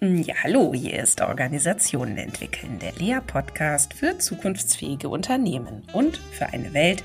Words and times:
Ja, 0.00 0.36
hallo, 0.44 0.74
hier 0.74 1.02
ist 1.02 1.20
Organisationen 1.22 2.18
entwickeln, 2.18 2.78
der 2.78 2.92
Lea-Podcast 2.92 3.94
für 3.94 4.16
zukunftsfähige 4.16 5.08
Unternehmen 5.08 5.82
und 5.92 6.18
für 6.18 6.46
eine 6.46 6.72
Welt, 6.72 7.02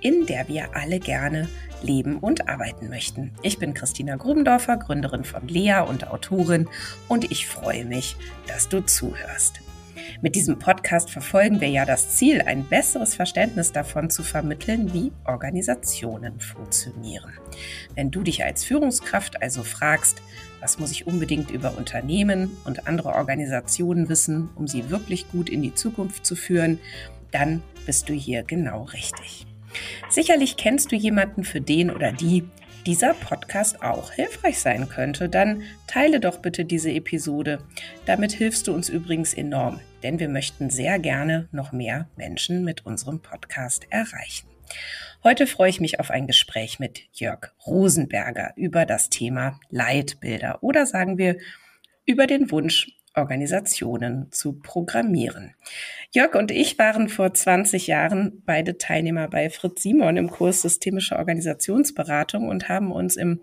in 0.00 0.26
der 0.26 0.46
wir 0.46 0.76
alle 0.76 1.00
gerne 1.00 1.48
leben 1.82 2.18
und 2.18 2.48
arbeiten 2.48 2.88
möchten. 2.88 3.32
Ich 3.42 3.58
bin 3.58 3.74
Christina 3.74 4.14
Grubendorfer, 4.14 4.76
Gründerin 4.76 5.24
von 5.24 5.48
Lea 5.48 5.80
und 5.88 6.06
Autorin 6.06 6.68
und 7.08 7.28
ich 7.32 7.48
freue 7.48 7.84
mich, 7.84 8.16
dass 8.46 8.68
du 8.68 8.78
zuhörst. 8.78 9.60
Mit 10.20 10.34
diesem 10.34 10.58
Podcast 10.58 11.10
verfolgen 11.10 11.60
wir 11.60 11.68
ja 11.68 11.84
das 11.84 12.16
Ziel, 12.16 12.42
ein 12.42 12.64
besseres 12.64 13.14
Verständnis 13.14 13.72
davon 13.72 14.10
zu 14.10 14.22
vermitteln, 14.22 14.92
wie 14.92 15.12
Organisationen 15.24 16.40
funktionieren. 16.40 17.32
Wenn 17.94 18.10
du 18.10 18.22
dich 18.22 18.44
als 18.44 18.64
Führungskraft 18.64 19.42
also 19.42 19.62
fragst, 19.62 20.22
was 20.60 20.78
muss 20.78 20.90
ich 20.90 21.06
unbedingt 21.06 21.50
über 21.50 21.76
Unternehmen 21.76 22.56
und 22.64 22.86
andere 22.86 23.10
Organisationen 23.10 24.08
wissen, 24.08 24.48
um 24.56 24.66
sie 24.66 24.90
wirklich 24.90 25.30
gut 25.30 25.48
in 25.48 25.62
die 25.62 25.74
Zukunft 25.74 26.26
zu 26.26 26.36
führen, 26.36 26.78
dann 27.30 27.62
bist 27.84 28.08
du 28.08 28.14
hier 28.14 28.42
genau 28.42 28.84
richtig. 28.84 29.46
Sicherlich 30.08 30.56
kennst 30.56 30.92
du 30.92 30.96
jemanden, 30.96 31.44
für 31.44 31.60
den 31.60 31.90
oder 31.90 32.12
die 32.12 32.44
dieser 32.86 33.14
Podcast 33.14 33.82
auch 33.82 34.12
hilfreich 34.12 34.60
sein 34.60 34.88
könnte, 34.88 35.28
dann 35.28 35.62
teile 35.88 36.20
doch 36.20 36.38
bitte 36.38 36.64
diese 36.64 36.92
Episode. 36.92 37.58
Damit 38.06 38.32
hilfst 38.32 38.68
du 38.68 38.72
uns 38.72 38.88
übrigens 38.88 39.34
enorm, 39.34 39.80
denn 40.04 40.20
wir 40.20 40.28
möchten 40.28 40.70
sehr 40.70 41.00
gerne 41.00 41.48
noch 41.50 41.72
mehr 41.72 42.08
Menschen 42.16 42.64
mit 42.64 42.86
unserem 42.86 43.20
Podcast 43.20 43.86
erreichen. 43.90 44.46
Heute 45.24 45.48
freue 45.48 45.70
ich 45.70 45.80
mich 45.80 45.98
auf 45.98 46.12
ein 46.12 46.28
Gespräch 46.28 46.78
mit 46.78 47.02
Jörg 47.12 47.52
Rosenberger 47.66 48.52
über 48.54 48.86
das 48.86 49.10
Thema 49.10 49.58
Leitbilder 49.68 50.62
oder 50.62 50.86
sagen 50.86 51.18
wir 51.18 51.38
über 52.04 52.28
den 52.28 52.52
Wunsch, 52.52 52.92
Organisationen 53.16 54.30
zu 54.30 54.60
programmieren. 54.60 55.54
Jörg 56.12 56.34
und 56.34 56.50
ich 56.50 56.78
waren 56.78 57.08
vor 57.08 57.32
20 57.32 57.86
Jahren 57.86 58.42
beide 58.44 58.78
Teilnehmer 58.78 59.28
bei 59.28 59.50
Fritz 59.50 59.82
Simon 59.82 60.16
im 60.16 60.30
Kurs 60.30 60.62
Systemische 60.62 61.16
Organisationsberatung 61.16 62.48
und 62.48 62.68
haben 62.68 62.92
uns 62.92 63.16
im 63.16 63.40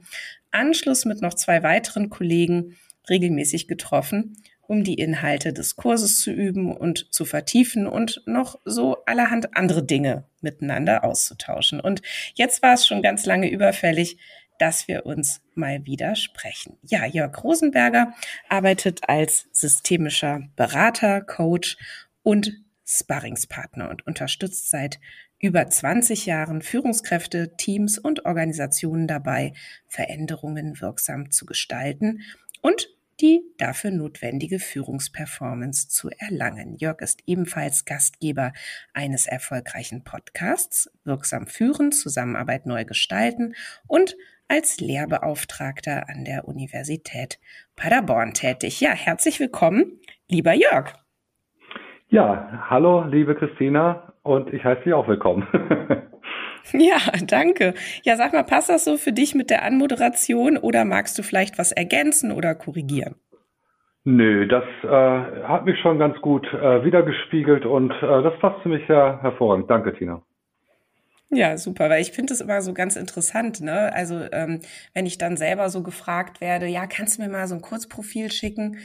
Anschluss 0.52 1.06
mit 1.06 1.22
noch 1.22 1.34
zwei 1.34 1.64
weiteren 1.64 2.10
Kollegen 2.10 2.78
regelmäßig 3.10 3.68
getroffen, 3.68 4.38
um 4.62 4.84
die 4.84 4.96
Inhalte 4.96 5.52
des 5.52 5.76
Kurses 5.76 6.20
zu 6.20 6.32
üben 6.32 6.76
und 6.76 7.14
zu 7.14 7.26
vertiefen 7.26 7.86
und 7.86 8.22
noch 8.26 8.60
so 8.64 9.04
allerhand 9.06 9.58
andere 9.58 9.84
Dinge 9.84 10.26
miteinander 10.42 11.04
auszutauschen. 11.04 11.80
Und 11.80 12.02
jetzt 12.36 12.64
war 12.64 12.76
es 12.76 12.88
schon 12.88 13.02
ganz 13.02 13.26
lange 13.26 13.50
überfällig, 13.50 14.18
dass 14.60 14.88
wir 14.88 15.06
uns 15.06 15.42
mal 15.56 15.86
wieder 15.86 16.16
sprechen. 16.16 16.78
Ja, 16.84 17.06
Jörg 17.06 17.44
Rosenberger 17.44 18.14
arbeitet 18.50 19.08
als 19.08 19.48
systemischer 19.52 20.42
Berater, 20.56 21.22
Coach 21.22 21.78
und 22.22 22.54
Sparringspartner 22.86 23.90
und 23.90 24.06
unterstützt 24.06 24.70
seit 24.70 25.00
über 25.40 25.70
20 25.70 26.26
Jahren 26.26 26.62
Führungskräfte, 26.62 27.56
Teams 27.58 27.98
und 27.98 28.26
Organisationen 28.26 29.08
dabei, 29.08 29.54
Veränderungen 29.88 30.80
wirksam 30.80 31.32
zu 31.32 31.46
gestalten 31.46 32.22
und 32.62 32.88
die 33.20 33.42
dafür 33.58 33.92
notwendige 33.92 34.60
Führungsperformance 34.60 35.88
zu 35.88 36.10
erlangen. 36.10 36.76
Jörg 36.78 37.02
ist 37.02 37.22
ebenfalls 37.28 37.86
Gastgeber 37.86 38.54
eines 38.94 39.28
erfolgreichen 39.28 40.04
Podcasts, 40.04 40.90
Wirksam 41.04 41.48
führen, 41.48 41.92
Zusammenarbeit 41.92 42.66
neu 42.66 42.86
gestalten 42.86 43.54
und 43.86 44.16
als 44.48 44.80
Lehrbeauftragter 44.80 46.10
an 46.10 46.26
der 46.26 46.48
Universität 46.48 47.40
Paderborn 47.76 48.34
tätig. 48.34 48.82
Ja, 48.82 48.92
herzlich 48.92 49.40
willkommen, 49.40 50.00
lieber 50.30 50.54
Jörg. 50.54 50.94
Ja, 52.10 52.66
hallo, 52.70 53.04
liebe 53.06 53.36
Christina, 53.36 54.14
und 54.22 54.54
ich 54.54 54.64
heiße 54.64 54.84
dich 54.84 54.94
auch 54.94 55.08
willkommen. 55.08 55.48
ja, 56.74 56.98
danke. 57.28 57.74
Ja, 58.04 58.16
sag 58.16 58.34
mal, 58.34 58.44
passt 58.44 58.70
das 58.70 58.86
so 58.86 58.98
für 58.98 59.12
dich 59.12 59.36
mit 59.36 59.50
der 59.50 59.64
Anmoderation 59.64 60.58
oder 60.58 60.86
magst 60.86 61.18
du 61.18 61.24
vielleicht 61.24 61.58
was 61.58 61.72
ergänzen 61.72 62.32
oder 62.32 62.56
korrigieren? 62.56 63.16
Nö, 64.06 64.48
das 64.48 64.66
äh, 64.84 65.44
hat 65.48 65.66
mich 65.66 65.80
schon 65.80 65.98
ganz 65.98 66.20
gut 66.22 66.46
äh, 66.54 66.84
wiedergespiegelt 66.84 67.66
und 67.66 67.92
äh, 67.92 68.22
das 68.22 68.38
passt 68.40 68.62
für 68.62 68.70
mich 68.70 68.86
sehr 68.86 69.22
hervorragend. 69.22 69.70
Danke, 69.70 69.94
Tina. 69.94 70.22
Ja, 71.36 71.58
super, 71.58 71.90
weil 71.90 72.02
ich 72.02 72.12
finde 72.12 72.34
es 72.34 72.42
immer 72.42 72.62
so 72.62 72.74
ganz 72.74 72.96
interessant, 72.96 73.62
ne? 73.62 73.92
Also 73.94 74.22
ähm, 74.32 74.60
wenn 74.94 75.06
ich 75.06 75.18
dann 75.18 75.38
selber 75.38 75.70
so 75.70 75.82
gefragt 75.82 76.42
werde, 76.42 76.68
ja, 76.68 76.86
kannst 76.86 77.18
du 77.18 77.24
mir 77.24 77.30
mal 77.30 77.48
so 77.48 77.56
ein 77.56 77.62
Kurzprofil 77.62 78.32
schicken? 78.32 78.78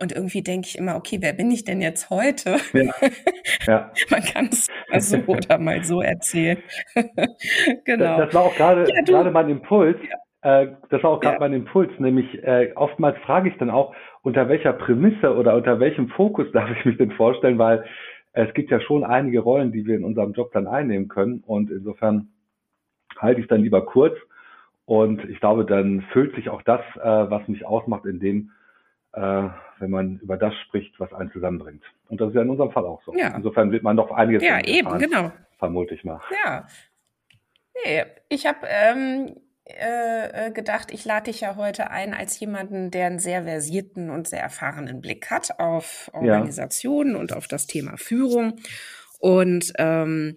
Und 0.00 0.12
irgendwie 0.12 0.42
denke 0.42 0.66
ich 0.68 0.76
immer, 0.76 0.96
okay, 0.96 1.18
wer 1.20 1.32
bin 1.32 1.50
ich 1.52 1.64
denn 1.64 1.80
jetzt 1.80 2.10
heute? 2.10 2.56
Ja. 2.72 2.92
ja. 3.66 3.92
Man 4.10 4.22
kann 4.22 4.48
es 4.50 4.68
mal 4.90 5.00
so 5.00 5.18
oder 5.26 5.58
mal 5.58 5.84
so 5.84 6.02
erzählen. 6.02 6.58
genau. 7.84 8.18
Das, 8.18 8.26
das, 8.26 8.34
war 8.34 8.42
auch 8.42 8.56
gerade 8.56 8.86
ja, 8.92 9.02
gerade 9.02 9.30
mein 9.30 9.48
Impuls. 9.48 9.96
Ja. 10.42 10.62
Äh, 10.62 10.72
das 10.90 11.02
war 11.02 11.10
auch 11.12 11.20
gerade 11.20 11.38
mein 11.38 11.52
Impuls, 11.52 11.90
nämlich 11.98 12.26
äh, 12.42 12.72
oftmals 12.74 13.16
frage 13.24 13.48
ich 13.48 13.56
dann 13.58 13.70
auch, 13.70 13.94
unter 14.22 14.48
welcher 14.48 14.72
Prämisse 14.72 15.34
oder 15.34 15.54
unter 15.54 15.78
welchem 15.80 16.08
Fokus 16.08 16.50
darf 16.52 16.70
ich 16.76 16.84
mich 16.84 16.98
denn 16.98 17.12
vorstellen, 17.12 17.58
weil 17.58 17.84
es 18.34 18.52
gibt 18.52 18.70
ja 18.70 18.80
schon 18.80 19.04
einige 19.04 19.40
Rollen, 19.40 19.72
die 19.72 19.86
wir 19.86 19.96
in 19.96 20.04
unserem 20.04 20.32
Job 20.32 20.52
dann 20.52 20.66
einnehmen 20.66 21.08
können. 21.08 21.42
Und 21.46 21.70
insofern 21.70 22.28
halte 23.16 23.40
ich 23.40 23.46
es 23.46 23.48
dann 23.48 23.62
lieber 23.62 23.86
kurz. 23.86 24.16
Und 24.86 25.24
ich 25.30 25.38
glaube, 25.40 25.64
dann 25.64 26.02
füllt 26.12 26.34
sich 26.34 26.50
auch 26.50 26.62
das, 26.62 26.80
äh, 26.96 27.00
was 27.30 27.46
mich 27.48 27.64
ausmacht, 27.64 28.04
in 28.04 28.18
dem, 28.18 28.50
äh, 29.12 29.48
wenn 29.78 29.90
man 29.90 30.18
über 30.18 30.36
das 30.36 30.54
spricht, 30.66 30.98
was 30.98 31.12
einen 31.12 31.30
zusammenbringt. 31.30 31.84
Und 32.08 32.20
das 32.20 32.30
ist 32.30 32.34
ja 32.34 32.42
in 32.42 32.50
unserem 32.50 32.72
Fall 32.72 32.84
auch 32.84 33.02
so. 33.04 33.14
Ja. 33.14 33.34
Insofern 33.36 33.70
wird 33.70 33.84
man 33.84 33.96
doch 33.96 34.10
einiges 34.10 34.42
Ja, 34.42 34.60
eben, 34.60 34.98
genau. 34.98 35.32
Vermute 35.58 35.94
ich 35.94 36.04
mal. 36.04 36.20
Ja. 36.44 36.66
Nee, 37.84 38.04
ich 38.28 38.46
habe 38.46 38.58
ähm, 38.68 39.36
äh, 39.66 40.48
äh, 40.48 40.50
gedacht, 40.50 40.90
ich 40.92 41.06
lade 41.06 41.30
dich 41.30 41.40
ja 41.40 41.56
heute 41.56 41.90
ein 41.90 42.12
als 42.12 42.38
jemanden, 42.38 42.90
der 42.90 43.06
einen 43.06 43.18
sehr 43.18 43.44
versierten 43.44 44.10
und 44.10 44.28
sehr 44.28 44.42
erfahrenen 44.42 45.00
Blick 45.00 45.30
hat 45.30 45.58
auf 45.58 46.10
Organisationen 46.12 47.14
ja. 47.14 47.18
und 47.18 47.32
auf 47.32 47.48
das 47.48 47.66
Thema 47.66 47.96
Führung. 47.96 48.60
Und 49.20 49.72
ähm, 49.78 50.36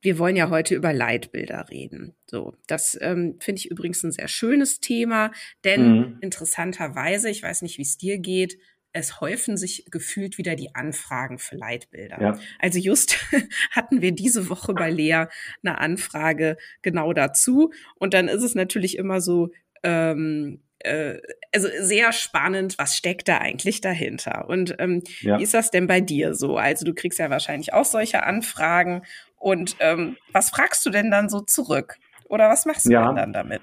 wir 0.00 0.18
wollen 0.18 0.36
ja 0.36 0.48
heute 0.48 0.74
über 0.74 0.94
Leitbilder 0.94 1.68
reden. 1.68 2.14
So, 2.26 2.54
das 2.66 2.96
ähm, 3.02 3.36
finde 3.40 3.60
ich 3.60 3.70
übrigens 3.70 4.02
ein 4.02 4.12
sehr 4.12 4.28
schönes 4.28 4.80
Thema, 4.80 5.32
denn 5.64 5.98
mhm. 5.98 6.18
interessanterweise, 6.22 7.28
ich 7.28 7.42
weiß 7.42 7.60
nicht, 7.60 7.76
wie 7.76 7.82
es 7.82 7.98
dir 7.98 8.18
geht, 8.18 8.58
es 8.94 9.20
häufen 9.20 9.56
sich 9.56 9.86
gefühlt 9.90 10.38
wieder 10.38 10.54
die 10.54 10.74
Anfragen 10.74 11.38
für 11.38 11.56
Leitbilder. 11.56 12.20
Ja. 12.20 12.38
Also 12.60 12.78
just 12.78 13.18
hatten 13.72 14.00
wir 14.00 14.12
diese 14.12 14.48
Woche 14.48 14.72
bei 14.72 14.88
Lea 14.88 15.26
eine 15.62 15.78
Anfrage 15.78 16.56
genau 16.80 17.12
dazu. 17.12 17.72
Und 17.96 18.14
dann 18.14 18.28
ist 18.28 18.42
es 18.42 18.54
natürlich 18.54 18.96
immer 18.96 19.20
so, 19.20 19.50
ähm, 19.82 20.62
äh, 20.78 21.16
also 21.52 21.68
sehr 21.80 22.12
spannend, 22.12 22.78
was 22.78 22.96
steckt 22.96 23.26
da 23.26 23.38
eigentlich 23.38 23.80
dahinter? 23.80 24.48
Und 24.48 24.76
ähm, 24.78 25.02
ja. 25.22 25.40
wie 25.40 25.42
ist 25.42 25.54
das 25.54 25.72
denn 25.72 25.88
bei 25.88 26.00
dir 26.00 26.34
so? 26.36 26.56
Also 26.56 26.84
du 26.84 26.94
kriegst 26.94 27.18
ja 27.18 27.30
wahrscheinlich 27.30 27.72
auch 27.72 27.84
solche 27.84 28.22
Anfragen. 28.22 29.02
Und 29.36 29.74
ähm, 29.80 30.16
was 30.32 30.50
fragst 30.50 30.86
du 30.86 30.90
denn 30.90 31.10
dann 31.10 31.28
so 31.28 31.40
zurück? 31.40 31.96
Oder 32.28 32.48
was 32.48 32.64
machst 32.64 32.86
du 32.86 32.92
ja. 32.92 33.08
denn 33.08 33.16
dann 33.16 33.32
damit? 33.32 33.62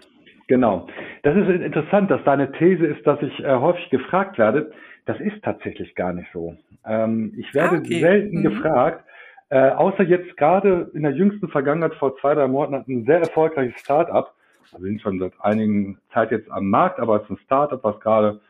Genau. 0.52 0.86
Das 1.24 1.34
ist 1.34 1.48
interessant, 1.48 2.12
dass 2.12 2.22
deine 2.26 2.52
These 2.52 2.86
ist, 2.86 3.08
dass 3.08 3.22
ich 3.22 3.40
äh, 3.40 3.56
häufig 3.56 3.90
gefragt 3.90 4.38
werde. 4.38 4.74
Das 5.06 5.18
ist 5.22 5.42
tatsächlich 5.44 5.96
gar 5.96 6.12
nicht 6.12 6.28
so. 6.34 6.58
Ähm, 6.86 7.34
ich 7.38 7.54
werde 7.54 7.78
ah, 7.78 7.80
okay. 7.80 8.02
selten 8.02 8.40
mhm. 8.40 8.44
gefragt, 8.44 9.06
äh, 9.48 9.70
außer 9.70 10.04
jetzt 10.04 10.36
gerade 10.36 10.92
in 10.94 11.04
der 11.04 11.14
jüngsten 11.14 11.48
Vergangenheit 11.48 11.94
vor 11.94 12.18
zwei, 12.18 12.34
drei 12.34 12.50
Monaten 12.50 12.76
hat 12.76 12.88
ein 12.90 13.06
sehr 13.06 13.20
erfolgreiches 13.20 13.80
Startup, 13.80 14.34
wir 14.74 14.82
sind 14.82 15.02
schon 15.02 15.20
seit 15.20 15.32
einigen 15.40 16.00
Zeit 16.14 16.32
jetzt 16.32 16.52
am 16.52 16.70
Markt, 16.70 17.00
aber 17.00 17.16
es 17.16 17.24
ist 17.24 17.30
ein 17.30 17.40
Startup, 17.46 17.82
was 17.82 17.98
gerade 18.02 18.42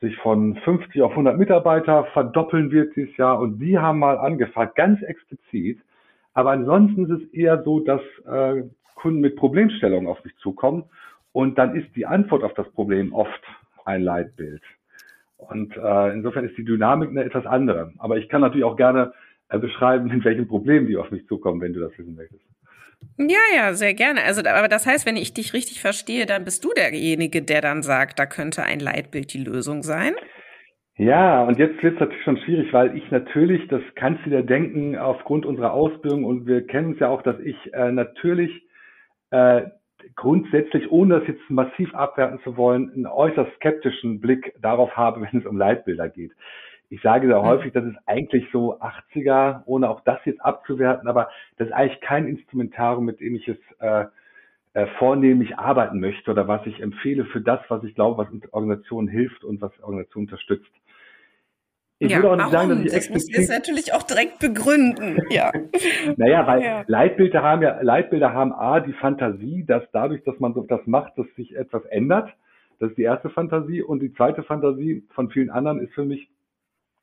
sich 0.00 0.16
von 0.16 0.56
50 0.64 1.02
auf 1.02 1.10
100 1.10 1.36
Mitarbeiter 1.36 2.04
verdoppeln 2.14 2.70
wird 2.70 2.96
dieses 2.96 3.14
Jahr 3.18 3.38
und 3.38 3.58
die 3.58 3.76
haben 3.76 3.98
mal 3.98 4.16
angefragt, 4.16 4.76
ganz 4.76 5.02
explizit. 5.02 5.78
Aber 6.32 6.52
ansonsten 6.52 7.04
ist 7.04 7.22
es 7.22 7.34
eher 7.34 7.62
so, 7.64 7.80
dass 7.80 8.00
äh, 8.26 8.62
Kunden 8.94 9.20
mit 9.20 9.36
Problemstellungen 9.36 10.08
auf 10.08 10.24
mich 10.24 10.34
zukommen 10.38 10.84
und 11.34 11.58
dann 11.58 11.74
ist 11.74 11.94
die 11.96 12.06
Antwort 12.06 12.44
auf 12.44 12.54
das 12.54 12.70
Problem 12.70 13.12
oft 13.12 13.42
ein 13.84 14.02
Leitbild. 14.02 14.62
Und 15.36 15.76
äh, 15.76 16.12
insofern 16.12 16.44
ist 16.44 16.56
die 16.56 16.64
Dynamik 16.64 17.10
eine 17.10 17.24
etwas 17.24 17.44
andere. 17.44 17.92
Aber 17.98 18.18
ich 18.18 18.28
kann 18.28 18.40
natürlich 18.40 18.64
auch 18.64 18.76
gerne 18.76 19.12
äh, 19.48 19.58
beschreiben, 19.58 20.06
mit 20.06 20.24
welchen 20.24 20.46
Problemen 20.46 20.86
die 20.86 20.96
auf 20.96 21.10
mich 21.10 21.26
zukommen, 21.26 21.60
wenn 21.60 21.72
du 21.72 21.80
das 21.80 21.90
wissen 21.98 22.14
möchtest. 22.14 22.40
Ja, 23.18 23.40
ja, 23.54 23.74
sehr 23.74 23.94
gerne. 23.94 24.22
Also, 24.22 24.42
aber 24.48 24.68
das 24.68 24.86
heißt, 24.86 25.06
wenn 25.06 25.16
ich 25.16 25.34
dich 25.34 25.52
richtig 25.52 25.80
verstehe, 25.80 26.24
dann 26.24 26.44
bist 26.44 26.64
du 26.64 26.70
derjenige, 26.72 27.42
der 27.42 27.60
dann 27.60 27.82
sagt, 27.82 28.20
da 28.20 28.26
könnte 28.26 28.62
ein 28.62 28.78
Leitbild 28.78 29.34
die 29.34 29.42
Lösung 29.42 29.82
sein. 29.82 30.14
Ja, 30.96 31.42
und 31.42 31.58
jetzt 31.58 31.82
wird 31.82 31.94
es 31.94 32.00
natürlich 32.00 32.22
schon 32.22 32.38
schwierig, 32.38 32.72
weil 32.72 32.96
ich 32.96 33.10
natürlich, 33.10 33.66
das 33.66 33.82
kannst 33.96 34.24
du 34.24 34.30
dir 34.30 34.44
denken, 34.44 34.96
aufgrund 34.96 35.44
unserer 35.46 35.72
Ausbildung 35.72 36.24
und 36.24 36.46
wir 36.46 36.64
kennen 36.64 36.92
es 36.92 37.00
ja 37.00 37.08
auch, 37.08 37.22
dass 37.22 37.40
ich 37.40 37.56
äh, 37.74 37.90
natürlich 37.90 38.52
äh, 39.32 39.62
grundsätzlich, 40.16 40.90
ohne 40.90 41.20
das 41.20 41.28
jetzt 41.28 41.48
massiv 41.48 41.94
abwerten 41.94 42.40
zu 42.42 42.56
wollen, 42.56 42.90
einen 42.92 43.06
äußerst 43.06 43.54
skeptischen 43.56 44.20
Blick 44.20 44.54
darauf 44.60 44.96
habe, 44.96 45.20
wenn 45.32 45.40
es 45.40 45.46
um 45.46 45.56
Leitbilder 45.56 46.08
geht. 46.08 46.32
Ich 46.90 47.00
sage 47.02 47.26
sehr 47.26 47.40
mhm. 47.40 47.46
häufig, 47.46 47.72
das 47.72 47.84
ist 47.84 47.96
eigentlich 48.06 48.46
so 48.52 48.78
80er, 48.78 49.62
ohne 49.66 49.88
auch 49.88 50.00
das 50.00 50.18
jetzt 50.24 50.44
abzuwerten, 50.44 51.08
aber 51.08 51.28
das 51.56 51.68
ist 51.68 51.74
eigentlich 51.74 52.00
kein 52.00 52.26
Instrumentarium, 52.26 53.04
mit 53.04 53.20
dem 53.20 53.34
ich 53.34 53.48
es 53.48 53.58
äh, 53.80 54.04
äh, 54.74 54.86
vornehmlich 54.98 55.56
arbeiten 55.58 56.00
möchte 56.00 56.30
oder 56.30 56.48
was 56.48 56.66
ich 56.66 56.80
empfehle 56.80 57.24
für 57.26 57.40
das, 57.40 57.60
was 57.68 57.84
ich 57.84 57.94
glaube, 57.94 58.18
was 58.18 58.52
Organisationen 58.52 59.08
hilft 59.08 59.44
und 59.44 59.60
was 59.60 59.72
Organisationen 59.82 60.26
unterstützt. 60.26 60.70
Ich 61.98 62.10
ja, 62.10 62.16
würde 62.18 62.30
auch 62.30 62.36
nicht 62.36 62.52
warum? 62.52 62.68
sagen, 62.68 62.84
dass 62.84 62.92
ich 62.92 62.92
explizit. 62.92 63.34
Das 63.34 63.38
muss 63.38 63.48
jetzt 63.48 63.58
natürlich 63.58 63.92
auch 63.94 64.02
direkt 64.02 64.38
begründen. 64.38 65.18
Ja. 65.30 65.52
naja, 66.16 66.46
weil 66.46 66.62
ja. 66.62 66.84
Leitbilder 66.86 67.42
haben 67.42 67.62
ja, 67.62 67.80
Leitbilder 67.80 68.32
haben 68.32 68.52
A, 68.52 68.80
die 68.80 68.92
Fantasie, 68.92 69.64
dass 69.64 69.82
dadurch, 69.92 70.22
dass 70.24 70.38
man 70.38 70.54
so 70.54 70.62
das 70.62 70.80
macht, 70.86 71.16
dass 71.18 71.26
sich 71.36 71.56
etwas 71.56 71.84
ändert. 71.86 72.30
Das 72.78 72.90
ist 72.90 72.98
die 72.98 73.02
erste 73.02 73.30
Fantasie. 73.30 73.82
Und 73.82 74.00
die 74.00 74.12
zweite 74.12 74.42
Fantasie 74.42 75.04
von 75.14 75.30
vielen 75.30 75.50
anderen 75.50 75.80
ist 75.80 75.94
für 75.94 76.04
mich, 76.04 76.28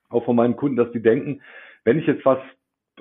auch 0.09 0.25
von 0.25 0.35
meinen 0.35 0.55
Kunden, 0.55 0.75
dass 0.75 0.91
die 0.91 1.01
denken, 1.01 1.41
wenn 1.83 1.97
ich 1.97 2.05
jetzt 2.05 2.25
was 2.25 2.39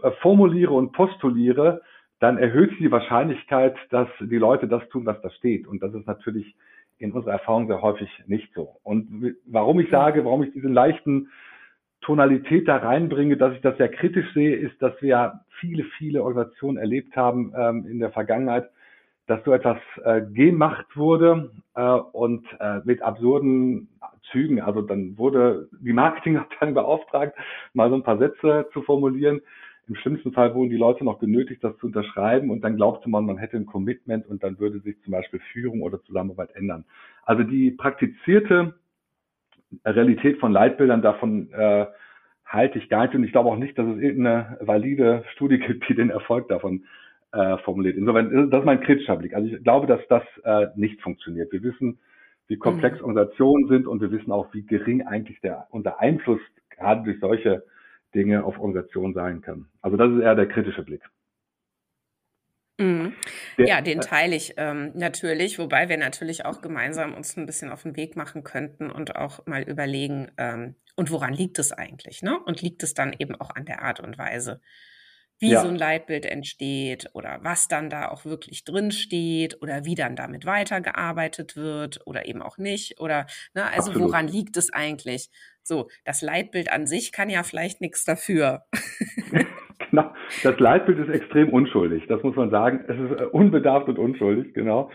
äh, 0.03 0.11
formuliere 0.23 0.73
und 0.73 0.93
postuliere, 0.93 1.83
dann 2.21 2.39
erhöht 2.39 2.71
sich 2.71 2.79
die 2.79 2.93
Wahrscheinlichkeit, 2.93 3.75
dass 3.91 4.09
die 4.21 4.37
Leute 4.37 4.69
das 4.69 4.87
tun, 4.91 5.07
was 5.07 5.21
da 5.23 5.31
steht. 5.31 5.67
Und 5.67 5.83
das 5.83 5.93
ist 5.95 6.07
natürlich 6.07 6.55
in 6.99 7.13
unserer 7.13 7.33
Erfahrung 7.33 7.67
sehr 7.67 7.83
häufig 7.83 8.11
nicht 8.27 8.53
so. 8.55 8.77
Und 8.83 9.35
warum 9.47 9.81
ich 9.81 9.91
sage, 9.91 10.25
warum 10.25 10.43
ich 10.43 10.53
diesen 10.53 10.73
leichten 10.73 11.31
Tonalität 12.01 12.67
da 12.67 12.77
reinbringe, 12.77 13.37
dass 13.37 13.55
ich 13.55 13.61
das 13.61 13.77
sehr 13.77 13.89
kritisch 13.89 14.33
sehe, 14.33 14.57
ist, 14.57 14.81
dass 14.81 14.93
wir 15.03 15.41
viele, 15.61 15.85
viele 15.99 16.23
Organisationen 16.23 16.79
erlebt 16.79 17.15
haben 17.17 17.53
ähm, 17.57 17.87
in 17.87 18.01
der 18.01 18.11
Vergangenheit, 18.11 18.71
dass 19.27 19.45
so 19.45 19.53
etwas 19.53 19.79
äh, 20.05 20.23
gemacht 20.23 20.87
wurde 20.97 21.53
äh, 21.75 21.83
und 21.83 22.45
äh, 22.59 22.81
mit 22.85 23.03
absurden 23.03 23.89
Zügen. 24.33 24.61
Also 24.61 24.83
dann 24.83 25.17
wurde 25.19 25.69
die 25.81 25.93
Marketingabteilung 25.93 26.75
beauftragt, 26.75 27.37
mal 27.75 27.91
so 27.91 27.97
ein 27.97 28.03
paar 28.03 28.19
Sätze 28.19 28.67
zu 28.73 28.83
formulieren. 28.83 29.41
Im 29.89 29.97
schlimmsten 29.97 30.33
Fall 30.33 30.55
wurden 30.55 30.71
die 30.71 30.77
Leute 30.77 31.05
noch 31.05 31.19
genötigt, 31.19 31.65
das 31.65 31.77
zu 31.79 31.87
unterschreiben 31.87 32.51
und 32.51 32.63
dann 32.63 32.77
glaubte 32.77 33.11
man, 33.11 33.27
man 33.27 33.39
hätte 33.39 33.57
ein 33.57 33.67
Commitment 33.67 34.27
und 34.27 34.43
dann 34.43 34.59
würde 34.59 34.81
sich 34.81 35.01
zum 35.03 35.13
Beispiel 35.13 35.41
Führung 35.53 35.83
oder 35.83 36.03
Zusammenarbeit 36.05 36.55
ändern. 36.55 36.85
Also 37.25 37.43
die 37.43 37.73
praktizierte 37.73 38.75
Realität 39.85 40.39
von 40.39 40.53
Leitbildern, 40.53 41.03
davon 41.03 41.51
äh, 41.53 41.87
halte 42.45 42.79
ich 42.79 42.89
gar 42.89 43.05
nicht 43.05 43.15
und 43.15 43.25
ich 43.25 43.33
glaube 43.33 43.49
auch 43.49 43.57
nicht, 43.57 43.79
dass 43.79 43.87
es 43.87 44.03
irgendeine 44.03 44.59
valide 44.61 45.25
Studie 45.33 45.59
gibt, 45.59 45.89
die 45.89 45.95
den 45.95 46.11
Erfolg 46.11 46.49
davon 46.49 46.85
äh, 47.33 47.59
formuliert. 47.59 47.97
Insofern, 47.97 48.51
das 48.51 48.61
ist 48.61 48.67
mein 48.67 48.81
kritischer 48.81 49.17
Blick. 49.17 49.35
Also 49.35 49.49
ich 49.49 49.63
glaube, 49.63 49.87
dass 49.87 50.01
das 50.09 50.23
äh, 50.45 50.67
nicht 50.75 51.01
funktioniert. 51.01 51.53
Wir 51.53 51.63
wissen, 51.63 51.99
wie 52.49 52.57
komplex 52.57 52.99
mhm. 52.99 53.05
Organisationen 53.05 53.69
sind 53.69 53.87
und 53.87 54.01
wir 54.01 54.11
wissen 54.11 54.33
auch, 54.33 54.53
wie 54.53 54.63
gering 54.63 55.03
eigentlich 55.07 55.41
der 55.41 55.69
unser 55.71 56.01
Einfluss 56.01 56.41
gerade 56.71 57.05
durch 57.05 57.21
solche 57.21 57.63
Dinge 58.15 58.43
auf 58.43 58.59
Organisationen 58.59 59.15
sein 59.15 59.41
kann. 59.41 59.67
Also 59.83 59.97
das 59.97 60.11
ist 60.11 60.21
eher 60.21 60.35
der 60.35 60.49
kritische 60.49 60.83
Blick. 60.83 61.03
Mhm. 62.81 63.15
ja, 63.59 63.83
den 63.83 64.01
teile 64.01 64.35
ich 64.35 64.55
ähm, 64.57 64.93
natürlich, 64.95 65.59
wobei 65.59 65.91
wir 65.91 65.99
natürlich 65.99 66.47
auch 66.47 66.63
gemeinsam 66.63 67.15
uns 67.15 67.37
ein 67.37 67.45
bisschen 67.45 67.71
auf 67.71 67.83
den 67.83 67.95
Weg 67.95 68.17
machen 68.17 68.43
könnten 68.43 68.91
und 68.91 69.17
auch 69.17 69.45
mal 69.47 69.63
überlegen, 69.63 70.33
ähm, 70.39 70.77
und 70.97 71.11
woran 71.11 71.33
liegt 71.33 71.59
es 71.59 71.73
eigentlich? 71.73 72.23
Ne? 72.23 72.39
Und 72.39 72.63
liegt 72.63 72.83
es 72.83 72.95
dann 72.95 73.15
eben 73.19 73.35
auch 73.35 73.51
an 73.55 73.65
der 73.65 73.83
Art 73.83 74.01
und 74.01 74.19
Weise, 74.19 74.61
wie 75.39 75.53
ja. 75.53 75.63
so 75.63 75.69
ein 75.69 75.77
Leitbild 75.77 76.27
entsteht 76.27 77.09
oder 77.15 77.39
was 77.43 77.69
dann 77.69 77.89
da 77.89 78.09
auch 78.09 78.25
wirklich 78.25 78.65
drin 78.65 78.93
steht 78.93 79.63
oder 79.63 79.85
wie 79.85 79.95
dann 79.95 80.17
damit 80.17 80.45
weitergearbeitet 80.45 81.57
wird 81.57 82.07
oder 82.07 82.27
eben 82.27 82.43
auch 82.43 82.59
nicht 82.59 83.01
oder 83.01 83.27
ne, 83.55 83.65
also 83.65 83.91
Absolut. 83.91 84.09
woran 84.09 84.29
liegt 84.29 84.57
es 84.57 84.73
eigentlich? 84.73 85.31
So, 85.63 85.89
das 86.05 86.21
Leitbild 86.21 86.71
an 86.71 86.87
sich 86.87 87.13
kann 87.13 87.31
ja 87.31 87.43
vielleicht 87.43 87.81
nichts 87.81 88.05
dafür. 88.05 88.67
genau. 89.91 90.13
Das 90.43 90.59
Leitbild 90.59 90.99
ist 90.99 91.09
extrem 91.09 91.51
unschuldig, 91.51 92.07
das 92.09 92.23
muss 92.23 92.37
man 92.37 92.51
sagen. 92.51 92.85
Es 92.87 92.99
ist 92.99 93.21
äh, 93.21 93.25
unbedarft 93.27 93.89
und 93.89 93.99
unschuldig, 93.99 94.55
genau. 94.55 94.91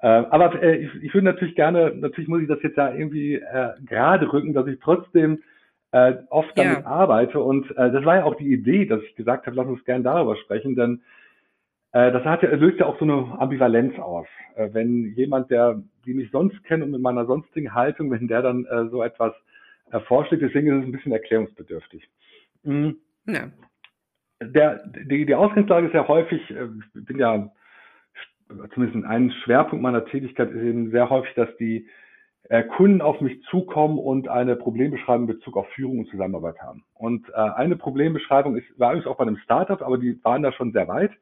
Ähm, 0.00 0.26
aber 0.30 0.62
äh, 0.62 0.88
ich, 1.02 1.14
würde 1.14 1.26
natürlich 1.26 1.54
gerne, 1.54 1.92
natürlich 1.94 2.28
muss 2.28 2.42
ich 2.42 2.48
das 2.48 2.62
jetzt 2.62 2.76
ja 2.76 2.92
irgendwie 2.92 3.34
äh, 3.34 3.70
gerade 3.86 4.32
rücken, 4.32 4.52
dass 4.52 4.66
ich 4.66 4.78
trotzdem 4.80 5.42
oft 6.30 6.56
damit 6.56 6.78
ja. 6.78 6.86
arbeite. 6.86 7.38
Und 7.38 7.68
das 7.76 8.02
war 8.06 8.16
ja 8.16 8.24
auch 8.24 8.36
die 8.36 8.50
Idee, 8.50 8.86
dass 8.86 9.02
ich 9.02 9.14
gesagt 9.14 9.44
habe, 9.44 9.54
lass 9.54 9.66
uns 9.66 9.84
gerne 9.84 10.02
darüber 10.02 10.36
sprechen, 10.36 10.74
denn 10.74 11.02
das 11.92 12.24
hat 12.24 12.42
ja, 12.42 12.48
löst 12.54 12.80
ja 12.80 12.86
auch 12.86 12.98
so 12.98 13.04
eine 13.04 13.38
Ambivalenz 13.38 13.98
aus. 13.98 14.26
Wenn 14.56 15.12
jemand, 15.16 15.50
der, 15.50 15.82
die 16.06 16.14
mich 16.14 16.30
sonst 16.30 16.64
kennt 16.64 16.82
und 16.82 16.92
mit 16.92 17.02
meiner 17.02 17.26
sonstigen 17.26 17.74
Haltung, 17.74 18.10
wenn 18.10 18.26
der 18.26 18.40
dann 18.40 18.66
so 18.90 19.02
etwas 19.02 19.34
vorschlägt, 20.06 20.42
deswegen 20.42 20.68
ist 20.68 20.78
es 20.78 20.88
ein 20.88 20.92
bisschen 20.92 21.12
erklärungsbedürftig. 21.12 22.08
Mhm. 22.62 22.96
Ja 23.26 23.50
der, 24.44 24.82
die, 24.86 25.26
die 25.26 25.34
Ausgangslage 25.34 25.86
ist 25.86 25.94
ja 25.94 26.06
häufig, 26.08 26.50
äh, 26.50 26.68
ich 26.96 27.04
bin 27.06 27.18
ja 27.18 27.50
zumindest 28.74 29.04
ein 29.06 29.30
Schwerpunkt 29.44 29.82
meiner 29.82 30.04
Tätigkeit 30.04 30.50
ist 30.50 30.62
eben 30.62 30.90
sehr 30.90 31.08
häufig, 31.10 31.34
dass 31.34 31.48
die 31.56 31.86
äh, 32.48 32.64
Kunden 32.64 33.00
auf 33.00 33.20
mich 33.20 33.42
zukommen 33.44 33.98
und 33.98 34.28
eine 34.28 34.56
Problembeschreibung 34.56 35.28
in 35.28 35.36
Bezug 35.36 35.56
auf 35.56 35.68
Führung 35.70 36.00
und 36.00 36.08
Zusammenarbeit 36.08 36.60
haben. 36.60 36.84
Und 36.94 37.28
äh, 37.30 37.32
eine 37.32 37.76
Problembeschreibung 37.76 38.56
ist, 38.56 38.66
war 38.78 38.92
übrigens 38.92 39.06
auch 39.06 39.16
bei 39.16 39.22
einem 39.22 39.38
Startup, 39.38 39.80
aber 39.80 39.98
die 39.98 40.22
waren 40.24 40.42
da 40.42 40.52
schon 40.52 40.72
sehr 40.72 40.88
weit. 40.88 41.12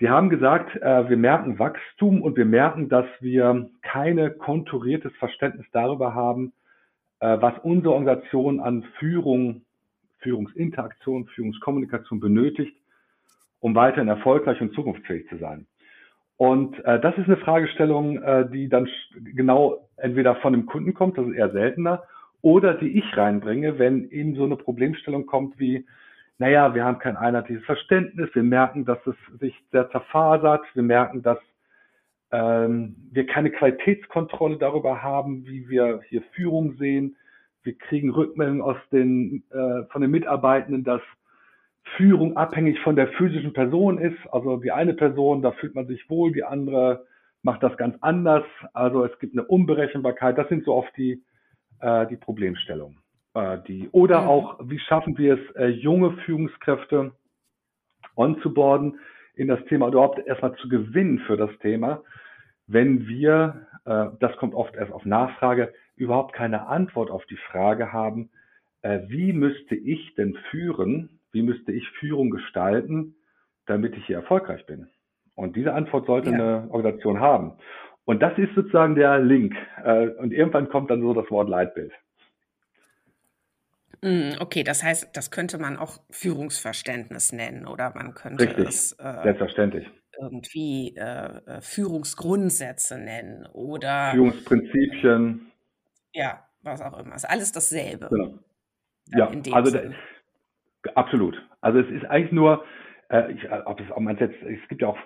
Die 0.00 0.08
haben 0.08 0.30
gesagt, 0.30 0.74
äh, 0.76 1.08
wir 1.08 1.16
merken 1.16 1.58
Wachstum 1.58 2.22
und 2.22 2.36
wir 2.36 2.44
merken, 2.44 2.88
dass 2.88 3.06
wir 3.20 3.68
keine 3.82 4.30
konturiertes 4.30 5.12
Verständnis 5.16 5.66
darüber 5.72 6.14
haben, 6.14 6.52
äh, 7.20 7.36
was 7.40 7.54
unsere 7.62 7.94
Organisation 7.94 8.60
an 8.60 8.84
Führung 8.98 9.63
Führungsinteraktion, 10.24 11.26
Führungskommunikation 11.26 12.18
benötigt, 12.18 12.76
um 13.60 13.76
weiterhin 13.76 14.08
erfolgreich 14.08 14.60
und 14.60 14.74
zukunftsfähig 14.74 15.28
zu 15.28 15.36
sein. 15.36 15.66
Und 16.36 16.84
äh, 16.84 16.98
das 17.00 17.16
ist 17.16 17.26
eine 17.26 17.36
Fragestellung, 17.36 18.20
äh, 18.20 18.50
die 18.50 18.68
dann 18.68 18.88
genau 19.36 19.88
entweder 19.96 20.34
von 20.36 20.52
dem 20.52 20.66
Kunden 20.66 20.92
kommt, 20.92 21.16
das 21.16 21.28
ist 21.28 21.34
eher 21.34 21.50
seltener, 21.50 22.02
oder 22.42 22.74
die 22.74 22.98
ich 22.98 23.16
reinbringe, 23.16 23.78
wenn 23.78 24.10
eben 24.10 24.34
so 24.34 24.44
eine 24.44 24.56
Problemstellung 24.56 25.26
kommt 25.26 25.58
wie, 25.58 25.86
naja, 26.38 26.74
wir 26.74 26.84
haben 26.84 26.98
kein 26.98 27.16
einheitliches 27.16 27.64
Verständnis, 27.64 28.28
wir 28.34 28.42
merken, 28.42 28.84
dass 28.84 28.98
es 29.06 29.14
sich 29.38 29.54
sehr 29.70 29.88
zerfasert, 29.90 30.62
wir 30.74 30.82
merken, 30.82 31.22
dass 31.22 31.38
ähm, 32.32 32.96
wir 33.12 33.26
keine 33.26 33.50
Qualitätskontrolle 33.50 34.58
darüber 34.58 35.02
haben, 35.02 35.46
wie 35.46 35.68
wir 35.68 36.00
hier 36.08 36.22
Führung 36.32 36.76
sehen, 36.76 37.16
wir 37.64 37.76
kriegen 37.78 38.10
Rückmeldungen 38.10 38.62
aus 38.62 38.76
den, 38.92 39.42
äh, 39.50 39.84
von 39.90 40.02
den 40.02 40.10
Mitarbeitenden, 40.10 40.84
dass 40.84 41.00
Führung 41.96 42.36
abhängig 42.36 42.78
von 42.80 42.96
der 42.96 43.08
physischen 43.08 43.52
Person 43.52 43.98
ist. 43.98 44.18
Also 44.30 44.56
die 44.58 44.72
eine 44.72 44.94
Person, 44.94 45.42
da 45.42 45.52
fühlt 45.52 45.74
man 45.74 45.86
sich 45.86 46.08
wohl, 46.08 46.32
die 46.32 46.44
andere 46.44 47.06
macht 47.42 47.62
das 47.62 47.76
ganz 47.76 47.96
anders. 48.00 48.44
Also 48.72 49.04
es 49.04 49.18
gibt 49.18 49.34
eine 49.34 49.46
Unberechenbarkeit. 49.46 50.38
Das 50.38 50.48
sind 50.48 50.64
so 50.64 50.74
oft 50.74 50.96
die, 50.96 51.22
äh, 51.80 52.06
die 52.06 52.16
Problemstellungen. 52.16 52.98
Äh, 53.34 53.58
die, 53.66 53.88
oder 53.92 54.22
mhm. 54.22 54.28
auch, 54.28 54.60
wie 54.62 54.78
schaffen 54.78 55.18
wir 55.18 55.34
es, 55.34 55.56
äh, 55.56 55.66
junge 55.66 56.12
Führungskräfte 56.24 57.12
onzuboarden 58.16 58.98
in 59.34 59.48
das 59.48 59.62
Thema 59.66 59.86
oder 59.86 59.98
überhaupt 59.98 60.26
erstmal 60.26 60.54
zu 60.56 60.68
gewinnen 60.68 61.18
für 61.20 61.36
das 61.36 61.50
Thema, 61.58 62.02
wenn 62.66 63.08
wir, 63.08 63.66
äh, 63.84 64.06
das 64.20 64.36
kommt 64.36 64.54
oft 64.54 64.74
erst 64.74 64.92
auf 64.92 65.04
Nachfrage, 65.04 65.72
überhaupt 65.96 66.34
keine 66.34 66.66
Antwort 66.66 67.10
auf 67.10 67.24
die 67.26 67.36
Frage 67.36 67.92
haben, 67.92 68.30
äh, 68.82 69.00
wie 69.08 69.32
müsste 69.32 69.74
ich 69.74 70.14
denn 70.16 70.36
führen, 70.50 71.20
wie 71.32 71.42
müsste 71.42 71.72
ich 71.72 71.88
Führung 72.00 72.30
gestalten, 72.30 73.16
damit 73.66 73.96
ich 73.96 74.06
hier 74.06 74.16
erfolgreich 74.16 74.66
bin? 74.66 74.88
Und 75.34 75.56
diese 75.56 75.72
Antwort 75.72 76.06
sollte 76.06 76.30
ja. 76.30 76.34
eine 76.34 76.70
Organisation 76.70 77.20
haben. 77.20 77.52
Und 78.04 78.22
das 78.22 78.36
ist 78.38 78.54
sozusagen 78.54 78.94
der 78.94 79.18
Link. 79.18 79.54
Äh, 79.82 80.08
und 80.08 80.32
irgendwann 80.32 80.68
kommt 80.68 80.90
dann 80.90 81.00
so 81.00 81.14
das 81.14 81.30
Wort 81.30 81.48
Leitbild. 81.48 81.92
Mm, 84.02 84.32
okay, 84.40 84.62
das 84.62 84.84
heißt, 84.84 85.16
das 85.16 85.30
könnte 85.30 85.58
man 85.58 85.78
auch 85.78 85.98
Führungsverständnis 86.10 87.32
nennen 87.32 87.66
oder 87.66 87.92
man 87.94 88.12
könnte 88.14 88.44
Richtig, 88.44 88.68
es 88.68 88.92
äh, 88.92 89.22
selbstverständlich 89.22 89.88
irgendwie 90.20 90.94
äh, 90.96 91.40
äh 91.46 91.60
Führungsgrundsätze 91.60 92.98
nennen 92.98 93.46
oder 93.52 94.10
Führungsprinzipien. 94.12 95.50
Ja, 96.14 96.46
was 96.62 96.80
auch 96.80 96.98
immer. 96.98 97.14
Ist 97.14 97.28
alles 97.28 97.52
dasselbe. 97.52 98.08
Genau. 98.08 98.38
Ja, 99.08 99.30
also 99.52 99.76
da, 99.76 99.82
absolut. 100.94 101.36
Also 101.60 101.80
es 101.80 101.90
ist 101.90 102.06
eigentlich 102.06 102.32
nur, 102.32 102.64
äh, 103.10 103.32
ich, 103.32 103.50
ob 103.66 103.80
es, 103.80 103.90
ob 103.90 104.00
man 104.00 104.16
jetzt, 104.16 104.40
es 104.42 104.68
gibt 104.68 104.80
ja 104.80 104.88
auch 104.88 104.98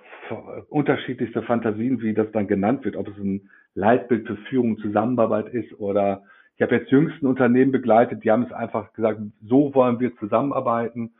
unterschiedlichste 0.68 1.42
Fantasien, 1.42 2.00
wie 2.00 2.14
das 2.14 2.30
dann 2.32 2.46
genannt 2.46 2.84
wird, 2.84 2.96
ob 2.96 3.08
es 3.08 3.16
ein 3.16 3.50
Leitbild 3.74 4.26
für 4.26 4.36
Führung, 4.48 4.78
Zusammenarbeit 4.78 5.48
ist 5.48 5.72
oder 5.80 6.22
ich 6.56 6.62
habe 6.62 6.74
jetzt 6.76 6.90
jüngsten 6.90 7.26
Unternehmen 7.26 7.70
begleitet, 7.70 8.24
die 8.24 8.30
haben 8.30 8.42
es 8.42 8.52
einfach 8.52 8.92
gesagt, 8.92 9.20
so 9.42 9.74
wollen 9.74 10.00
wir 10.00 10.16
zusammenarbeiten 10.16 11.14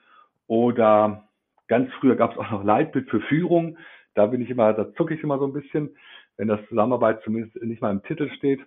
oder 0.49 1.29
ganz 1.69 1.93
früher 2.01 2.17
gab 2.17 2.33
es 2.33 2.39
auch 2.39 2.51
noch 2.51 2.65
Leitbild 2.65 3.09
für 3.09 3.21
Führung. 3.21 3.79
Da 4.15 4.27
bin 4.27 4.41
ich 4.41 4.51
immer, 4.51 4.73
da 4.73 4.93
zucke 4.95 5.15
ich 5.15 5.23
immer 5.23 5.39
so 5.39 5.47
ein 5.47 5.53
bisschen, 5.53 5.91
wenn 6.37 6.49
das 6.49 6.61
Zusammenarbeit 6.69 7.23
zumindest 7.23 7.55
nicht 7.63 7.81
mal 7.81 7.93
im 7.93 8.03
Titel 8.03 8.29
steht. 8.31 8.61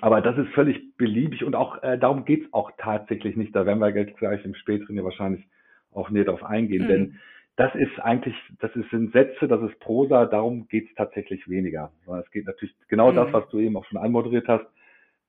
Aber 0.00 0.20
das 0.20 0.36
ist 0.38 0.48
völlig 0.54 0.96
beliebig 0.96 1.44
und 1.44 1.54
auch 1.54 1.82
äh, 1.82 1.98
darum 1.98 2.24
geht's 2.24 2.52
auch 2.52 2.70
tatsächlich 2.78 3.36
nicht. 3.36 3.54
Da 3.54 3.64
werden 3.66 3.78
wir 3.78 3.92
gleich 3.92 4.44
im 4.44 4.54
späteren 4.54 4.96
ja 4.96 5.04
wahrscheinlich 5.04 5.46
auch 5.92 6.10
näher 6.10 6.24
drauf 6.24 6.42
eingehen. 6.44 6.84
Mhm. 6.84 6.88
Denn 6.88 7.20
das 7.56 7.74
ist 7.76 7.98
eigentlich, 8.00 8.34
das 8.60 8.74
ist 8.74 8.92
in 8.92 9.10
Sätze, 9.12 9.46
das 9.46 9.62
ist 9.62 9.78
Prosa, 9.78 10.26
darum 10.26 10.66
geht's 10.68 10.92
tatsächlich 10.96 11.48
weniger. 11.48 11.92
Es 12.20 12.30
geht 12.32 12.46
natürlich 12.46 12.74
genau 12.88 13.12
mhm. 13.12 13.16
das, 13.16 13.32
was 13.32 13.48
du 13.50 13.58
eben 13.58 13.76
auch 13.76 13.84
schon 13.84 13.98
anmoderiert 13.98 14.48
hast, 14.48 14.66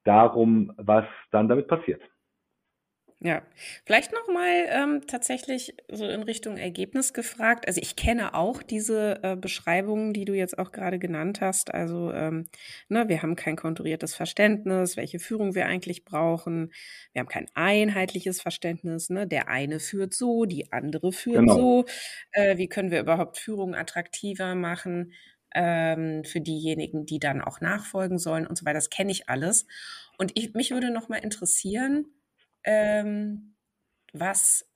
darum, 0.04 0.74
was 0.78 1.06
dann 1.32 1.48
damit 1.48 1.68
passiert. 1.68 2.02
Ja, 3.22 3.42
vielleicht 3.86 4.12
noch 4.12 4.28
mal 4.28 4.66
ähm, 4.68 5.02
tatsächlich 5.08 5.76
so 5.90 6.06
in 6.06 6.22
Richtung 6.22 6.58
Ergebnis 6.58 7.14
gefragt. 7.14 7.66
Also 7.66 7.80
ich 7.82 7.96
kenne 7.96 8.34
auch 8.34 8.62
diese 8.62 9.24
äh, 9.24 9.36
Beschreibungen, 9.38 10.14
die 10.14 10.26
du 10.26 10.34
jetzt 10.34 10.60
auch 10.60 10.74
gerade 10.74 11.00
genannt 11.00 11.40
hast. 11.40 11.74
Also 11.74 12.12
ähm, 12.12 12.50
ne, 12.90 13.08
wir 13.08 13.22
haben 13.22 13.38
kein 13.38 13.56
konturiertes 13.56 14.14
Verständnis, 14.14 14.98
welche 14.98 15.20
Führung 15.20 15.56
wir 15.56 15.66
eigentlich 15.66 16.04
brauchen. 16.04 16.74
Wir 17.14 17.22
haben 17.22 17.30
kein 17.30 17.48
einheitliches 17.54 18.42
Verständnis. 18.42 19.10
Ne? 19.10 19.26
Der 19.26 19.48
eine 19.48 19.80
führt 19.80 20.14
so, 20.14 20.44
die 20.44 20.74
andere 20.74 21.14
führt 21.14 21.40
genau. 21.40 21.56
so. 21.56 21.86
Äh, 22.34 22.58
wie 22.58 22.68
können 22.68 22.92
wir 22.92 23.00
überhaupt 23.00 23.38
Führung 23.38 23.76
attraktiver 23.76 24.56
machen? 24.56 25.14
ähm, 25.56 26.26
für 26.26 26.42
diejenigen, 26.42 27.06
die 27.06 27.18
dann 27.18 27.42
auch 27.42 27.62
nachfolgen 27.62 28.20
sollen 28.20 28.46
und 28.46 28.58
so 28.58 28.66
weiter. 28.66 28.74
Das 28.74 28.90
kenne 28.90 29.12
ich 29.14 29.30
alles. 29.30 29.66
Und 30.18 30.38
ich, 30.38 30.54
mich 30.54 30.72
würde 30.72 30.92
noch 30.92 31.08
mal 31.08 31.18
interessieren, 31.18 32.08
ähm, 32.66 33.56
was 34.14 34.70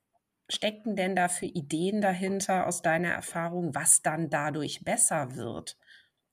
stecken 0.50 0.96
denn 0.96 1.16
da 1.16 1.28
für 1.28 1.46
Ideen 1.46 2.02
dahinter 2.02 2.66
aus 2.66 2.82
deiner 2.82 3.10
Erfahrung, 3.10 3.76
was 3.76 4.02
dann 4.02 4.30
dadurch 4.30 4.84
besser 4.84 5.36
wird? 5.36 5.78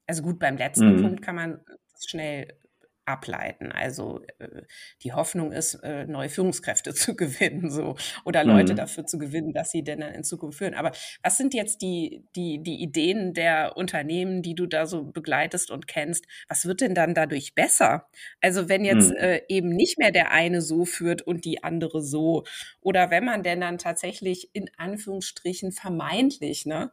Also 0.07 0.23
gut, 0.23 0.39
beim 0.39 0.57
letzten 0.57 0.97
mhm. 0.97 1.03
Punkt 1.03 1.23
kann 1.23 1.37
man 1.37 1.65
schnell 2.07 2.59
ableiten. 3.07 3.73
Also 3.73 4.21
äh, 4.39 4.63
die 5.03 5.13
Hoffnung 5.13 5.53
ist, 5.53 5.75
äh, 5.83 6.07
neue 6.07 6.29
Führungskräfte 6.29 6.95
zu 6.95 7.17
gewinnen, 7.17 7.71
so 7.71 7.97
oder 8.25 8.45
Leute 8.45 8.73
mhm. 8.73 8.77
dafür 8.77 9.07
zu 9.07 9.19
gewinnen, 9.19 9.53
dass 9.53 9.71
sie 9.71 9.83
denn 9.83 10.01
dann 10.01 10.13
in 10.13 10.25
Zukunft 10.25 10.59
führen. 10.59 10.75
Aber 10.75 10.93
was 11.23 11.37
sind 11.37 11.55
jetzt 11.55 11.83
die, 11.83 12.25
die, 12.35 12.63
die 12.63 12.83
Ideen 12.83 13.33
der 13.35 13.77
Unternehmen, 13.77 14.43
die 14.43 14.55
du 14.55 14.67
da 14.67 14.87
so 14.87 15.05
begleitest 15.05 15.71
und 15.71 15.87
kennst? 15.87 16.27
Was 16.49 16.67
wird 16.67 16.81
denn 16.81 16.95
dann 16.95 17.15
dadurch 17.15 17.55
besser? 17.55 18.09
Also 18.41 18.69
wenn 18.69 18.85
jetzt 18.85 19.11
mhm. 19.11 19.17
äh, 19.17 19.43
eben 19.49 19.69
nicht 19.69 19.99
mehr 19.99 20.11
der 20.11 20.33
eine 20.33 20.61
so 20.61 20.85
führt 20.85 21.23
und 21.23 21.45
die 21.45 21.63
andere 21.63 22.03
so, 22.03 22.45
oder 22.81 23.11
wenn 23.11 23.25
man 23.25 23.43
denn 23.43 23.61
dann 23.61 23.79
tatsächlich 23.79 24.51
in 24.53 24.71
Anführungsstrichen 24.77 25.73
vermeintlich, 25.73 26.67
ne? 26.67 26.91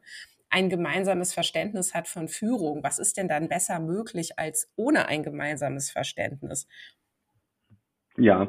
Ein 0.54 0.68
gemeinsames 0.68 1.34
Verständnis 1.34 1.94
hat 1.94 2.06
von 2.06 2.28
Führung. 2.28 2.84
Was 2.84 3.00
ist 3.00 3.16
denn 3.16 3.26
dann 3.26 3.48
besser 3.48 3.80
möglich 3.80 4.38
als 4.38 4.72
ohne 4.76 5.08
ein 5.08 5.24
gemeinsames 5.24 5.90
Verständnis? 5.90 6.68
Ja, 8.16 8.48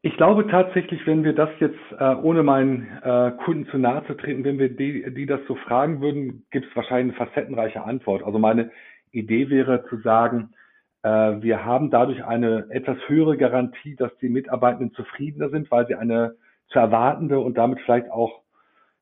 ich 0.00 0.16
glaube 0.16 0.46
tatsächlich, 0.46 1.06
wenn 1.06 1.22
wir 1.22 1.34
das 1.34 1.50
jetzt, 1.58 1.78
äh, 1.98 2.14
ohne 2.14 2.42
meinen 2.42 2.88
äh, 3.02 3.32
Kunden 3.44 3.66
zu 3.66 3.76
nahe 3.76 4.06
zu 4.06 4.14
treten, 4.14 4.44
wenn 4.44 4.58
wir 4.58 4.74
die, 4.74 5.12
die 5.12 5.26
das 5.26 5.40
so 5.46 5.56
fragen 5.56 6.00
würden, 6.00 6.46
gibt 6.50 6.66
es 6.66 6.74
wahrscheinlich 6.74 7.14
eine 7.14 7.26
facettenreiche 7.26 7.82
Antwort. 7.82 8.22
Also 8.22 8.38
meine 8.38 8.70
Idee 9.12 9.50
wäre 9.50 9.84
zu 9.90 9.98
sagen, 9.98 10.54
äh, 11.02 11.08
wir 11.08 11.66
haben 11.66 11.90
dadurch 11.90 12.24
eine 12.24 12.66
etwas 12.70 12.96
höhere 13.08 13.36
Garantie, 13.36 13.94
dass 13.94 14.16
die 14.22 14.30
Mitarbeitenden 14.30 14.94
zufriedener 14.94 15.50
sind, 15.50 15.70
weil 15.70 15.86
sie 15.86 15.96
eine 15.96 16.36
zu 16.68 16.78
erwartende 16.78 17.38
und 17.40 17.58
damit 17.58 17.80
vielleicht 17.80 18.10
auch 18.10 18.40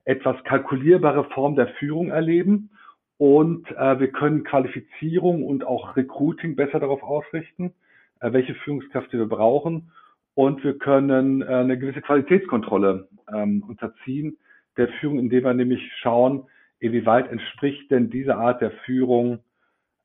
etwas 0.09 0.43
kalkulierbare 0.45 1.25
Form 1.35 1.55
der 1.55 1.69
Führung 1.79 2.09
erleben 2.09 2.71
und 3.19 3.71
äh, 3.73 4.01
wir 4.01 4.11
können 4.11 4.43
Qualifizierung 4.43 5.45
und 5.45 5.65
auch 5.67 5.97
Recruiting 5.97 6.57
besser 6.57 6.81
darauf 6.81 7.03
ausrichten, 7.03 7.75
äh, 8.21 8.33
welche 8.33 8.55
Führungskräfte 8.55 9.19
wir 9.19 9.27
brauchen 9.29 9.93
und 10.35 10.65
wir 10.65 10.79
können 10.79 11.43
äh, 11.43 11.47
eine 11.47 11.79
gewisse 11.79 12.01
Qualitätskontrolle 12.01 13.07
ähm, 13.31 13.63
unterziehen 13.69 14.39
der 14.79 14.89
Führung, 14.89 15.19
indem 15.19 15.45
wir 15.45 15.53
nämlich 15.53 15.83
schauen, 16.01 16.45
inwieweit 16.79 17.31
entspricht 17.31 17.91
denn 17.91 18.09
diese 18.09 18.37
Art 18.37 18.63
der 18.63 18.71
Führung, 18.87 19.41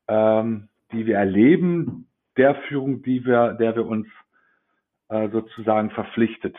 ähm, 0.09 0.67
die 0.91 1.05
wir 1.05 1.15
erleben, 1.15 2.07
der 2.35 2.55
Führung, 2.67 3.03
die 3.03 3.25
wir, 3.25 3.53
der 3.53 3.77
wir 3.77 3.85
uns 3.85 4.07
äh, 5.07 5.29
sozusagen 5.29 5.91
verpflichtet 5.91 6.57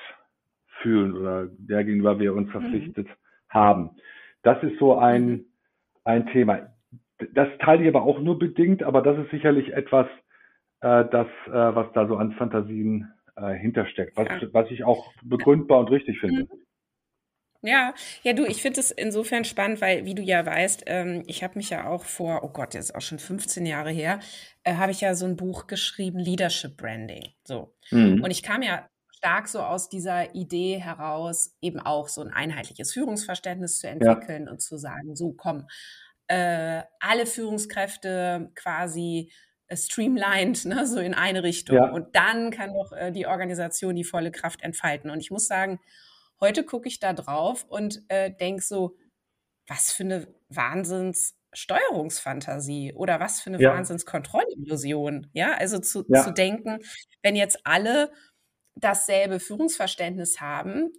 fühlen 0.81 1.15
oder 1.15 1.49
der 1.59 1.85
gegenüber 1.85 2.19
wir 2.19 2.33
uns 2.33 2.47
mhm. 2.47 2.53
verpflichtet 2.53 3.07
mhm 3.09 3.24
haben. 3.55 3.91
Das 4.43 4.63
ist 4.63 4.79
so 4.79 4.99
ein, 4.99 5.27
mhm. 5.27 5.47
ein 6.05 6.27
Thema. 6.27 6.75
Das 7.33 7.49
teile 7.61 7.83
ich 7.83 7.89
aber 7.89 8.03
auch 8.03 8.19
nur 8.19 8.39
bedingt, 8.39 8.83
aber 8.83 9.01
das 9.01 9.17
ist 9.19 9.31
sicherlich 9.31 9.73
etwas, 9.73 10.07
äh, 10.81 11.05
das, 11.11 11.29
äh, 11.47 11.53
was 11.53 11.87
da 11.95 12.07
so 12.07 12.17
an 12.17 12.33
Fantasien 12.33 13.13
äh, 13.37 13.55
hintersteckt, 13.55 14.17
was, 14.17 14.29
was 14.53 14.71
ich 14.71 14.85
auch 14.85 15.13
begründbar 15.23 15.79
und 15.79 15.91
richtig 15.91 16.19
finde. 16.21 16.43
Mhm. 16.43 16.65
Ja, 17.67 17.95
ja, 18.23 18.35
du, 18.35 18.45
ich 18.45 18.61
finde 18.61 18.81
es 18.81 18.91
insofern 18.91 19.47
spannend, 19.47 19.81
weil, 19.81 20.05
wie 20.05 20.15
du 20.15 20.21
ja 20.21 20.45
weißt, 20.45 20.83
ähm, 20.87 21.23
ich 21.27 21.43
habe 21.43 21.57
mich 21.57 21.71
ja 21.71 21.89
auch 21.89 22.05
vor, 22.05 22.45
oh 22.45 22.51
Gott, 22.51 22.75
jetzt 22.75 22.95
auch 22.95 23.01
schon 23.01 23.19
15 23.19 23.65
Jahre 23.65 23.91
her, 23.91 24.21
äh, 24.65 24.75
habe 24.75 24.93
ich 24.93 25.01
ja 25.01 25.15
so 25.15 25.25
ein 25.25 25.37
Buch 25.37 25.67
geschrieben, 25.67 26.19
Leadership 26.19 26.77
Branding. 26.77 27.25
So. 27.45 27.75
Mhm. 27.91 28.23
Und 28.23 28.31
ich 28.31 28.43
kam 28.43 28.61
ja 28.61 28.87
stark 29.25 29.49
so 29.49 29.61
aus 29.61 29.89
dieser 29.89 30.35
Idee 30.35 30.77
heraus, 30.77 31.57
eben 31.63 31.81
auch 31.81 32.09
so 32.09 32.21
ein 32.21 32.31
einheitliches 32.31 32.93
Führungsverständnis 32.93 33.79
zu 33.79 33.89
entwickeln 33.89 34.45
ja. 34.47 34.53
und 34.53 34.61
zu 34.61 34.77
sagen, 34.77 35.17
so 35.17 35.33
komm, 35.33 35.67
äh, 36.27 36.83
alle 37.01 37.25
Führungskräfte 37.25 38.53
quasi 38.55 39.33
äh, 39.69 39.79
streamlined, 39.79 40.67
ne, 40.67 40.87
so 40.87 41.01
in 41.01 41.15
eine 41.15 41.43
Richtung. 41.43 41.77
Ja. 41.77 41.91
Und 41.91 42.15
dann 42.15 42.51
kann 42.51 42.75
doch 42.75 42.93
äh, 42.93 43.13
die 43.13 43.27
Organisation 43.27 43.95
die 43.95 44.05
volle 44.05 44.31
Kraft 44.31 44.63
entfalten. 44.63 45.11
Und 45.11 45.21
ich 45.21 45.31
muss 45.31 45.47
sagen, 45.47 45.81
heute 46.39 46.63
gucke 46.63 46.89
ich 46.89 47.01
da 47.01 47.15
drauf 47.15 47.65
und 47.67 48.03
äh, 48.09 48.31
denke 48.31 48.63
so, 48.63 48.95
was 49.67 49.91
für 49.91 50.05
eine 50.05 50.29
Wahnsinns 50.51 51.35
Steuerungsfantasie 51.55 52.93
oder 52.95 53.21
was 53.21 53.41
für 53.41 53.51
eine 53.51 53.63
ja. 53.63 53.73
Wahnsinnskontrollillusion. 53.73 55.29
Ja, 55.33 55.55
also 55.55 55.79
zu, 55.79 56.05
ja. 56.09 56.23
zu 56.25 56.33
denken, 56.33 56.81
wenn 57.23 57.37
jetzt 57.37 57.61
alle 57.65 58.11
dasselbe 58.75 59.41
Führungsverständnis 59.41 60.41
haben, 60.41 60.93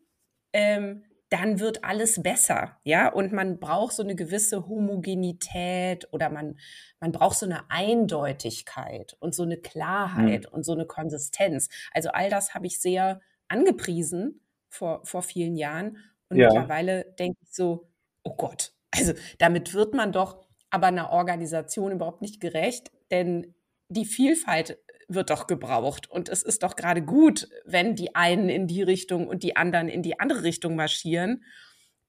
ähm, 0.53 1.03
dann 1.29 1.59
wird 1.59 1.83
alles 1.83 2.21
besser, 2.21 2.77
ja. 2.83 3.11
Und 3.11 3.33
man 3.33 3.59
braucht 3.59 3.93
so 3.93 4.03
eine 4.03 4.15
gewisse 4.15 4.67
Homogenität 4.67 6.07
oder 6.11 6.29
man, 6.29 6.59
man 6.99 7.11
braucht 7.11 7.37
so 7.37 7.45
eine 7.45 7.69
Eindeutigkeit 7.69 9.17
und 9.19 9.33
so 9.33 9.43
eine 9.43 9.57
Klarheit 9.57 10.45
mhm. 10.47 10.53
und 10.53 10.63
so 10.63 10.73
eine 10.73 10.85
Konsistenz. 10.85 11.69
Also 11.91 12.09
all 12.09 12.29
das 12.29 12.53
habe 12.53 12.67
ich 12.67 12.79
sehr 12.79 13.21
angepriesen 13.47 14.41
vor, 14.69 15.01
vor 15.03 15.23
vielen 15.23 15.55
Jahren. 15.55 15.97
Und 16.29 16.37
ja. 16.37 16.47
mittlerweile 16.47 17.05
denke 17.17 17.39
ich 17.41 17.53
so, 17.53 17.89
oh 18.23 18.35
Gott, 18.35 18.73
also 18.93 19.13
damit 19.39 19.73
wird 19.73 19.93
man 19.93 20.11
doch 20.11 20.45
aber 20.69 20.87
einer 20.87 21.11
Organisation 21.11 21.91
überhaupt 21.91 22.21
nicht 22.21 22.39
gerecht, 22.39 22.91
denn 23.11 23.55
die 23.89 24.05
Vielfalt 24.05 24.77
wird 25.07 25.29
doch 25.29 25.47
gebraucht. 25.47 26.09
Und 26.09 26.29
es 26.29 26.43
ist 26.43 26.63
doch 26.63 26.75
gerade 26.75 27.01
gut, 27.01 27.47
wenn 27.65 27.95
die 27.95 28.15
einen 28.15 28.49
in 28.49 28.67
die 28.67 28.83
Richtung 28.83 29.27
und 29.27 29.43
die 29.43 29.55
anderen 29.55 29.87
in 29.87 30.01
die 30.01 30.19
andere 30.19 30.43
Richtung 30.43 30.75
marschieren. 30.75 31.43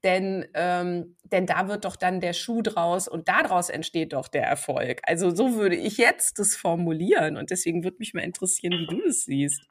Denn, 0.04 0.46
ähm, 0.54 1.16
denn 1.24 1.46
da 1.46 1.68
wird 1.68 1.84
doch 1.84 1.96
dann 1.96 2.20
der 2.20 2.32
Schuh 2.32 2.62
draus 2.62 3.08
und 3.08 3.28
daraus 3.28 3.70
entsteht 3.70 4.12
doch 4.12 4.28
der 4.28 4.44
Erfolg. 4.44 5.00
Also 5.02 5.30
so 5.30 5.56
würde 5.56 5.76
ich 5.76 5.96
jetzt 5.98 6.38
das 6.38 6.54
formulieren. 6.54 7.36
Und 7.36 7.50
deswegen 7.50 7.82
würde 7.82 7.96
mich 7.98 8.14
mal 8.14 8.22
interessieren, 8.22 8.72
wie 8.72 8.86
du 8.86 9.02
das 9.04 9.24
siehst. 9.24 9.66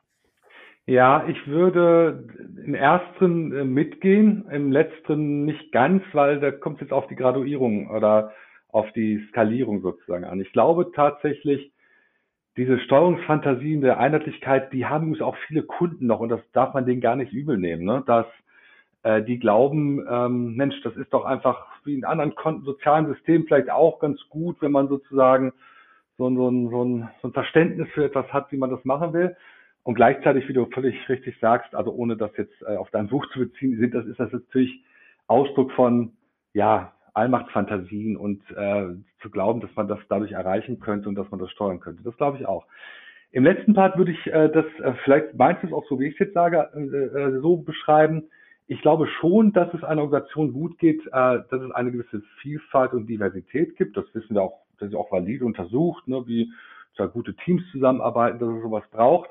Ja, 0.88 1.26
ich 1.28 1.48
würde 1.48 2.28
im 2.64 2.76
ersten 2.76 3.52
äh, 3.52 3.64
mitgehen, 3.64 4.48
im 4.52 4.72
letzten 4.72 5.46
nicht 5.46 5.72
ganz, 5.72 6.04
weil 6.14 6.40
da 6.40 6.52
kommt 6.52 6.78
es 6.78 6.82
jetzt 6.82 6.94
auf 6.94 7.08
die 7.08 7.16
Graduierung 7.16 7.90
oder 7.90 8.34
auf 8.68 8.92
die 8.92 9.26
Skalierung 9.30 9.82
sozusagen 9.82 10.26
an. 10.26 10.42
Ich 10.42 10.52
glaube 10.52 10.92
tatsächlich, 10.94 11.72
diese 12.58 12.80
Steuerungsfantasien 12.80 13.82
der 13.82 14.00
Einheitlichkeit, 14.00 14.72
die 14.72 14.86
haben 14.86 15.08
übrigens 15.08 15.22
auch 15.22 15.36
viele 15.48 15.64
Kunden 15.64 16.08
noch 16.08 16.20
und 16.20 16.30
das 16.30 16.42
darf 16.54 16.74
man 16.74 16.86
denen 16.86 17.02
gar 17.02 17.16
nicht 17.16 17.34
übel 17.34 17.58
nehmen, 17.58 17.84
ne? 17.84 18.04
dass 18.06 18.26
äh, 19.04 19.22
die 19.22 19.40
glauben, 19.40 20.06
ähm, 20.10 20.56
Mensch, 20.56 20.82
das 20.84 20.96
ist 20.96 21.14
doch 21.14 21.26
einfach 21.26 21.68
wie 21.84 21.94
in 21.94 22.06
anderen 22.06 22.36
Konten, 22.36 22.66
sozialen 22.66 23.08
Systemen 23.08 23.46
vielleicht 23.46 23.70
auch 23.70 24.00
ganz 24.00 24.20
gut, 24.30 24.62
wenn 24.62 24.72
man 24.72 24.88
sozusagen 24.88 25.54
so, 26.18 26.34
so, 26.34 26.50
ein, 26.50 26.70
so, 26.70 26.84
ein, 26.84 27.10
so 27.22 27.28
ein 27.28 27.34
Verständnis 27.34 27.88
für 27.94 28.06
etwas 28.06 28.32
hat, 28.34 28.52
wie 28.52 28.58
man 28.58 28.72
das 28.72 28.84
machen 28.86 29.14
will. 29.14 29.36
Und 29.84 29.94
gleichzeitig, 29.94 30.48
wie 30.50 30.54
du 30.54 30.66
völlig 30.66 31.08
richtig 31.10 31.38
sagst, 31.40 31.76
also 31.76 31.92
ohne 31.92 32.18
das 32.18 32.36
jetzt 32.38 32.60
äh, 32.64 32.78
auf 32.78 32.90
dein 32.90 33.08
Buch 33.08 33.26
zu 33.32 33.40
beziehen, 33.40 33.78
sind 33.78 33.94
das, 33.94 34.06
ist 34.06 34.20
das 34.20 34.32
natürlich 34.32 34.84
Ausdruck 35.28 35.72
von, 35.74 36.14
ja, 36.54 36.95
Allmachtsfantasien 37.16 38.18
und 38.18 38.42
äh, 38.52 38.88
zu 39.22 39.30
glauben, 39.32 39.62
dass 39.62 39.74
man 39.76 39.88
das 39.88 40.00
dadurch 40.10 40.34
erreichen 40.34 40.80
könnte 40.80 41.10
und 41.10 41.16
dass 41.16 41.32
man 41.32 41.40
das 41.40 41.50
steuern 41.52 41.80
könnte. 41.80 42.04
Das 42.04 42.16
glaube 42.18 42.38
ich 42.38 42.46
auch. 42.46 42.66
Im 43.32 43.44
letzten 43.44 43.74
Part 43.74 43.98
würde 43.98 44.12
ich 44.12 44.28
äh, 44.28 44.50
das, 44.50 44.66
äh, 44.84 44.94
vielleicht 45.04 45.34
meinst 45.36 45.64
du 45.64 45.68
es 45.68 45.74
auch 45.74 45.86
so, 45.88 46.00
wie 46.00 46.08
ich 46.08 46.14
es 46.14 46.20
jetzt 46.20 46.34
sage, 46.34 46.70
äh, 46.76 47.20
äh, 47.20 47.42
so 47.42 47.58
beschreiben. 47.58 48.24
ich 48.68 48.82
glaube 48.82 49.08
schon, 49.20 49.54
dass 49.54 49.74
es 49.74 49.84
einer 49.84 50.02
Organisation 50.02 50.52
gut 50.52 50.78
geht, 50.78 51.06
äh, 51.08 51.12
dass 51.50 51.62
es 51.62 51.72
eine 51.72 51.92
gewisse 51.92 52.22
Vielfalt 52.42 52.94
und 52.94 53.08
Diversität 53.08 53.78
gibt. 53.78 53.96
Das 53.96 54.06
wissen 54.14 54.36
wir 54.36 54.44
auch, 54.44 54.60
das 54.80 54.90
ist 54.90 54.96
auch 54.96 55.12
valide 55.12 55.46
untersucht, 55.46 56.08
ne, 56.08 56.24
wie 56.28 56.52
zwar 56.96 57.08
gute 57.08 57.34
Teams 57.36 57.64
zusammenarbeiten, 57.72 58.40
dass 58.40 58.50
es 58.50 58.62
sowas 58.62 58.84
braucht. 58.92 59.30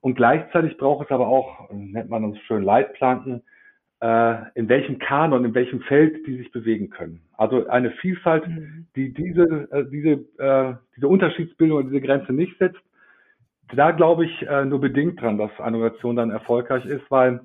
Und 0.00 0.14
gleichzeitig 0.14 0.76
braucht 0.76 1.06
es 1.06 1.12
aber 1.12 1.26
auch, 1.26 1.70
nennt 1.72 2.10
man 2.10 2.24
uns 2.24 2.38
schön 2.40 2.62
Leitplanken, 2.62 3.36
äh, 3.36 3.55
in 3.98 4.68
welchem 4.68 4.98
Kanon, 4.98 5.46
in 5.46 5.54
welchem 5.54 5.80
Feld 5.80 6.26
die 6.26 6.36
sich 6.36 6.52
bewegen 6.52 6.90
können. 6.90 7.22
Also 7.36 7.66
eine 7.68 7.90
Vielfalt, 7.92 8.46
mhm. 8.46 8.86
die 8.94 9.12
diese, 9.12 9.68
äh, 9.70 9.84
diese, 9.90 10.10
äh, 10.38 10.74
diese 10.94 11.08
Unterschiedsbildung 11.08 11.78
und 11.78 11.88
diese 11.90 12.02
Grenze 12.02 12.34
nicht 12.34 12.58
setzt. 12.58 12.80
Da 13.74 13.90
glaube 13.92 14.26
ich 14.26 14.42
äh, 14.42 14.64
nur 14.64 14.80
bedingt 14.80 15.20
dran, 15.20 15.38
dass 15.38 15.50
eine 15.58 15.76
Organisation 15.76 16.16
dann 16.16 16.30
erfolgreich 16.30 16.84
ist, 16.84 17.10
weil 17.10 17.40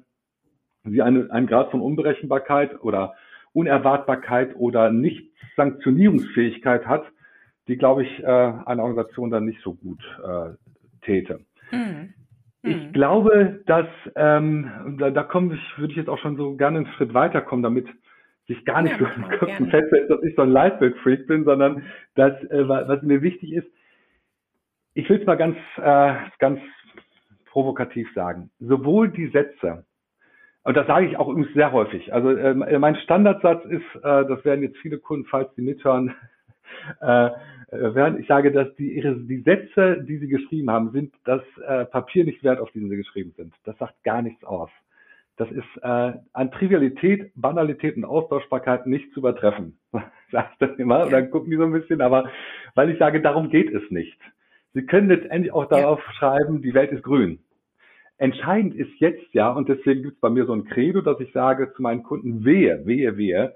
sie 0.84 1.02
eine, 1.02 1.32
einen 1.32 1.48
Grad 1.48 1.72
von 1.72 1.82
Unberechenbarkeit 1.82 2.84
oder 2.84 3.16
Unerwartbarkeit 3.54 4.56
oder 4.56 4.92
Nicht-Sanktionierungsfähigkeit 4.92 6.86
hat, 6.86 7.06
die, 7.68 7.78
glaube 7.78 8.04
ich, 8.04 8.24
äh, 8.24 8.26
eine 8.26 8.82
Organisation 8.82 9.30
dann 9.32 9.46
nicht 9.46 9.62
so 9.62 9.74
gut 9.74 10.04
äh, 10.24 10.52
täte. 11.06 11.40
Mhm. 11.72 12.14
Ich 12.64 12.76
mhm. 12.76 12.94
glaube, 12.94 13.64
dass 13.66 13.88
ähm, 14.16 14.98
da, 15.00 15.10
da 15.10 15.24
komme 15.24 15.56
ich, 15.56 15.80
würde 15.80 15.92
ich 15.92 15.98
jetzt 15.98 16.10
auch 16.10 16.20
schon 16.20 16.38
so 16.38 16.56
gerne 16.56 16.80
einen 16.80 16.88
Schritt 16.96 17.14
weiterkommen, 17.14 17.64
damit 17.64 17.88
sich 18.48 18.64
gar 18.66 18.82
nicht 18.82 19.00
ja, 19.00 19.08
so 19.08 19.66
feststellt, 19.66 20.10
dass 20.10 20.24
ich 20.24 20.36
so 20.36 20.44
ein 20.44 20.52
Leitbildfreak 20.52 21.28
bin, 21.28 21.44
sondern 21.44 21.84
dass 22.16 22.34
äh, 22.46 22.68
was 22.68 23.02
mir 23.02 23.22
wichtig 23.22 23.54
ist, 23.54 23.68
ich 24.94 25.10
will 25.10 25.20
es 25.20 25.26
mal 25.26 25.38
ganz 25.38 25.58
äh, 25.78 26.14
ganz 26.40 26.60
provokativ 27.46 28.08
sagen. 28.14 28.52
Sowohl 28.60 29.10
die 29.10 29.28
Sätze 29.28 29.86
und 30.64 30.78
das 30.78 30.86
sage 30.86 31.08
ich 31.08 31.18
auch 31.18 31.28
übrigens 31.28 31.54
sehr 31.54 31.72
häufig. 31.72 32.14
Also 32.14 32.30
äh, 32.30 32.54
mein 32.54 32.96
Standardsatz 32.98 33.66
ist, 33.66 33.96
äh, 33.96 34.26
das 34.26 34.46
werden 34.46 34.62
jetzt 34.62 34.78
viele 34.78 35.00
Kunden, 35.00 35.26
falls 35.26 35.54
sie 35.56 35.62
mithören, 35.62 36.14
äh, 37.02 37.30
äh, 37.72 38.20
ich 38.20 38.28
sage, 38.28 38.52
dass 38.52 38.74
die, 38.76 38.94
ihre, 38.94 39.16
die 39.16 39.42
Sätze, 39.42 40.04
die 40.08 40.18
sie 40.18 40.28
geschrieben 40.28 40.70
haben, 40.70 40.92
sind 40.92 41.14
das 41.26 41.42
äh, 41.66 41.86
Papier 41.86 42.26
nicht 42.26 42.44
wert, 42.44 42.60
auf 42.60 42.72
dem 42.72 42.90
sie 42.90 42.98
geschrieben 42.98 43.34
sind. 43.38 43.54
Das 43.64 43.78
sagt 43.78 44.04
gar 44.04 44.22
nichts 44.22 44.44
aus. 44.44 44.70
Das 45.38 45.50
ist 45.52 45.78
äh, 45.82 46.14
an 46.34 46.52
Trivialität, 46.52 47.32
Banalität 47.36 47.96
und 47.96 48.06
Austauschbarkeit 48.06 48.86
nicht 48.86 49.12
zu 49.14 49.22
übertreffen. 49.22 49.78
Sag 50.32 50.52
ich 50.52 50.58
das 50.60 50.78
immer, 50.78 51.06
und 51.06 51.12
dann 51.12 51.32
gucken 51.32 51.50
die 51.50 51.58
so 51.58 51.64
ein 51.64 51.72
bisschen, 51.72 52.02
aber 52.02 52.30
weil 52.76 52.90
ich 52.90 53.00
sage, 53.00 53.22
darum 53.22 53.50
geht 53.50 53.74
es 53.74 53.90
nicht. 53.90 54.20
Sie 54.74 54.86
können 54.86 55.10
letztendlich 55.10 55.52
auch 55.52 55.66
darauf 55.66 56.00
ja. 56.06 56.14
schreiben, 56.14 56.62
die 56.62 56.74
Welt 56.74 56.92
ist 56.92 57.04
grün. 57.04 57.40
Entscheidend 58.18 58.76
ist 58.76 58.92
jetzt 59.00 59.34
ja, 59.34 59.50
und 59.50 59.68
deswegen 59.68 60.04
gibt 60.04 60.16
es 60.16 60.22
bei 60.22 60.30
mir 60.30 60.46
so 60.46 60.54
ein 60.54 60.66
Credo, 60.66 61.02
dass 61.02 61.20
ich 61.20 61.32
sage 61.32 61.74
zu 61.74 61.82
meinen 61.82 62.04
Kunden, 62.04 62.46
wehe, 62.46 62.86
wehe, 62.86 63.18
wehe, 63.18 63.56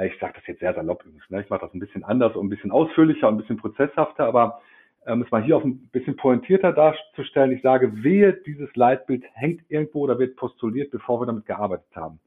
ich 0.00 0.18
sage 0.18 0.34
das 0.36 0.46
jetzt 0.46 0.60
sehr 0.60 0.74
salopp 0.74 1.04
übrigens, 1.04 1.28
ne? 1.28 1.42
ich 1.42 1.50
mache 1.50 1.62
das 1.62 1.74
ein 1.74 1.80
bisschen 1.80 2.04
anders 2.04 2.34
und 2.34 2.46
ein 2.46 2.50
bisschen 2.50 2.70
ausführlicher 2.70 3.28
und 3.28 3.34
ein 3.34 3.38
bisschen 3.38 3.58
prozesshafter, 3.58 4.24
aber 4.24 4.60
ähm, 5.06 5.22
es 5.22 5.30
mal 5.30 5.42
hier 5.42 5.56
auf 5.56 5.64
ein 5.64 5.88
bisschen 5.92 6.16
pointierter 6.16 6.72
darzustellen, 6.72 7.52
ich 7.52 7.62
sage, 7.62 8.02
wehe, 8.02 8.32
dieses 8.32 8.74
Leitbild 8.74 9.24
hängt 9.34 9.62
irgendwo 9.68 10.00
oder 10.00 10.18
wird 10.18 10.36
postuliert, 10.36 10.90
bevor 10.90 11.20
wir 11.20 11.26
damit 11.26 11.46
gearbeitet 11.46 11.94
haben. 11.94 12.20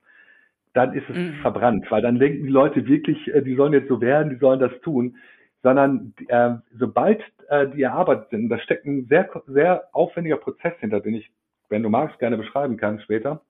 Dann 0.73 0.93
ist 0.93 1.09
es 1.09 1.15
mhm. 1.15 1.33
verbrannt, 1.41 1.89
weil 1.89 2.01
dann 2.01 2.19
denken 2.19 2.43
die 2.43 2.49
Leute 2.49 2.85
wirklich, 2.85 3.33
äh, 3.33 3.41
die 3.41 3.55
sollen 3.55 3.73
jetzt 3.73 3.87
so 3.87 4.01
werden, 4.01 4.29
die 4.29 4.39
sollen 4.39 4.59
das 4.59 4.73
tun, 4.81 5.15
sondern 5.63 6.13
äh, 6.27 6.55
sobald 6.77 7.23
äh, 7.49 7.67
die 7.69 7.81
erarbeitet 7.81 8.29
sind, 8.29 8.49
da 8.49 8.59
steckt 8.59 8.85
ein 8.85 9.07
sehr, 9.07 9.29
sehr 9.47 9.87
aufwendiger 9.93 10.37
Prozess 10.37 10.73
hinter, 10.79 10.99
den 10.99 11.15
ich, 11.15 11.31
wenn 11.69 11.81
du 11.81 11.89
magst, 11.89 12.19
gerne 12.19 12.37
beschreiben 12.37 12.77
kann 12.77 12.99
später. 12.99 13.41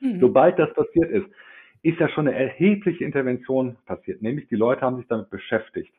Mhm. 0.00 0.20
Sobald 0.20 0.58
das 0.58 0.74
passiert 0.74 1.10
ist, 1.10 1.26
ist 1.84 2.00
ja 2.00 2.08
schon 2.08 2.26
eine 2.26 2.36
erhebliche 2.36 3.04
Intervention 3.04 3.76
passiert, 3.84 4.22
nämlich 4.22 4.48
die 4.48 4.56
Leute 4.56 4.80
haben 4.80 4.96
sich 4.96 5.06
damit 5.06 5.28
beschäftigt, 5.28 5.92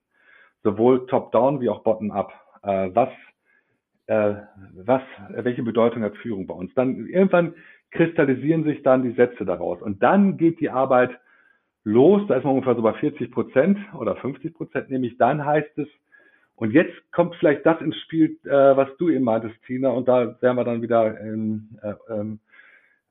sowohl 0.64 1.06
top-down 1.06 1.62
wie 1.62 1.70
auch 1.70 1.84
bottom-up. 1.84 2.34
Äh, 2.64 2.90
was, 2.94 3.10
äh, 4.08 4.34
was, 4.84 5.04
welche 5.30 5.62
Bedeutung 5.62 6.02
hat 6.02 6.18
Führung 6.18 6.48
bei 6.48 6.56
uns? 6.56 6.74
Dann 6.74 7.06
irgendwann 7.08 7.54
kristallisieren 7.92 8.64
sich 8.64 8.82
dann 8.82 9.04
die 9.04 9.12
Sätze 9.12 9.46
daraus 9.46 9.82
und 9.84 10.02
dann 10.02 10.38
geht 10.38 10.60
die 10.60 10.72
Arbeit 10.72 11.12
los. 11.84 12.24
Da 12.28 12.36
ist 12.36 12.44
man 12.44 12.54
ungefähr 12.54 12.76
so 12.76 12.82
bei 12.82 12.94
40 12.94 13.32
Prozent 13.32 13.78
oder 13.94 14.16
50 14.16 14.56
Prozent, 14.56 14.90
nämlich 14.90 15.18
dann 15.18 15.46
heißt 15.46 15.78
es, 15.78 15.88
und 16.56 16.72
jetzt 16.72 16.96
kommt 17.12 17.36
vielleicht 17.36 17.66
das 17.66 17.80
ins 17.82 17.98
Spiel, 17.98 18.40
äh, 18.46 18.50
was 18.50 18.88
du 18.98 19.10
eben 19.10 19.26
meintest, 19.26 19.56
Tina, 19.68 19.90
und 19.90 20.08
da 20.08 20.36
wären 20.42 20.56
wir 20.56 20.64
dann 20.64 20.82
wieder 20.82 21.20
in, 21.20 21.78
äh, 21.84 21.94
ähm, 22.12 22.40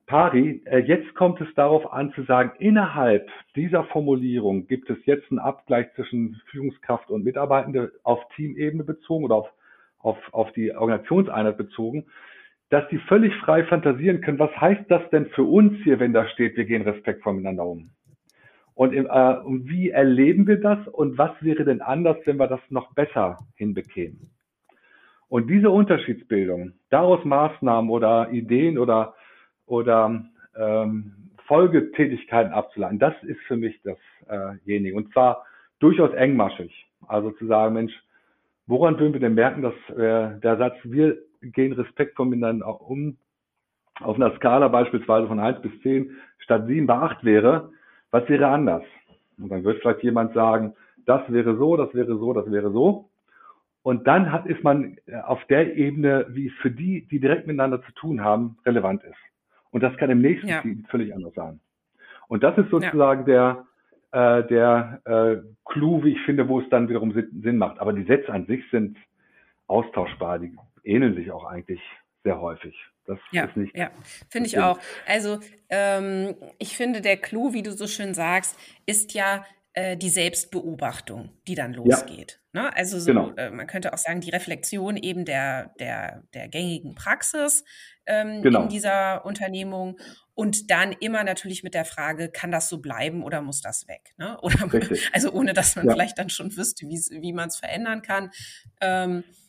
Pari, 0.07 0.61
äh, 0.65 0.79
jetzt 0.79 1.15
kommt 1.15 1.41
es 1.41 1.47
darauf 1.55 1.91
an 1.91 2.11
zu 2.13 2.23
sagen, 2.23 2.51
innerhalb 2.59 3.27
dieser 3.55 3.85
Formulierung 3.85 4.67
gibt 4.67 4.89
es 4.89 4.97
jetzt 5.05 5.31
einen 5.31 5.39
Abgleich 5.39 5.87
zwischen 5.95 6.39
Führungskraft 6.51 7.09
und 7.09 7.23
Mitarbeitende 7.23 7.91
auf 8.03 8.19
Teamebene 8.35 8.83
bezogen 8.83 9.25
oder 9.25 9.35
auf, 9.35 9.49
auf, 9.99 10.17
auf 10.31 10.51
die 10.51 10.71
Organisationseinheit 10.75 11.57
bezogen, 11.57 12.05
dass 12.69 12.87
die 12.89 12.99
völlig 12.99 13.33
frei 13.37 13.63
fantasieren 13.63 14.21
können, 14.21 14.37
was 14.37 14.55
heißt 14.55 14.89
das 14.89 15.01
denn 15.09 15.27
für 15.27 15.43
uns 15.43 15.73
hier, 15.83 15.99
wenn 15.99 16.13
da 16.13 16.27
steht, 16.27 16.55
wir 16.55 16.65
gehen 16.65 16.83
respektvoll 16.83 17.33
miteinander 17.33 17.65
um? 17.65 17.89
Und, 18.75 18.93
äh, 18.93 19.37
und 19.43 19.67
wie 19.69 19.89
erleben 19.89 20.45
wir 20.45 20.59
das 20.59 20.87
und 20.87 21.17
was 21.17 21.31
wäre 21.41 21.63
denn 21.63 21.81
anders, 21.81 22.17
wenn 22.25 22.37
wir 22.37 22.47
das 22.47 22.61
noch 22.69 22.93
besser 22.93 23.39
hinbekämen? 23.55 24.29
Und 25.29 25.49
diese 25.49 25.71
Unterschiedsbildung, 25.71 26.73
daraus 26.91 27.25
Maßnahmen 27.25 27.89
oder 27.89 28.29
Ideen 28.31 28.77
oder 28.77 29.15
oder 29.65 30.25
ähm, 30.57 31.13
Folgetätigkeiten 31.47 32.53
abzuleiten. 32.53 32.99
Das 32.99 33.13
ist 33.23 33.39
für 33.41 33.57
mich 33.57 33.79
dasjenige. 33.83 34.89
Äh 34.89 34.97
und 34.97 35.11
zwar 35.13 35.45
durchaus 35.79 36.13
engmaschig. 36.13 36.87
Also 37.07 37.31
zu 37.31 37.45
sagen, 37.45 37.73
Mensch, 37.73 37.93
woran 38.67 38.99
würden 38.99 39.13
wir 39.13 39.19
denn 39.19 39.35
merken, 39.35 39.61
dass 39.61 39.73
äh, 39.95 40.39
der 40.39 40.57
Satz, 40.57 40.75
wir 40.83 41.17
gehen 41.41 41.73
respektvoll 41.73 42.27
miteinander 42.27 42.81
um, 42.81 43.17
auf 44.01 44.15
einer 44.15 44.35
Skala 44.35 44.67
beispielsweise 44.67 45.27
von 45.27 45.39
1 45.39 45.61
bis 45.61 45.71
10 45.81 46.11
statt 46.39 46.65
7 46.67 46.87
bei 46.87 46.95
8 46.95 47.23
wäre, 47.23 47.71
was 48.11 48.27
wäre 48.27 48.47
anders? 48.47 48.83
Und 49.37 49.49
dann 49.49 49.63
wird 49.63 49.81
vielleicht 49.81 50.03
jemand 50.03 50.33
sagen, 50.33 50.73
das 51.05 51.21
wäre 51.31 51.55
so, 51.57 51.77
das 51.77 51.93
wäre 51.93 52.17
so, 52.17 52.33
das 52.33 52.51
wäre 52.51 52.71
so. 52.71 53.09
Und 53.83 54.07
dann 54.07 54.31
hat, 54.31 54.47
ist 54.47 54.63
man 54.63 54.97
auf 55.25 55.43
der 55.45 55.75
Ebene, 55.75 56.25
wie 56.29 56.47
es 56.47 56.53
für 56.55 56.71
die, 56.71 57.07
die 57.07 57.19
direkt 57.19 57.45
miteinander 57.45 57.81
zu 57.83 57.91
tun 57.93 58.23
haben, 58.23 58.57
relevant 58.65 59.03
ist. 59.03 59.15
Und 59.75 59.81
das 59.81 59.97
kann 59.97 60.09
im 60.09 60.21
nächsten 60.21 60.47
ja. 60.47 60.61
Team 60.61 60.85
völlig 60.89 61.13
anders 61.13 61.33
sein. 61.33 61.59
Und 62.29 62.43
das 62.43 62.57
ist 62.57 62.69
sozusagen 62.69 63.29
ja. 63.29 63.65
der, 64.13 64.39
äh, 64.39 64.47
der 64.47 65.01
äh, 65.03 65.41
Clou, 65.65 66.01
wie 66.01 66.13
ich 66.13 66.21
finde, 66.21 66.47
wo 66.47 66.61
es 66.61 66.69
dann 66.69 66.87
wiederum 66.87 67.11
Sinn 67.11 67.57
macht. 67.57 67.79
Aber 67.79 67.91
die 67.91 68.05
Sätze 68.05 68.31
an 68.31 68.45
sich 68.45 68.63
sind 68.71 68.95
austauschbar, 69.67 70.39
die 70.39 70.55
ähneln 70.85 71.13
sich 71.15 71.29
auch 71.29 71.43
eigentlich 71.43 71.81
sehr 72.23 72.39
häufig. 72.39 72.73
Das 73.05 73.19
ja, 73.33 73.43
ist 73.43 73.57
nicht. 73.57 73.75
Ja, 73.75 73.91
finde 74.29 74.47
ich 74.47 74.57
auch. 74.59 74.79
Also 75.05 75.39
ähm, 75.67 76.35
ich 76.57 76.77
finde, 76.77 77.01
der 77.01 77.17
Clou, 77.17 77.51
wie 77.51 77.61
du 77.61 77.73
so 77.73 77.85
schön 77.85 78.13
sagst, 78.13 78.57
ist 78.85 79.13
ja 79.13 79.43
äh, 79.75 79.97
die 79.97 80.09
Selbstbeobachtung, 80.09 81.31
die 81.47 81.55
dann 81.55 81.73
losgeht. 81.73 82.39
Ja. 82.53 82.61
Ne? 82.63 82.75
Also 82.77 82.97
so, 82.97 83.07
genau. 83.07 83.31
äh, 83.35 83.49
man 83.49 83.67
könnte 83.67 83.91
auch 83.93 83.97
sagen, 83.97 84.21
die 84.21 84.29
Reflexion 84.29 84.95
eben 84.95 85.25
der, 85.25 85.73
der, 85.79 86.23
der 86.33 86.47
gängigen 86.47 86.95
Praxis 86.95 87.65
ähm, 88.05 88.41
genau. 88.41 88.63
in 88.63 88.69
dieser 88.69 89.25
Unternehmung 89.25 89.99
und 90.33 90.71
dann 90.71 90.93
immer 90.93 91.25
natürlich 91.25 91.61
mit 91.61 91.73
der 91.73 91.83
Frage, 91.83 92.29
kann 92.29 92.51
das 92.51 92.69
so 92.69 92.77
bleiben 92.77 93.21
oder 93.21 93.41
muss 93.41 93.59
das 93.59 93.85
weg? 93.89 94.13
Ne? 94.17 94.39
Oder, 94.41 94.69
also 95.11 95.33
ohne 95.33 95.53
dass 95.53 95.75
man 95.75 95.87
ja. 95.87 95.93
vielleicht 95.93 96.17
dann 96.17 96.29
schon 96.29 96.55
wüsste, 96.55 96.87
wie 96.87 97.33
man 97.33 97.49
es 97.49 97.57
verändern 97.57 98.01
kann. 98.01 98.31
Ähm, 98.79 99.25
äh, 99.27 99.44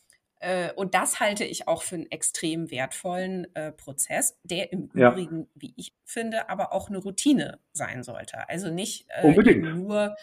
und 0.77 0.95
das 0.95 1.19
halte 1.19 1.45
ich 1.45 1.67
auch 1.67 1.83
für 1.83 1.95
einen 1.95 2.11
extrem 2.11 2.71
wertvollen 2.71 3.47
äh, 3.55 3.73
Prozess, 3.73 4.39
der 4.43 4.71
im 4.71 4.91
ja. 4.95 5.11
Übrigen, 5.11 5.49
wie 5.55 5.73
ich 5.77 5.95
finde, 6.05 6.51
aber 6.51 6.73
auch 6.73 6.89
eine 6.89 6.99
Routine 6.99 7.59
sein 7.73 8.03
sollte. 8.03 8.49
Also 8.49 8.71
nicht 8.71 9.07
äh, 9.09 9.55
nur 9.55 10.15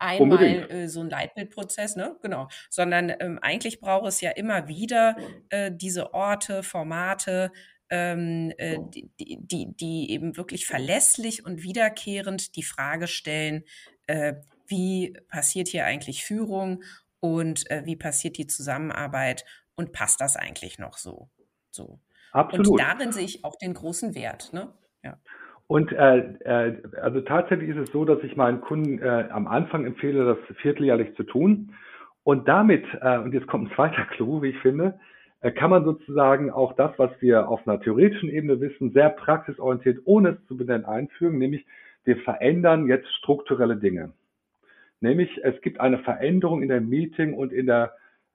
einmal 0.00 0.70
äh, 0.70 0.88
so 0.88 1.00
ein 1.00 1.10
Leitbildprozess, 1.10 1.94
ne? 1.94 2.16
Genau. 2.22 2.48
Sondern 2.68 3.12
ähm, 3.20 3.38
eigentlich 3.40 3.80
braucht 3.80 4.08
es 4.08 4.20
ja 4.20 4.30
immer 4.30 4.66
wieder 4.66 5.16
äh, 5.50 5.70
diese 5.72 6.14
Orte, 6.14 6.62
Formate, 6.62 7.52
ähm, 7.90 8.52
äh, 8.56 8.78
die, 8.80 9.10
die, 9.18 9.76
die 9.76 10.10
eben 10.10 10.36
wirklich 10.36 10.66
verlässlich 10.66 11.44
und 11.44 11.62
wiederkehrend 11.62 12.56
die 12.56 12.62
Frage 12.62 13.06
stellen, 13.06 13.64
äh, 14.06 14.34
wie 14.66 15.16
passiert 15.28 15.68
hier 15.68 15.84
eigentlich 15.84 16.24
Führung 16.24 16.82
und 17.20 17.70
äh, 17.70 17.82
wie 17.84 17.96
passiert 17.96 18.38
die 18.38 18.46
Zusammenarbeit 18.46 19.44
und 19.76 19.92
passt 19.92 20.20
das 20.20 20.36
eigentlich 20.36 20.78
noch 20.78 20.96
so? 20.96 21.30
so. 21.70 22.00
Absolut. 22.32 22.68
Und 22.68 22.80
darin 22.80 23.12
sehe 23.12 23.24
ich 23.24 23.44
auch 23.44 23.56
den 23.56 23.74
großen 23.74 24.14
Wert. 24.14 24.52
Ne? 24.52 24.68
Ja. 25.02 25.18
Und 25.66 25.92
äh, 25.92 26.18
äh, 26.44 26.82
also 27.00 27.20
tatsächlich 27.20 27.70
ist 27.70 27.78
es 27.78 27.92
so, 27.92 28.04
dass 28.04 28.22
ich 28.22 28.36
meinen 28.36 28.60
Kunden 28.60 29.00
äh, 29.00 29.28
am 29.30 29.46
Anfang 29.46 29.86
empfehle, 29.86 30.24
das 30.24 30.56
vierteljährlich 30.58 31.14
zu 31.16 31.22
tun. 31.22 31.74
Und 32.24 32.48
damit, 32.48 32.84
äh, 33.00 33.18
und 33.18 33.32
jetzt 33.32 33.46
kommt 33.46 33.70
ein 33.70 33.74
zweiter 33.74 34.04
Clou, 34.06 34.42
wie 34.42 34.50
ich 34.50 34.58
finde, 34.58 34.98
äh, 35.40 35.52
kann 35.52 35.70
man 35.70 35.84
sozusagen 35.84 36.50
auch 36.50 36.74
das, 36.74 36.92
was 36.98 37.10
wir 37.20 37.48
auf 37.48 37.66
einer 37.66 37.80
theoretischen 37.80 38.28
Ebene 38.28 38.60
wissen, 38.60 38.92
sehr 38.92 39.10
praxisorientiert, 39.10 40.00
ohne 40.04 40.30
es 40.30 40.46
zu 40.46 40.56
benennen, 40.56 40.84
einfügen, 40.84 41.38
nämlich 41.38 41.64
wir 42.04 42.16
verändern 42.18 42.86
jetzt 42.86 43.08
strukturelle 43.18 43.76
Dinge. 43.76 44.12
Nämlich 45.00 45.30
es 45.42 45.60
gibt 45.62 45.80
eine 45.80 45.98
Veränderung 45.98 46.62
in 46.62 46.68
der 46.68 46.80
Meeting 46.80 47.34
und 47.34 47.52
in 47.52 47.66
der 47.66 47.94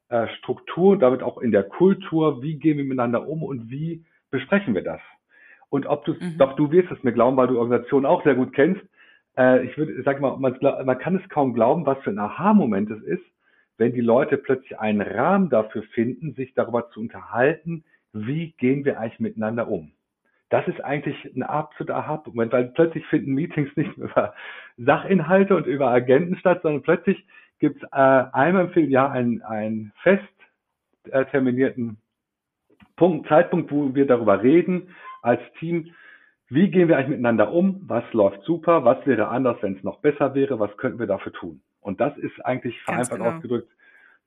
äh, 0.09 0.27
Struktur, 0.39 0.97
damit 0.97 1.23
auch 1.23 1.37
in 1.37 1.51
der 1.51 1.63
Kultur, 1.63 2.41
wie 2.41 2.57
gehen 2.57 2.77
wir 2.77 2.85
miteinander 2.85 3.27
um 3.27 3.43
und 3.43 3.69
wie 3.69 4.05
besprechen 4.31 4.75
wir 4.75 4.83
das. 4.83 5.01
Und 5.69 5.87
ob 5.87 6.05
du, 6.05 6.13
mhm. 6.13 6.37
doch 6.37 6.55
du 6.55 6.71
wirst 6.71 6.91
es 6.91 7.03
mir 7.03 7.13
glauben, 7.13 7.37
weil 7.37 7.47
du 7.47 7.59
Organisationen 7.59 8.05
auch 8.05 8.23
sehr 8.23 8.35
gut 8.35 8.53
kennst. 8.53 8.81
Äh, 9.37 9.65
ich 9.65 9.77
würde, 9.77 10.01
sag 10.03 10.21
mal, 10.21 10.37
man, 10.37 10.57
man 10.61 10.97
kann 10.97 11.15
es 11.15 11.29
kaum 11.29 11.53
glauben, 11.53 11.85
was 11.85 11.97
für 12.03 12.11
ein 12.11 12.19
Aha-Moment 12.19 12.89
es 12.91 13.01
ist, 13.03 13.23
wenn 13.77 13.93
die 13.93 14.01
Leute 14.01 14.37
plötzlich 14.37 14.79
einen 14.79 15.01
Rahmen 15.01 15.49
dafür 15.49 15.83
finden, 15.93 16.33
sich 16.33 16.53
darüber 16.53 16.89
zu 16.89 16.99
unterhalten, 16.99 17.83
wie 18.13 18.53
gehen 18.53 18.85
wir 18.85 18.99
eigentlich 18.99 19.19
miteinander 19.19 19.67
um. 19.67 19.91
Das 20.49 20.67
ist 20.67 20.83
eigentlich 20.83 21.15
ein 21.35 21.43
absoluter 21.43 21.95
Aha-Moment, 21.95 22.51
weil 22.51 22.65
plötzlich 22.65 23.05
finden 23.07 23.33
Meetings 23.33 23.75
nicht 23.75 23.97
mehr 23.97 24.09
über 24.09 24.33
Sachinhalte 24.77 25.55
und 25.55 25.65
über 25.65 25.89
Agenten 25.89 26.37
statt, 26.37 26.61
sondern 26.61 26.83
plötzlich 26.83 27.25
gibt 27.59 27.81
es 27.81 27.89
äh, 27.91 27.95
einmal 27.95 28.71
im 28.75 28.89
Jahr 28.89 29.11
einen, 29.11 29.41
einen 29.41 29.91
fest 30.03 30.23
äh, 31.09 31.25
terminierten 31.25 31.97
Punkt, 32.95 33.27
Zeitpunkt, 33.27 33.71
wo 33.71 33.93
wir 33.93 34.05
darüber 34.05 34.41
reden 34.41 34.95
als 35.21 35.41
Team, 35.59 35.93
wie 36.49 36.69
gehen 36.69 36.87
wir 36.87 36.97
eigentlich 36.97 37.09
miteinander 37.09 37.51
um, 37.51 37.81
was 37.87 38.03
läuft 38.13 38.43
super, 38.43 38.85
was 38.85 39.05
wäre 39.05 39.29
anders, 39.29 39.57
wenn 39.61 39.75
es 39.75 39.83
noch 39.83 39.99
besser 39.99 40.35
wäre, 40.35 40.59
was 40.59 40.75
könnten 40.77 40.99
wir 40.99 41.07
dafür 41.07 41.33
tun. 41.33 41.61
Und 41.81 41.99
das 41.99 42.17
ist 42.17 42.45
eigentlich 42.45 42.79
vereinfacht 42.83 43.17
genau. 43.17 43.31
ausgedrückt 43.31 43.69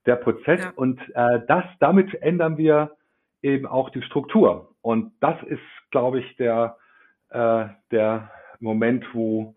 der 0.06 0.16
Prozess. 0.16 0.60
Ja. 0.60 0.72
Und 0.74 1.00
äh, 1.14 1.40
das, 1.46 1.64
damit 1.80 2.14
ändern 2.22 2.56
wir 2.56 2.96
eben 3.42 3.66
auch 3.66 3.90
die 3.90 4.02
Struktur. 4.02 4.67
Und 4.80 5.12
das 5.20 5.36
ist, 5.44 5.60
glaube 5.90 6.20
ich, 6.20 6.36
der, 6.36 6.76
äh, 7.30 7.66
der 7.90 8.30
Moment, 8.60 9.04
wo 9.12 9.54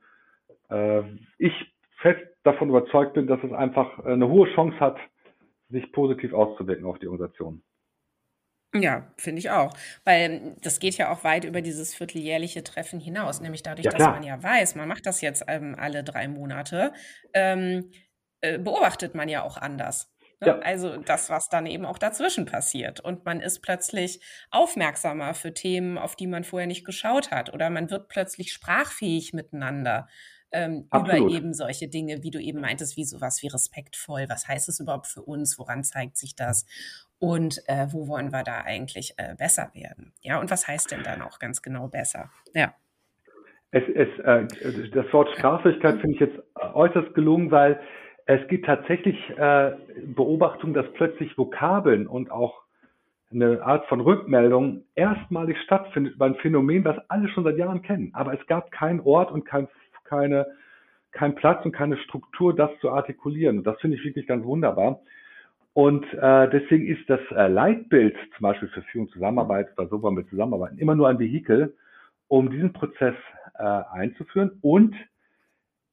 äh, 0.69 1.03
ich 1.37 1.53
fest 2.01 2.21
davon 2.43 2.69
überzeugt 2.69 3.13
bin, 3.13 3.27
dass 3.27 3.43
es 3.43 3.51
einfach 3.51 3.99
eine 4.05 4.27
hohe 4.27 4.51
Chance 4.53 4.79
hat, 4.79 4.97
sich 5.69 5.91
positiv 5.91 6.33
auszuwirken 6.33 6.85
auf 6.85 6.99
die 6.99 7.07
Organisation. 7.07 7.61
Ja, 8.73 9.11
finde 9.17 9.39
ich 9.39 9.49
auch. 9.49 9.73
Weil 10.05 10.55
das 10.61 10.79
geht 10.79 10.97
ja 10.97 11.11
auch 11.11 11.23
weit 11.23 11.43
über 11.43 11.61
dieses 11.61 11.93
vierteljährliche 11.93 12.63
Treffen 12.63 12.99
hinaus. 12.99 13.41
Nämlich 13.41 13.63
dadurch, 13.63 13.85
ja, 13.85 13.91
dass 13.91 14.07
man 14.07 14.23
ja 14.23 14.41
weiß, 14.41 14.75
man 14.75 14.87
macht 14.87 15.05
das 15.05 15.21
jetzt 15.21 15.43
ähm, 15.47 15.75
alle 15.77 16.03
drei 16.03 16.27
Monate, 16.27 16.93
ähm, 17.33 17.91
äh, 18.39 18.57
beobachtet 18.59 19.13
man 19.13 19.27
ja 19.27 19.43
auch 19.43 19.57
anders. 19.57 20.10
Ne? 20.41 20.47
Ja. 20.47 20.59
Also 20.59 20.97
das, 20.97 21.29
was 21.29 21.47
dann 21.49 21.65
eben 21.65 21.85
auch 21.85 21.97
dazwischen 21.97 22.45
passiert. 22.45 22.99
Und 22.99 23.25
man 23.25 23.39
ist 23.39 23.61
plötzlich 23.61 24.21
aufmerksamer 24.49 25.33
für 25.33 25.53
Themen, 25.53 25.97
auf 25.97 26.15
die 26.15 26.27
man 26.27 26.43
vorher 26.43 26.67
nicht 26.67 26.85
geschaut 26.85 27.31
hat. 27.31 27.53
Oder 27.53 27.69
man 27.69 27.89
wird 27.89 28.07
plötzlich 28.09 28.51
sprachfähig 28.51 29.33
miteinander. 29.33 30.07
Ähm, 30.53 30.89
über 30.93 31.15
eben 31.15 31.53
solche 31.53 31.87
Dinge, 31.87 32.23
wie 32.23 32.31
du 32.31 32.37
eben 32.37 32.59
meintest, 32.59 32.97
wie 32.97 33.05
sowas 33.05 33.41
wie 33.41 33.47
respektvoll. 33.47 34.25
Was 34.27 34.49
heißt 34.49 34.67
es 34.67 34.81
überhaupt 34.81 35.07
für 35.07 35.21
uns? 35.21 35.57
Woran 35.57 35.85
zeigt 35.85 36.17
sich 36.17 36.35
das? 36.35 36.65
und 37.21 37.61
äh, 37.67 37.85
wo 37.91 38.07
wollen 38.07 38.33
wir 38.33 38.43
da 38.43 38.61
eigentlich 38.65 39.13
äh, 39.17 39.35
besser 39.35 39.69
werden? 39.73 40.11
Ja, 40.21 40.39
und 40.39 40.49
was 40.49 40.67
heißt 40.67 40.91
denn 40.91 41.03
dann 41.03 41.21
auch 41.21 41.37
ganz 41.37 41.61
genau 41.61 41.87
besser? 41.87 42.31
Ja. 42.53 42.73
Es, 43.69 43.83
es, 43.93 44.19
äh, 44.25 44.89
das 44.89 45.13
Wort 45.13 45.29
Straflichkeit 45.37 46.01
finde 46.01 46.15
ich 46.15 46.19
jetzt 46.19 46.39
äußerst 46.55 47.13
gelungen, 47.13 47.51
weil 47.51 47.79
es 48.25 48.47
gibt 48.47 48.65
tatsächlich 48.65 49.17
äh, 49.37 49.71
Beobachtungen, 50.15 50.73
dass 50.73 50.91
plötzlich 50.93 51.37
Vokabeln 51.37 52.07
und 52.07 52.31
auch 52.31 52.61
eine 53.33 53.61
Art 53.63 53.85
von 53.87 54.01
Rückmeldung 54.01 54.83
erstmalig 54.95 55.57
stattfindet 55.61 56.15
über 56.15 56.25
ein 56.25 56.35
Phänomen, 56.35 56.83
das 56.83 56.97
alle 57.09 57.29
schon 57.29 57.43
seit 57.43 57.57
Jahren 57.57 57.81
kennen. 57.81 58.11
Aber 58.13 58.33
es 58.33 58.45
gab 58.47 58.71
keinen 58.71 58.99
Ort 59.01 59.31
und 59.31 59.45
kein, 59.45 59.67
keine, 60.03 60.47
keinen 61.11 61.35
Platz 61.35 61.63
und 61.65 61.71
keine 61.71 61.97
Struktur, 61.97 62.55
das 62.55 62.69
zu 62.79 62.91
artikulieren. 62.91 63.59
Und 63.59 63.67
das 63.67 63.79
finde 63.79 63.97
ich 63.97 64.03
wirklich 64.03 64.27
ganz 64.27 64.45
wunderbar. 64.45 64.99
Und 65.73 66.05
äh, 66.13 66.49
deswegen 66.49 66.85
ist 66.85 67.09
das 67.09 67.21
äh, 67.31 67.47
Leitbild 67.47 68.15
zum 68.35 68.43
Beispiel 68.43 68.67
für 68.69 68.81
Führung 68.83 69.07
Zusammenarbeit 69.09 69.69
oder 69.77 69.87
so 69.87 70.01
wollen 70.01 70.17
wir 70.17 70.27
zusammenarbeiten 70.27 70.77
immer 70.77 70.95
nur 70.95 71.07
ein 71.07 71.19
Vehikel, 71.19 71.73
um 72.27 72.49
diesen 72.49 72.73
Prozess 72.73 73.15
äh, 73.57 73.63
einzuführen. 73.63 74.51
Und 74.61 74.95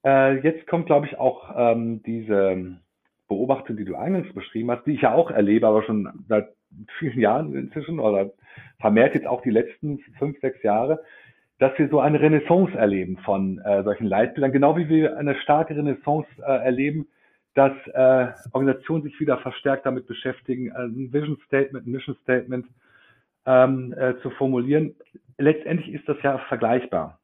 äh, 0.09 0.41
jetzt 0.41 0.67
kommt, 0.67 0.87
glaube 0.87 1.07
ich, 1.07 1.19
auch 1.19 1.55
ähm, 1.57 2.03
diese 2.05 2.79
Beobachtung, 3.29 3.77
die 3.77 3.85
du 3.85 3.97
eingangs 3.97 4.33
beschrieben 4.33 4.71
hast, 4.71 4.87
die 4.87 4.95
ich 4.95 5.03
ja 5.03 5.15
auch 5.15 5.31
erlebe, 5.31 5.67
aber 5.67 5.83
schon 5.83 6.09
seit 6.29 6.49
vielen 6.99 7.21
Jahren 7.21 7.55
inzwischen 7.55 7.99
oder 7.99 8.31
vermehrt 8.81 9.15
jetzt 9.15 9.27
auch 9.27 9.43
die 9.43 9.51
letzten 9.51 9.99
fünf, 10.19 10.41
sechs 10.41 10.63
Jahre, 10.63 11.03
dass 11.59 11.79
wir 11.79 11.89
so 11.89 12.01
eine 12.01 12.21
Renaissance 12.21 12.77
erleben 12.77 13.19
von 13.19 13.59
äh, 13.59 13.83
solchen 13.83 14.07
Leitbildern, 14.07 14.53
genau 14.53 14.77
wie 14.77 14.89
wir 14.89 15.19
eine 15.19 15.35
starke 15.37 15.77
Renaissance 15.77 16.29
äh, 16.39 16.65
erleben 16.65 17.09
dass 17.59 17.73
äh, 17.89 18.29
Organisationen 18.53 19.03
sich 19.03 19.19
wieder 19.19 19.39
verstärkt 19.39 19.85
damit 19.85 20.07
beschäftigen, 20.07 20.69
äh, 20.69 20.85
ein 20.85 21.13
Vision 21.13 21.37
Statement, 21.47 21.89
ein 21.89 21.91
Mission 21.91 22.17
Statement 22.23 22.67
ähm, 23.47 23.93
äh, 23.99 24.15
zu 24.23 24.31
formulieren. 24.31 24.95
Letztendlich 25.39 25.93
ist 25.93 26.09
das 26.09 26.19
ja 26.23 26.39
vergleichbar. 26.49 27.18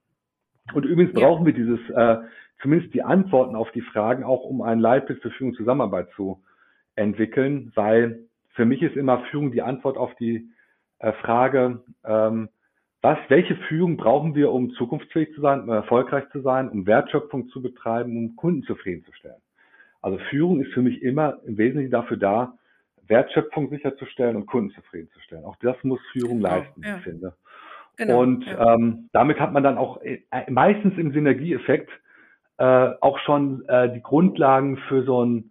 Und 0.72 0.84
übrigens 0.84 1.12
ja. 1.14 1.26
brauchen 1.26 1.44
wir 1.44 1.52
dieses, 1.52 1.80
äh, 1.90 2.16
zumindest 2.62 2.94
die 2.94 3.02
Antworten 3.02 3.54
auf 3.56 3.70
die 3.72 3.82
Fragen, 3.82 4.24
auch 4.24 4.44
um 4.44 4.62
ein 4.62 4.78
Leitbild 4.78 5.20
für 5.20 5.30
Führung 5.30 5.52
und 5.52 5.56
Zusammenarbeit 5.56 6.10
zu 6.16 6.42
entwickeln, 6.96 7.72
weil 7.74 8.20
für 8.50 8.64
mich 8.64 8.82
ist 8.82 8.96
immer 8.96 9.24
Führung 9.30 9.52
die 9.52 9.62
Antwort 9.62 9.96
auf 9.96 10.14
die 10.16 10.48
äh, 11.00 11.12
Frage, 11.12 11.82
ähm, 12.04 12.48
was, 13.02 13.18
welche 13.28 13.56
Führung 13.68 13.98
brauchen 13.98 14.34
wir, 14.34 14.50
um 14.50 14.70
zukunftsfähig 14.70 15.34
zu 15.34 15.42
sein, 15.42 15.60
um 15.60 15.68
erfolgreich 15.68 16.24
zu 16.30 16.40
sein, 16.40 16.70
um 16.70 16.86
Wertschöpfung 16.86 17.48
zu 17.48 17.60
betreiben, 17.60 18.16
um 18.16 18.36
Kunden 18.36 18.62
zufriedenzustellen. 18.62 19.42
Also 20.00 20.18
Führung 20.30 20.62
ist 20.62 20.72
für 20.72 20.80
mich 20.80 21.02
immer 21.02 21.38
im 21.44 21.58
Wesentlichen 21.58 21.90
dafür 21.90 22.16
da, 22.16 22.58
Wertschöpfung 23.06 23.68
sicherzustellen 23.68 24.36
und 24.36 24.46
Kunden 24.46 24.70
zufriedenzustellen. 24.70 25.44
Auch 25.44 25.56
das 25.56 25.76
muss 25.82 26.00
Führung 26.12 26.38
genau, 26.38 26.56
leisten, 26.56 26.82
ja. 26.82 26.96
ich 26.96 27.02
finde. 27.02 27.34
Genau, 27.96 28.22
und 28.22 28.44
ja. 28.44 28.74
ähm, 28.74 29.08
damit 29.12 29.38
hat 29.38 29.52
man 29.52 29.62
dann 29.62 29.78
auch 29.78 30.02
äh, 30.02 30.20
meistens 30.50 30.98
im 30.98 31.12
Synergieeffekt 31.12 31.90
äh, 32.58 32.90
auch 33.00 33.18
schon 33.20 33.66
äh, 33.68 33.92
die 33.92 34.02
Grundlagen 34.02 34.76
für 34.88 35.04
so 35.04 35.24
ein, 35.24 35.50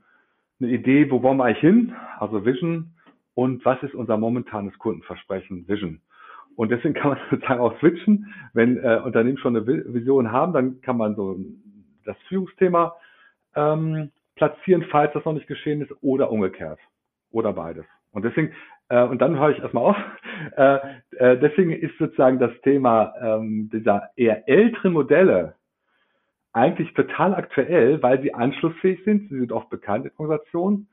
eine 0.59 0.71
Idee, 0.71 1.09
wo 1.09 1.21
wollen 1.23 1.37
wir 1.37 1.45
eigentlich 1.45 1.59
hin, 1.59 1.93
also 2.19 2.45
Vision 2.45 2.93
und 3.33 3.63
was 3.65 3.81
ist 3.83 3.95
unser 3.95 4.17
momentanes 4.17 4.77
Kundenversprechen, 4.77 5.67
Vision. 5.67 6.01
Und 6.55 6.69
deswegen 6.69 6.93
kann 6.93 7.11
man 7.11 7.19
sozusagen 7.29 7.61
auch 7.61 7.77
switchen. 7.79 8.33
Wenn 8.53 8.77
äh, 8.77 9.01
Unternehmen 9.03 9.37
schon 9.37 9.55
eine 9.55 9.65
Vision 9.65 10.31
haben, 10.31 10.53
dann 10.53 10.81
kann 10.81 10.97
man 10.97 11.15
so 11.15 11.37
das 12.05 12.17
Führungsthema 12.27 12.95
ähm, 13.55 14.11
platzieren, 14.35 14.85
falls 14.89 15.13
das 15.13 15.25
noch 15.25 15.33
nicht 15.33 15.47
geschehen 15.47 15.81
ist, 15.81 15.91
oder 16.01 16.31
umgekehrt. 16.31 16.79
Oder 17.31 17.53
beides. 17.53 17.85
Und 18.11 18.23
deswegen, 18.23 18.49
äh, 18.49 18.53
und 18.89 19.19
dann 19.21 19.39
höre 19.39 19.51
ich 19.51 19.59
erstmal 19.59 19.83
auf, 19.83 19.97
äh, 20.57 20.77
äh, 21.17 21.39
deswegen 21.39 21.71
ist 21.71 21.97
sozusagen 21.97 22.39
das 22.39 22.51
Thema 22.63 23.13
ähm, 23.21 23.69
dieser 23.71 24.09
eher 24.15 24.47
älteren 24.47 24.93
Modelle 24.93 25.55
eigentlich 26.53 26.93
total 26.93 27.33
aktuell, 27.33 28.01
weil 28.03 28.21
sie 28.21 28.33
anschlussfähig 28.33 29.03
sind, 29.03 29.29
sie 29.29 29.39
sind 29.39 29.51
oft 29.51 29.69
bekannt 29.69 30.05
in 30.05 30.11
Organisationen 30.17 30.87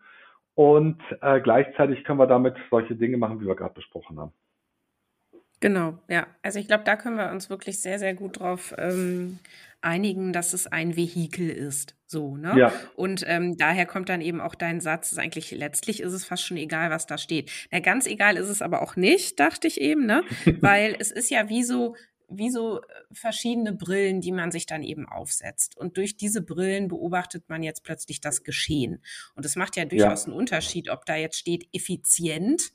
und 0.54 1.00
äh, 1.20 1.40
gleichzeitig 1.40 2.04
können 2.04 2.18
wir 2.18 2.26
damit 2.26 2.54
solche 2.70 2.96
Dinge 2.96 3.18
machen, 3.18 3.40
wie 3.40 3.46
wir 3.46 3.56
gerade 3.56 3.74
besprochen 3.74 4.18
haben. 4.18 4.32
Genau, 5.60 5.98
ja. 6.08 6.26
Also 6.42 6.58
ich 6.58 6.66
glaube, 6.66 6.84
da 6.84 6.96
können 6.96 7.16
wir 7.16 7.30
uns 7.30 7.50
wirklich 7.50 7.82
sehr, 7.82 7.98
sehr 7.98 8.14
gut 8.14 8.40
drauf 8.40 8.74
ähm, 8.78 9.38
einigen, 9.82 10.32
dass 10.32 10.52
es 10.52 10.66
ein 10.66 10.96
Vehikel 10.96 11.48
ist. 11.48 11.94
So, 12.06 12.36
ne? 12.36 12.54
Ja. 12.58 12.72
Und 12.96 13.24
ähm, 13.26 13.56
daher 13.56 13.86
kommt 13.86 14.08
dann 14.08 14.20
eben 14.20 14.40
auch 14.40 14.54
dein 14.54 14.80
Satz, 14.80 15.12
ist 15.12 15.18
eigentlich 15.18 15.50
letztlich 15.52 16.00
ist 16.00 16.12
es 16.12 16.24
fast 16.24 16.44
schon 16.44 16.56
egal, 16.56 16.90
was 16.90 17.06
da 17.06 17.18
steht. 17.18 17.50
Na, 17.70 17.80
ganz 17.80 18.06
egal 18.06 18.36
ist 18.36 18.48
es 18.48 18.62
aber 18.62 18.82
auch 18.82 18.96
nicht, 18.96 19.38
dachte 19.38 19.68
ich 19.68 19.80
eben, 19.80 20.06
ne? 20.06 20.22
Weil 20.60 20.96
es 20.98 21.10
ist 21.10 21.30
ja 21.30 21.48
wie 21.48 21.62
so, 21.62 21.94
wie 22.28 22.50
so 22.50 22.80
äh, 22.80 22.84
verschiedene 23.12 23.72
Brillen, 23.72 24.20
die 24.20 24.32
man 24.32 24.50
sich 24.50 24.66
dann 24.66 24.82
eben 24.82 25.06
aufsetzt. 25.06 25.76
Und 25.76 25.96
durch 25.96 26.16
diese 26.16 26.42
Brillen 26.42 26.88
beobachtet 26.88 27.48
man 27.48 27.62
jetzt 27.62 27.84
plötzlich 27.84 28.20
das 28.20 28.42
Geschehen. 28.42 29.02
Und 29.34 29.44
es 29.44 29.56
macht 29.56 29.76
ja 29.76 29.84
durchaus 29.84 30.22
ja. 30.22 30.26
einen 30.26 30.36
Unterschied, 30.36 30.90
ob 30.90 31.06
da 31.06 31.16
jetzt 31.16 31.38
steht 31.38 31.68
effizient 31.72 32.72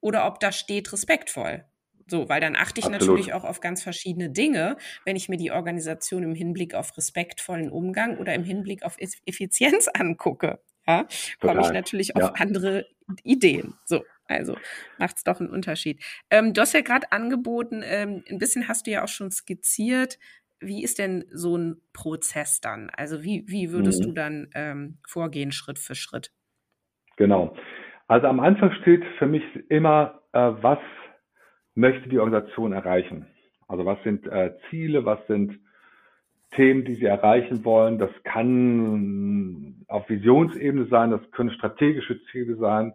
oder 0.00 0.26
ob 0.26 0.40
da 0.40 0.52
steht 0.52 0.92
respektvoll. 0.92 1.64
So, 2.06 2.28
weil 2.28 2.40
dann 2.40 2.56
achte 2.56 2.80
ich 2.80 2.86
Absolut. 2.86 3.08
natürlich 3.08 3.34
auch 3.34 3.44
auf 3.44 3.60
ganz 3.60 3.82
verschiedene 3.82 4.30
Dinge, 4.30 4.76
wenn 5.04 5.16
ich 5.16 5.28
mir 5.28 5.36
die 5.36 5.52
Organisation 5.52 6.22
im 6.22 6.34
Hinblick 6.34 6.74
auf 6.74 6.96
respektvollen 6.96 7.70
Umgang 7.70 8.18
oder 8.18 8.34
im 8.34 8.44
Hinblick 8.44 8.84
auf 8.84 8.96
Effizienz 8.98 9.88
angucke. 9.94 10.60
Ja, 10.86 11.06
komme 11.40 11.60
ich 11.60 11.70
natürlich 11.70 12.08
ja. 12.08 12.16
auf 12.16 12.40
andere 12.40 12.86
Ideen. 13.22 13.74
So, 13.84 14.04
also 14.26 14.56
macht 14.98 15.16
es 15.16 15.24
doch 15.24 15.40
einen 15.40 15.50
Unterschied. 15.50 16.02
Ähm, 16.30 16.54
du 16.54 16.60
hast 16.60 16.74
ja 16.74 16.80
gerade 16.80 17.12
angeboten, 17.12 17.82
ähm, 17.84 18.24
ein 18.28 18.38
bisschen 18.38 18.68
hast 18.68 18.86
du 18.86 18.90
ja 18.90 19.04
auch 19.04 19.08
schon 19.08 19.30
skizziert. 19.30 20.18
Wie 20.60 20.82
ist 20.82 20.98
denn 20.98 21.24
so 21.32 21.56
ein 21.56 21.80
Prozess 21.92 22.60
dann? 22.60 22.90
Also 22.90 23.22
wie, 23.22 23.44
wie 23.46 23.70
würdest 23.70 24.00
mhm. 24.00 24.06
du 24.06 24.12
dann 24.12 24.50
ähm, 24.54 24.98
vorgehen, 25.06 25.52
Schritt 25.52 25.78
für 25.78 25.94
Schritt? 25.94 26.32
Genau. 27.16 27.56
Also 28.08 28.26
am 28.26 28.40
Anfang 28.40 28.72
steht 28.82 29.02
für 29.18 29.26
mich 29.26 29.42
immer, 29.68 30.22
äh, 30.32 30.38
was 30.38 30.78
möchte 31.74 32.08
die 32.08 32.18
Organisation 32.18 32.72
erreichen? 32.72 33.26
Also 33.68 33.86
was 33.86 34.02
sind 34.02 34.26
äh, 34.26 34.54
Ziele, 34.68 35.04
was 35.04 35.26
sind 35.26 35.58
Themen, 36.54 36.84
die 36.84 36.96
sie 36.96 37.06
erreichen 37.06 37.64
wollen? 37.64 37.98
Das 37.98 38.10
kann 38.24 39.84
auf 39.88 40.08
Visionsebene 40.08 40.86
sein, 40.86 41.10
das 41.10 41.20
können 41.30 41.50
strategische 41.50 42.20
Ziele 42.30 42.56
sein, 42.56 42.92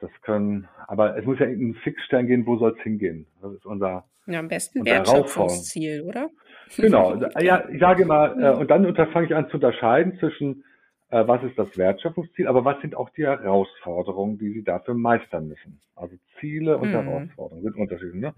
das 0.00 0.10
können, 0.22 0.68
aber 0.88 1.16
es 1.16 1.24
muss 1.24 1.38
ja 1.38 1.46
in 1.46 1.60
einen 1.60 1.74
Fixstern 1.74 2.26
gehen, 2.26 2.46
wo 2.46 2.56
soll 2.56 2.74
es 2.76 2.82
hingehen? 2.82 3.26
Das 3.40 3.52
ist 3.52 3.66
unser 3.66 4.04
ja, 4.26 4.38
am 4.38 4.48
besten 4.48 4.84
Wertschöpfungsziel, 4.84 6.02
oder? 6.02 6.30
Genau, 6.76 7.14
ja, 7.40 7.68
ich 7.68 7.80
sage 7.80 8.04
mal, 8.04 8.40
äh, 8.42 8.50
und 8.50 8.70
dann 8.70 8.94
fange 9.12 9.26
ich 9.26 9.34
an 9.34 9.48
zu 9.48 9.54
unterscheiden 9.54 10.18
zwischen 10.18 10.64
was 11.10 11.42
ist 11.42 11.58
das 11.58 11.76
Wertschöpfungsziel, 11.76 12.46
aber 12.46 12.64
was 12.64 12.80
sind 12.80 12.94
auch 12.94 13.10
die 13.10 13.26
Herausforderungen, 13.26 14.38
die 14.38 14.52
Sie 14.52 14.62
dafür 14.62 14.94
meistern 14.94 15.48
müssen. 15.48 15.80
Also 15.96 16.16
Ziele 16.38 16.78
und 16.78 16.88
mhm. 16.90 16.92
Herausforderungen 16.92 17.64
sind 17.64 17.76
unterschiedlich. 17.76 18.20
Ne? 18.20 18.34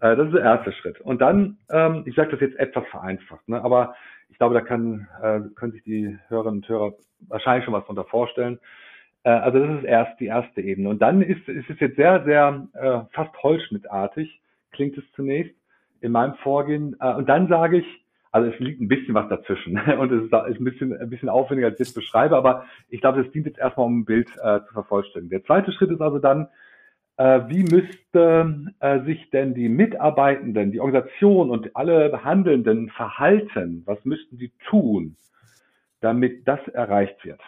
Äh, 0.00 0.16
das 0.16 0.26
ist 0.26 0.34
der 0.34 0.42
erste 0.42 0.72
Schritt. 0.72 1.00
Und 1.00 1.20
dann, 1.20 1.58
ähm, 1.70 2.02
ich 2.06 2.14
sage 2.14 2.30
das 2.32 2.40
jetzt 2.40 2.58
etwas 2.58 2.86
vereinfacht, 2.88 3.48
ne? 3.48 3.62
aber 3.62 3.94
ich 4.28 4.38
glaube, 4.38 4.54
da 4.54 4.60
kann, 4.60 5.08
äh, 5.22 5.40
können 5.54 5.72
sich 5.72 5.82
die 5.84 6.18
Hörerinnen 6.28 6.60
und 6.60 6.68
Hörer 6.68 6.94
wahrscheinlich 7.28 7.64
schon 7.64 7.74
was 7.74 7.82
darunter 7.82 8.04
vorstellen. 8.04 8.58
Äh, 9.24 9.30
also 9.30 9.58
das 9.58 9.78
ist 9.78 9.84
erst 9.84 10.20
die 10.20 10.26
erste 10.26 10.60
Ebene. 10.60 10.88
Und 10.88 11.00
dann 11.02 11.22
ist, 11.22 11.46
ist 11.48 11.68
es 11.68 11.80
jetzt 11.80 11.96
sehr, 11.96 12.24
sehr 12.24 12.68
äh, 12.74 13.00
fast 13.14 13.36
holzschnittartig, 13.42 14.40
klingt 14.72 14.96
es 14.96 15.04
zunächst 15.14 15.54
in 16.00 16.12
meinem 16.12 16.34
Vorgehen. 16.36 16.96
Äh, 17.00 17.14
und 17.14 17.28
dann 17.28 17.48
sage 17.48 17.78
ich, 17.78 18.04
also 18.32 18.50
es 18.50 18.58
liegt 18.60 18.80
ein 18.80 18.88
bisschen 18.88 19.14
was 19.14 19.28
dazwischen 19.28 19.78
und 19.98 20.12
es 20.12 20.24
ist, 20.24 20.34
ein 20.34 20.64
bisschen, 20.64 20.96
ein 20.96 21.10
bisschen 21.10 21.28
aufwendiger, 21.28 21.68
als 21.68 21.80
ich 21.80 21.86
jetzt 21.86 21.94
beschreibe, 21.94 22.36
aber 22.36 22.64
ich 22.88 23.00
glaube, 23.00 23.22
das 23.22 23.32
dient 23.32 23.46
jetzt 23.46 23.58
erstmal, 23.58 23.86
um 23.86 24.00
ein 24.00 24.04
Bild 24.04 24.28
äh, 24.42 24.60
zu 24.66 24.72
vervollständigen. 24.72 25.30
Der 25.30 25.44
zweite 25.44 25.72
Schritt 25.72 25.90
ist 25.90 26.00
also 26.00 26.18
dann, 26.18 26.48
äh, 27.16 27.48
wie 27.48 27.64
müsste 27.64 28.72
äh, 28.80 29.00
sich 29.00 29.30
denn 29.30 29.54
die 29.54 29.68
Mitarbeitenden, 29.68 30.72
die 30.72 30.80
Organisation 30.80 31.50
und 31.50 31.76
alle 31.76 32.24
Handelnden 32.24 32.88
verhalten? 32.88 33.82
Was 33.84 34.02
müssten 34.04 34.38
die 34.38 34.52
tun, 34.68 35.16
damit 36.00 36.46
das 36.46 36.66
erreicht 36.68 37.24
wird? 37.24 37.40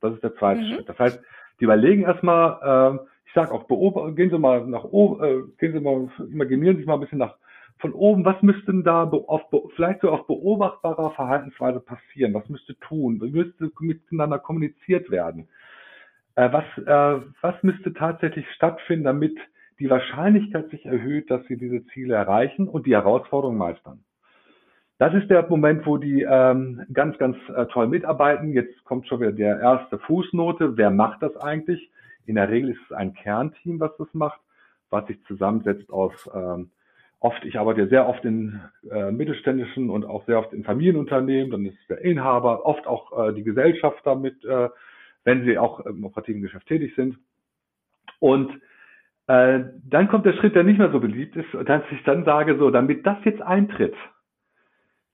Das 0.00 0.14
ist 0.14 0.22
der 0.22 0.34
zweite 0.34 0.60
mhm. 0.60 0.74
Schritt. 0.74 0.88
Das 0.88 0.98
heißt, 0.98 1.20
die 1.60 1.64
überlegen 1.64 2.02
erstmal, 2.02 2.96
äh, 2.96 2.98
ich 3.26 3.32
sage 3.32 3.52
auch, 3.52 3.64
beobachten, 3.64 4.16
gehen 4.16 4.30
Sie 4.30 4.38
mal 4.38 4.66
nach 4.66 4.84
oben, 4.84 5.24
äh, 5.24 5.42
gehen 5.58 5.72
Sie 5.72 5.80
mal, 5.80 6.10
imaginieren 6.30 6.76
Sie 6.76 6.82
sich 6.82 6.86
mal 6.86 6.94
ein 6.94 7.00
bisschen 7.00 7.18
nach 7.18 7.36
von 7.80 7.92
oben, 7.92 8.24
was 8.24 8.40
müsste 8.42 8.72
denn 8.72 8.84
da 8.84 9.04
auf, 9.04 9.42
vielleicht 9.74 10.02
so 10.02 10.10
auf 10.10 10.26
beobachtbarer 10.26 11.12
Verhaltensweise 11.12 11.80
passieren? 11.80 12.34
Was 12.34 12.48
müsste 12.48 12.78
tun? 12.78 13.20
Wie 13.22 13.30
müsste 13.30 13.70
miteinander 13.80 14.38
kommuniziert 14.38 15.10
werden? 15.10 15.48
Äh, 16.36 16.52
was, 16.52 16.64
äh, 16.78 17.24
was 17.40 17.62
müsste 17.62 17.92
tatsächlich 17.94 18.46
stattfinden, 18.54 19.04
damit 19.04 19.36
die 19.78 19.88
Wahrscheinlichkeit 19.88 20.68
sich 20.70 20.84
erhöht, 20.84 21.30
dass 21.30 21.44
sie 21.46 21.56
diese 21.56 21.84
Ziele 21.86 22.14
erreichen 22.14 22.68
und 22.68 22.86
die 22.86 22.94
Herausforderungen 22.94 23.58
meistern? 23.58 24.04
Das 24.98 25.14
ist 25.14 25.30
der 25.30 25.48
Moment, 25.48 25.86
wo 25.86 25.96
die 25.96 26.26
ähm, 26.28 26.82
ganz, 26.92 27.16
ganz 27.16 27.36
äh, 27.56 27.64
toll 27.66 27.88
mitarbeiten. 27.88 28.52
Jetzt 28.52 28.84
kommt 28.84 29.08
schon 29.08 29.20
wieder 29.20 29.32
der 29.32 29.58
erste 29.58 29.98
Fußnote. 29.98 30.76
Wer 30.76 30.90
macht 30.90 31.22
das 31.22 31.34
eigentlich? 31.38 31.90
In 32.26 32.34
der 32.34 32.50
Regel 32.50 32.70
ist 32.70 32.80
es 32.84 32.92
ein 32.92 33.14
Kernteam, 33.14 33.80
was 33.80 33.96
das 33.96 34.12
macht, 34.12 34.40
was 34.90 35.06
sich 35.06 35.22
zusammensetzt 35.24 35.90
aus 35.90 36.12
ähm, 36.34 36.70
oft, 37.20 37.44
ich 37.44 37.58
arbeite 37.58 37.88
sehr 37.88 38.08
oft 38.08 38.24
in 38.24 38.60
äh, 38.90 39.10
mittelständischen 39.10 39.90
und 39.90 40.04
auch 40.04 40.24
sehr 40.26 40.38
oft 40.38 40.52
in 40.52 40.64
Familienunternehmen, 40.64 41.50
dann 41.50 41.66
ist 41.66 41.78
der 41.88 42.00
Inhaber, 42.00 42.64
oft 42.66 42.86
auch 42.86 43.28
äh, 43.28 43.32
die 43.34 43.44
Gesellschaft 43.44 44.00
damit, 44.04 44.42
äh, 44.44 44.68
wenn 45.24 45.44
sie 45.44 45.58
auch 45.58 45.80
im 45.80 46.04
operativen 46.04 46.42
Geschäft 46.42 46.66
tätig 46.66 46.94
sind. 46.96 47.18
Und 48.18 48.50
äh, 49.26 49.60
dann 49.88 50.08
kommt 50.08 50.26
der 50.26 50.32
Schritt, 50.32 50.54
der 50.54 50.64
nicht 50.64 50.78
mehr 50.78 50.90
so 50.90 50.98
beliebt 50.98 51.36
ist, 51.36 51.48
dass 51.66 51.82
ich 51.90 52.02
dann 52.04 52.24
sage, 52.24 52.56
so, 52.58 52.70
damit 52.70 53.06
das 53.06 53.18
jetzt 53.24 53.42
eintritt, 53.42 53.94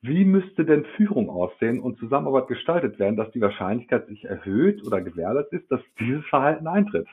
wie 0.02 0.24
müsste 0.24 0.64
denn 0.64 0.84
Führung 0.96 1.28
aussehen 1.28 1.80
und 1.80 1.98
Zusammenarbeit 1.98 2.46
gestaltet 2.46 2.98
werden, 3.00 3.16
dass 3.16 3.30
die 3.32 3.40
Wahrscheinlichkeit 3.40 4.06
sich 4.06 4.24
erhöht 4.24 4.86
oder 4.86 5.00
gewährleistet 5.00 5.62
ist, 5.62 5.72
dass 5.72 5.80
dieses 5.98 6.24
Verhalten 6.26 6.68
eintritt? 6.68 7.08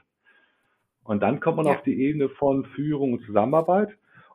Und 1.03 1.21
dann 1.21 1.39
kommt 1.39 1.57
man 1.57 1.65
ja. 1.65 1.73
auf 1.73 1.81
die 1.83 1.99
Ebene 1.99 2.29
von 2.29 2.65
Führung 2.75 3.13
und 3.13 3.25
Zusammenarbeit. 3.25 3.89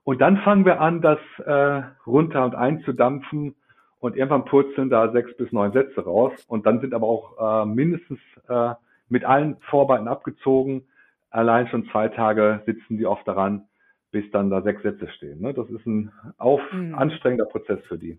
Und 0.08 0.22
dann 0.22 0.38
fangen 0.38 0.64
wir 0.64 0.80
an, 0.80 1.02
das 1.02 1.18
äh, 1.44 1.82
runter 2.06 2.42
und 2.42 2.54
einzudampfen 2.54 3.54
und 4.00 4.16
irgendwann 4.16 4.46
purzeln 4.46 4.88
da 4.88 5.12
sechs 5.12 5.36
bis 5.36 5.52
neun 5.52 5.72
Sätze 5.72 6.02
raus. 6.02 6.32
Und 6.48 6.64
dann 6.64 6.80
sind 6.80 6.94
aber 6.94 7.06
auch 7.06 7.64
äh, 7.64 7.66
mindestens 7.66 8.18
äh, 8.48 8.70
mit 9.10 9.26
allen 9.26 9.58
Vorarbeiten 9.68 10.08
abgezogen. 10.08 10.84
Allein 11.28 11.68
schon 11.68 11.84
zwei 11.90 12.08
Tage 12.08 12.62
sitzen 12.64 12.96
die 12.96 13.04
oft 13.04 13.28
daran, 13.28 13.66
bis 14.10 14.24
dann 14.30 14.48
da 14.48 14.62
sechs 14.62 14.80
Sätze 14.80 15.08
stehen. 15.08 15.42
Ne? 15.42 15.52
Das 15.52 15.68
ist 15.68 15.84
ein 15.84 16.10
auf 16.38 16.62
mhm. 16.72 16.94
anstrengender 16.94 17.44
Prozess 17.44 17.80
für 17.86 17.98
die. 17.98 18.18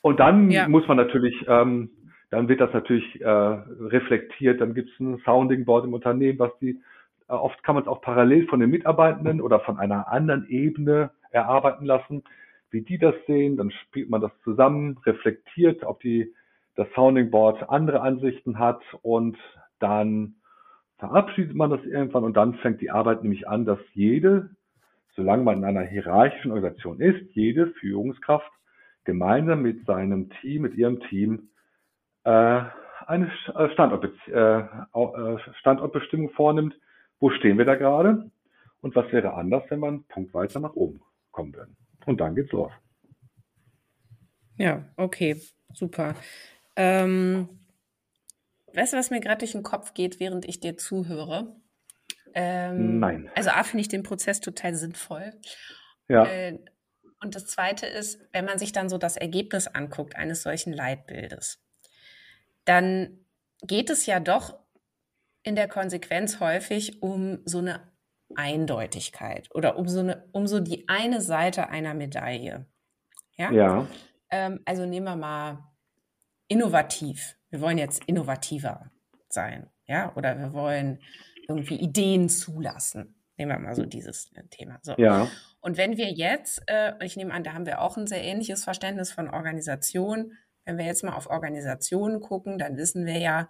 Und 0.00 0.18
dann 0.18 0.50
ja. 0.50 0.66
muss 0.66 0.88
man 0.88 0.96
natürlich, 0.96 1.44
ähm, 1.46 1.90
dann 2.30 2.48
wird 2.48 2.62
das 2.62 2.72
natürlich 2.72 3.20
äh, 3.20 3.28
reflektiert, 3.28 4.62
dann 4.62 4.72
gibt 4.72 4.88
es 4.88 4.98
ein 4.98 5.18
Sounding 5.26 5.66
Board 5.66 5.84
im 5.84 5.92
Unternehmen, 5.92 6.38
was 6.38 6.58
die 6.60 6.80
oft 7.28 7.62
kann 7.62 7.74
man 7.74 7.84
es 7.84 7.88
auch 7.88 8.00
parallel 8.00 8.46
von 8.46 8.60
den 8.60 8.70
Mitarbeitenden 8.70 9.40
oder 9.40 9.60
von 9.60 9.78
einer 9.78 10.08
anderen 10.08 10.46
Ebene 10.48 11.10
erarbeiten 11.30 11.84
lassen, 11.84 12.22
wie 12.70 12.82
die 12.82 12.98
das 12.98 13.14
sehen. 13.26 13.56
Dann 13.56 13.70
spielt 13.70 14.10
man 14.10 14.20
das 14.20 14.32
zusammen, 14.44 14.98
reflektiert, 15.04 15.84
ob 15.84 16.00
die, 16.00 16.34
das 16.74 16.88
Sounding 16.94 17.30
Board 17.30 17.68
andere 17.68 18.00
Ansichten 18.00 18.58
hat 18.58 18.82
und 19.02 19.36
dann 19.78 20.36
verabschiedet 20.98 21.54
man 21.54 21.70
das 21.70 21.84
irgendwann 21.84 22.24
und 22.24 22.36
dann 22.36 22.54
fängt 22.54 22.80
die 22.80 22.90
Arbeit 22.90 23.22
nämlich 23.22 23.48
an, 23.48 23.64
dass 23.64 23.80
jede, 23.92 24.50
solange 25.16 25.42
man 25.42 25.58
in 25.58 25.64
einer 25.64 25.82
hierarchischen 25.82 26.52
Organisation 26.52 27.00
ist, 27.00 27.34
jede 27.34 27.66
Führungskraft 27.72 28.50
gemeinsam 29.04 29.62
mit 29.62 29.84
seinem 29.84 30.30
Team, 30.40 30.62
mit 30.62 30.74
ihrem 30.74 31.00
Team 31.00 31.50
äh, 32.24 32.62
eine 33.06 33.30
Standort, 33.72 34.04
äh, 34.28 34.62
Standortbestimmung 35.58 36.30
vornimmt, 36.30 36.74
wo 37.22 37.30
stehen 37.30 37.56
wir 37.56 37.64
da 37.64 37.76
gerade 37.76 38.28
und 38.80 38.96
was 38.96 39.10
wäre 39.12 39.34
anders, 39.34 39.62
wenn 39.68 39.78
man 39.78 40.02
punktweise 40.04 40.58
nach 40.58 40.74
oben 40.74 41.00
kommen 41.30 41.54
würde. 41.54 41.72
Und 42.04 42.20
dann 42.20 42.34
geht's 42.34 42.50
los. 42.50 42.72
Ja, 44.58 44.84
okay, 44.96 45.40
super. 45.72 46.16
Ähm, 46.74 47.48
weißt 48.74 48.92
du, 48.92 48.96
was 48.96 49.10
mir 49.10 49.20
gerade 49.20 49.38
durch 49.38 49.52
den 49.52 49.62
Kopf 49.62 49.94
geht, 49.94 50.18
während 50.18 50.44
ich 50.46 50.58
dir 50.58 50.76
zuhöre? 50.76 51.54
Ähm, 52.34 52.98
Nein. 52.98 53.30
Also 53.36 53.50
A, 53.50 53.62
finde 53.62 53.82
ich 53.82 53.88
den 53.88 54.02
Prozess 54.02 54.40
total 54.40 54.74
sinnvoll. 54.74 55.32
Ja. 56.08 56.26
Äh, 56.26 56.58
und 57.22 57.36
das 57.36 57.46
Zweite 57.46 57.86
ist, 57.86 58.20
wenn 58.32 58.46
man 58.46 58.58
sich 58.58 58.72
dann 58.72 58.88
so 58.88 58.98
das 58.98 59.16
Ergebnis 59.16 59.68
anguckt 59.68 60.16
eines 60.16 60.42
solchen 60.42 60.72
Leitbildes, 60.72 61.62
dann 62.64 63.20
geht 63.62 63.90
es 63.90 64.06
ja 64.06 64.18
doch 64.18 64.61
in 65.42 65.56
der 65.56 65.68
Konsequenz 65.68 66.40
häufig 66.40 67.02
um 67.02 67.40
so 67.44 67.58
eine 67.58 67.80
Eindeutigkeit 68.34 69.48
oder 69.54 69.76
um 69.76 69.88
so, 69.88 70.00
eine, 70.00 70.24
um 70.32 70.46
so 70.46 70.60
die 70.60 70.88
eine 70.88 71.20
Seite 71.20 71.68
einer 71.68 71.94
Medaille. 71.94 72.66
Ja. 73.36 73.50
ja. 73.52 73.86
Ähm, 74.30 74.60
also 74.64 74.86
nehmen 74.86 75.06
wir 75.06 75.16
mal 75.16 75.58
innovativ. 76.48 77.36
Wir 77.50 77.60
wollen 77.60 77.78
jetzt 77.78 78.04
innovativer 78.04 78.90
sein. 79.28 79.70
Ja. 79.86 80.14
Oder 80.16 80.38
wir 80.38 80.52
wollen 80.52 81.00
irgendwie 81.48 81.76
Ideen 81.76 82.28
zulassen. 82.28 83.14
Nehmen 83.36 83.52
wir 83.52 83.58
mal 83.58 83.74
so 83.74 83.84
dieses 83.84 84.30
äh, 84.34 84.44
Thema. 84.50 84.78
So. 84.82 84.94
Ja. 84.96 85.28
Und 85.60 85.76
wenn 85.76 85.96
wir 85.96 86.10
jetzt, 86.10 86.62
äh, 86.66 86.92
ich 87.04 87.16
nehme 87.16 87.32
an, 87.32 87.44
da 87.44 87.52
haben 87.52 87.66
wir 87.66 87.80
auch 87.80 87.96
ein 87.96 88.06
sehr 88.06 88.22
ähnliches 88.22 88.64
Verständnis 88.64 89.12
von 89.12 89.30
Organisation. 89.30 90.32
Wenn 90.64 90.78
wir 90.78 90.84
jetzt 90.84 91.02
mal 91.02 91.14
auf 91.14 91.28
Organisationen 91.28 92.20
gucken, 92.20 92.58
dann 92.58 92.76
wissen 92.76 93.06
wir 93.06 93.18
ja, 93.18 93.48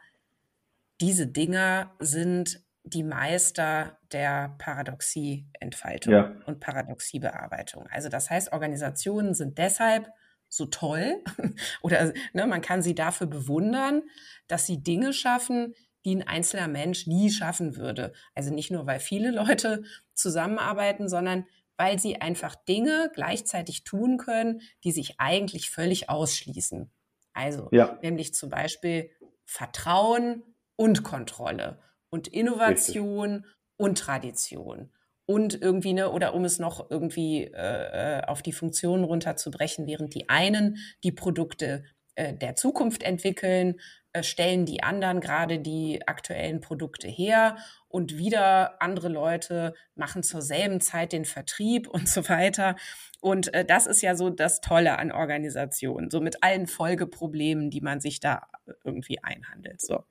diese 1.03 1.27
Dinger 1.27 1.93
sind 1.99 2.61
die 2.85 3.03
Meister 3.03 3.99
der 4.13 4.55
Paradoxieentfaltung 4.59 6.13
ja. 6.13 6.37
und 6.47 6.61
Paradoxiebearbeitung. 6.61 7.87
Also 7.89 8.09
das 8.09 8.31
heißt, 8.31 8.53
Organisationen 8.53 9.35
sind 9.35 9.59
deshalb 9.59 10.09
so 10.49 10.67
toll 10.67 11.23
oder 11.83 12.13
ne, 12.33 12.47
man 12.47 12.61
kann 12.61 12.83
sie 12.83 12.95
dafür 12.95 13.27
bewundern, 13.27 14.03
dass 14.47 14.67
sie 14.67 14.83
Dinge 14.83 15.13
schaffen, 15.13 15.75
die 16.05 16.15
ein 16.15 16.27
einzelner 16.27 16.69
Mensch 16.69 17.09
nie 17.09 17.31
schaffen 17.31 17.77
würde. 17.77 18.13
Also 18.35 18.55
nicht 18.55 18.71
nur, 18.71 18.87
weil 18.87 19.01
viele 19.01 19.31
Leute 19.33 19.83
zusammenarbeiten, 20.15 21.09
sondern 21.09 21.47
weil 21.77 21.99
sie 21.99 22.21
einfach 22.21 22.55
Dinge 22.55 23.11
gleichzeitig 23.13 23.83
tun 23.83 24.19
können, 24.19 24.61
die 24.85 24.93
sich 24.93 25.19
eigentlich 25.19 25.69
völlig 25.69 26.09
ausschließen. 26.09 26.93
Also 27.33 27.69
ja. 27.73 27.99
nämlich 28.03 28.35
zum 28.35 28.51
Beispiel 28.51 29.11
Vertrauen 29.45 30.45
und 30.77 31.03
Kontrolle 31.03 31.79
und 32.11 32.29
Innovation 32.29 33.31
Richtig. 33.31 33.53
und 33.77 33.99
Tradition 33.99 34.93
und 35.27 35.61
irgendwie 35.61 35.93
ne 35.93 36.11
oder 36.11 36.35
um 36.35 36.45
es 36.45 36.59
noch 36.59 36.91
irgendwie 36.91 37.45
äh, 37.45 38.19
äh, 38.19 38.25
auf 38.25 38.43
die 38.43 38.53
Funktionen 38.53 39.05
runterzubrechen, 39.05 39.87
während 39.87 40.15
die 40.15 40.29
einen 40.29 40.79
die 41.05 41.13
Produkte 41.13 41.85
äh, 42.15 42.35
der 42.35 42.55
Zukunft 42.57 43.03
entwickeln, 43.03 43.81
äh, 44.13 44.23
stellen 44.23 44.67
die 44.67 44.83
anderen 44.83 45.21
gerade 45.21 45.59
die 45.59 46.07
aktuellen 46.07 46.61
Produkte 46.61 47.09
her 47.09 47.57
und 47.89 48.19
wieder 48.19 48.83
andere 48.83 49.09
Leute 49.09 49.75
machen 49.95 50.23
zur 50.23 50.43
selben 50.43 50.81
Zeit 50.81 51.13
den 51.13 51.25
Vertrieb 51.25 51.89
und 51.89 52.09
so 52.09 52.29
weiter. 52.29 52.77
Und 53.23 53.55
äh, 53.55 53.65
das 53.65 53.87
ist 53.87 54.03
ja 54.03 54.15
so 54.15 54.29
das 54.29 54.61
Tolle 54.61 54.99
an 54.99 55.13
Organisationen, 55.13 56.11
so 56.11 56.21
mit 56.21 56.43
allen 56.43 56.67
Folgeproblemen, 56.67 57.71
die 57.71 57.81
man 57.81 58.01
sich 58.01 58.21
da 58.21 58.49
irgendwie 58.85 59.23
einhandelt. 59.23 59.81
So. 59.81 60.05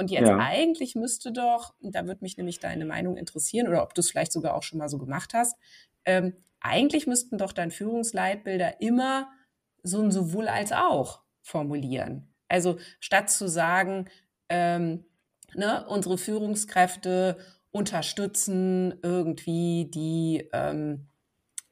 Und 0.00 0.10
jetzt 0.10 0.28
ja. 0.28 0.38
eigentlich 0.38 0.94
müsste 0.94 1.30
doch, 1.30 1.74
da 1.82 2.06
würde 2.06 2.22
mich 2.22 2.38
nämlich 2.38 2.58
deine 2.58 2.86
Meinung 2.86 3.18
interessieren 3.18 3.68
oder 3.68 3.82
ob 3.82 3.92
du 3.92 4.00
es 4.00 4.10
vielleicht 4.10 4.32
sogar 4.32 4.54
auch 4.54 4.62
schon 4.62 4.78
mal 4.78 4.88
so 4.88 4.96
gemacht 4.96 5.34
hast, 5.34 5.58
ähm, 6.06 6.32
eigentlich 6.58 7.06
müssten 7.06 7.36
doch 7.36 7.52
dein 7.52 7.70
Führungsleitbilder 7.70 8.80
immer 8.80 9.28
so 9.82 10.00
ein 10.00 10.10
sowohl 10.10 10.48
als 10.48 10.72
auch 10.72 11.20
formulieren. 11.42 12.34
Also 12.48 12.78
statt 12.98 13.28
zu 13.28 13.46
sagen, 13.46 14.08
ähm, 14.48 15.04
ne, 15.52 15.84
unsere 15.86 16.16
Führungskräfte 16.16 17.36
unterstützen 17.70 18.98
irgendwie 19.02 19.90
die 19.90 20.48
ähm, 20.54 21.10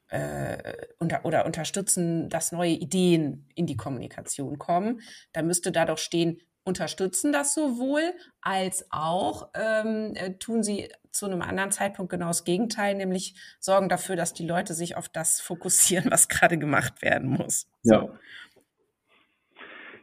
äh, 0.08 0.74
unter, 0.98 1.24
oder 1.24 1.46
unterstützen, 1.46 2.28
dass 2.28 2.52
neue 2.52 2.72
Ideen 2.72 3.48
in 3.54 3.64
die 3.64 3.78
Kommunikation 3.78 4.58
kommen, 4.58 5.00
da 5.32 5.40
müsste 5.40 5.72
da 5.72 5.86
doch 5.86 5.98
stehen, 5.98 6.42
unterstützen 6.68 7.32
das 7.32 7.54
sowohl 7.54 8.02
als 8.40 8.86
auch 8.90 9.48
ähm, 9.54 10.12
äh, 10.14 10.34
tun 10.34 10.62
sie 10.62 10.88
zu 11.10 11.26
einem 11.26 11.42
anderen 11.42 11.72
Zeitpunkt 11.72 12.12
genau 12.12 12.28
das 12.28 12.44
Gegenteil, 12.44 12.94
nämlich 12.94 13.34
sorgen 13.58 13.88
dafür, 13.88 14.14
dass 14.14 14.34
die 14.34 14.46
Leute 14.46 14.74
sich 14.74 14.96
auf 14.96 15.08
das 15.08 15.40
fokussieren, 15.40 16.10
was 16.10 16.28
gerade 16.28 16.58
gemacht 16.58 17.02
werden 17.02 17.30
muss. 17.30 17.68
So. 17.82 17.94
Ja. 17.94 18.08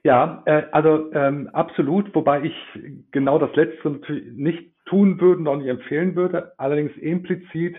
Ja, 0.03 0.43
äh, 0.45 0.65
also 0.71 1.11
ähm, 1.13 1.49
absolut, 1.51 2.13
wobei 2.13 2.43
ich 2.43 2.53
genau 3.09 3.39
das 3.39 3.55
Letzte 3.55 3.89
natürlich 3.89 4.33
nicht 4.35 4.71
tun 4.85 5.19
würde 5.19 5.39
und 5.39 5.47
auch 5.47 5.57
nicht 5.57 5.67
empfehlen 5.67 6.15
würde. 6.15 6.53
Allerdings 6.57 6.95
implizit 6.97 7.75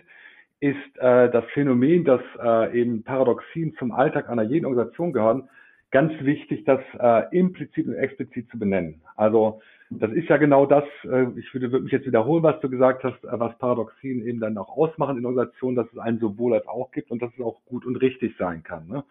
ist 0.59 0.99
äh, 0.99 1.31
das 1.31 1.45
Phänomen, 1.55 2.05
dass 2.05 2.21
äh, 2.43 2.81
eben 2.81 3.05
Paradoxien 3.05 3.77
zum 3.79 3.93
Alltag 3.93 4.29
einer 4.29 4.43
jeden 4.43 4.67
Organisation 4.67 5.13
gehören, 5.13 5.49
ganz 5.91 6.13
wichtig, 6.21 6.65
das 6.65 6.81
äh, 6.99 7.37
implizit 7.37 7.87
und 7.87 7.95
explizit 7.95 8.49
zu 8.51 8.59
benennen. 8.59 9.03
Also 9.17 9.61
das 9.91 10.11
ist 10.13 10.29
ja 10.29 10.37
genau 10.37 10.67
das, 10.67 10.85
äh, 11.05 11.27
ich 11.37 11.53
würde, 11.55 11.71
würde 11.71 11.85
mich 11.85 11.93
jetzt 11.93 12.07
wiederholen, 12.07 12.43
was 12.43 12.61
du 12.61 12.69
gesagt 12.69 13.05
hast, 13.05 13.23
äh, 13.25 13.39
was 13.39 13.57
Paradoxien 13.59 14.27
eben 14.27 14.41
dann 14.41 14.59
auch 14.59 14.77
ausmachen 14.77 15.19
in 15.19 15.27
Organisationen, 15.27 15.77
dass 15.77 15.87
es 15.93 15.99
einen 15.99 16.19
sowohl 16.19 16.55
als 16.55 16.67
auch 16.67 16.91
gibt 16.91 17.11
und 17.11 17.23
dass 17.23 17.33
es 17.35 17.45
auch 17.45 17.61
gut 17.67 17.87
und 17.87 17.97
richtig 17.97 18.37
sein 18.37 18.63
kann. 18.63 18.89
Ne? 18.89 19.05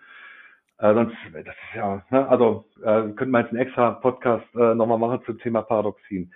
Äh, 0.79 0.93
sonst, 0.93 1.15
das 1.33 1.45
ist 1.45 1.75
ja, 1.75 2.03
ne, 2.09 2.27
also 2.27 2.65
äh, 2.81 3.09
könnten 3.13 3.31
wir 3.31 3.39
jetzt 3.39 3.51
einen 3.51 3.61
extra 3.61 3.91
Podcast 3.91 4.45
äh, 4.55 4.75
nochmal 4.75 4.97
machen 4.97 5.21
zum 5.25 5.39
Thema 5.39 5.61
Paradoxien. 5.61 6.33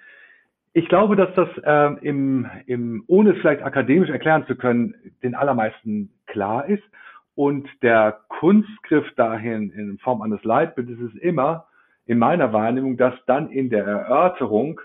Ich 0.71 0.88
glaube, 0.88 1.15
dass 1.15 1.34
das 1.36 1.49
äh, 1.63 2.08
im, 2.08 2.49
im, 2.65 3.04
ohne 3.08 3.32
es 3.32 3.39
vielleicht 3.39 3.63
akademisch 3.63 4.10
erklären 4.10 4.45
zu 4.47 4.56
können, 4.56 4.95
den 5.23 5.36
allermeisten 5.36 6.12
klar 6.28 6.69
ist. 6.69 6.84
Und 7.39 7.69
der 7.84 8.19
Kunstgriff 8.28 9.10
dahin 9.15 9.71
in 9.71 9.97
Form 9.99 10.21
eines 10.23 10.43
Leitbildes 10.43 10.99
ist 10.99 11.15
immer 11.21 11.67
in 12.06 12.19
meiner 12.19 12.52
Wahrnehmung, 12.52 12.97
dass 12.97 13.13
dann 13.28 13.49
in 13.49 13.69
der 13.69 13.86
Erörterung 13.86 14.82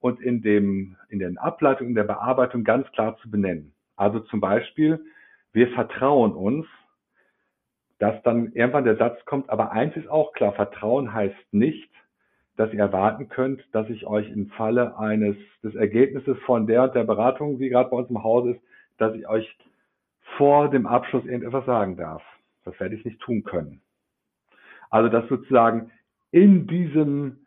und 0.00 0.20
in 0.20 0.42
dem, 0.42 0.96
in 1.10 1.20
den 1.20 1.38
Ableitungen, 1.38 1.90
in 1.90 1.94
der 1.94 2.02
Bearbeitung 2.02 2.64
ganz 2.64 2.90
klar 2.90 3.16
zu 3.18 3.30
benennen. 3.30 3.72
Also 3.94 4.18
zum 4.18 4.40
Beispiel, 4.40 5.04
wir 5.52 5.68
vertrauen 5.68 6.32
uns, 6.32 6.66
dass 8.00 8.20
dann 8.24 8.50
irgendwann 8.52 8.82
der 8.82 8.96
Satz 8.96 9.24
kommt, 9.24 9.48
aber 9.48 9.70
eins 9.70 9.94
ist 9.94 10.08
auch 10.08 10.32
klar, 10.32 10.54
Vertrauen 10.54 11.14
heißt 11.14 11.52
nicht, 11.52 11.88
dass 12.56 12.72
ihr 12.72 12.80
erwarten 12.80 13.28
könnt, 13.28 13.62
dass 13.70 13.88
ich 13.88 14.08
euch 14.08 14.28
im 14.28 14.48
Falle 14.48 14.98
eines 14.98 15.36
des 15.62 15.76
Ergebnisses 15.76 16.36
von 16.46 16.66
der 16.66 16.82
und 16.82 16.96
der 16.96 17.04
Beratung, 17.04 17.60
wie 17.60 17.68
gerade 17.68 17.90
bei 17.90 17.96
uns 17.96 18.10
im 18.10 18.24
Haus 18.24 18.56
ist, 18.56 18.60
dass 18.98 19.14
ich 19.14 19.28
euch 19.28 19.56
vor 20.36 20.70
dem 20.70 20.86
Abschluss 20.86 21.24
irgendetwas 21.24 21.66
sagen 21.66 21.96
darf. 21.96 22.22
Das 22.64 22.78
werde 22.80 22.94
ich 22.94 23.04
nicht 23.04 23.20
tun 23.20 23.44
können. 23.44 23.80
Also 24.90 25.08
dass 25.08 25.28
sozusagen 25.28 25.90
in 26.30 26.66
diesem 26.66 27.46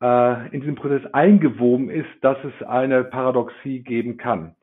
äh, 0.00 0.46
in 0.54 0.60
diesem 0.60 0.76
Prozess 0.76 1.02
eingewoben 1.12 1.90
ist, 1.90 2.08
dass 2.22 2.38
es 2.44 2.66
eine 2.66 3.04
Paradoxie 3.04 3.80
geben 3.80 4.16
kann. 4.16 4.54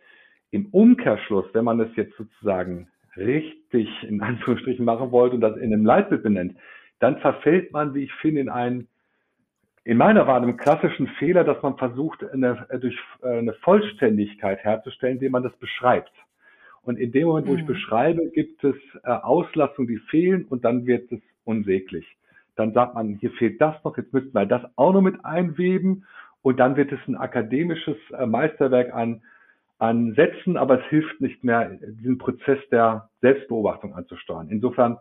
Im 0.52 0.68
Umkehrschluss, 0.68 1.46
wenn 1.54 1.66
man 1.66 1.80
es 1.80 1.96
jetzt 1.96 2.16
sozusagen 2.18 2.88
richtig 3.16 3.90
in 4.04 4.22
Anführungsstrichen 4.22 4.86
machen 4.86 5.12
wollte 5.12 5.36
und 5.36 5.42
das 5.42 5.58
in 5.58 5.74
einem 5.74 5.86
Leitbild 5.86 6.24
benennt, 6.24 6.58
dann 7.00 7.18
verfällt 7.20 7.72
man, 7.72 7.94
wie 7.94 8.04
ich 8.04 8.14
finde, 8.16 8.42
in 8.42 8.50
einen 8.50 8.88
in 9.84 9.98
meiner 9.98 10.28
Wahrnehmung 10.28 10.58
klassischen 10.58 11.08
Fehler, 11.18 11.46
dass 11.46 11.64
man 11.64 11.78
versucht, 11.78 12.22
eine, 12.22 12.68
durch 12.82 13.00
eine 13.22 13.54
Vollständigkeit 13.54 14.62
herzustellen, 14.62 15.14
indem 15.14 15.32
man 15.32 15.44
das 15.44 15.56
beschreibt. 15.60 16.12
Und 16.88 16.98
in 16.98 17.12
dem 17.12 17.28
Moment, 17.28 17.48
wo 17.48 17.52
mhm. 17.52 17.60
ich 17.60 17.66
beschreibe, 17.66 18.30
gibt 18.30 18.64
es 18.64 18.76
äh, 19.04 19.10
Auslassungen, 19.10 19.90
die 19.90 20.00
fehlen 20.10 20.46
und 20.46 20.64
dann 20.64 20.86
wird 20.86 21.12
es 21.12 21.20
unsäglich. 21.44 22.06
Dann 22.56 22.74
sagt 22.74 22.96
man, 22.96 23.16
hier 23.20 23.32
fehlt 23.32 23.60
das 23.60 23.76
noch, 23.84 23.98
jetzt 23.98 24.14
müssten 24.14 24.34
wir 24.34 24.46
das 24.46 24.62
auch 24.78 24.94
noch 24.94 25.02
mit 25.02 25.24
einweben 25.26 26.06
und 26.42 26.60
dann 26.60 26.78
wird 26.78 26.92
es 26.94 27.00
ein 27.08 27.18
akademisches 27.18 27.98
äh, 28.18 28.26
Meisterwerk 28.26 28.94
an, 28.94 29.22
an 29.80 30.14
Sätzen, 30.14 30.56
aber 30.56 30.80
es 30.80 30.86
hilft 30.86 31.20
nicht 31.20 31.44
mehr, 31.44 31.78
diesen 31.82 32.18
Prozess 32.18 32.60
der 32.72 33.10
Selbstbeobachtung 33.20 33.94
anzusteuern. 33.94 34.48
Insofern 34.50 34.98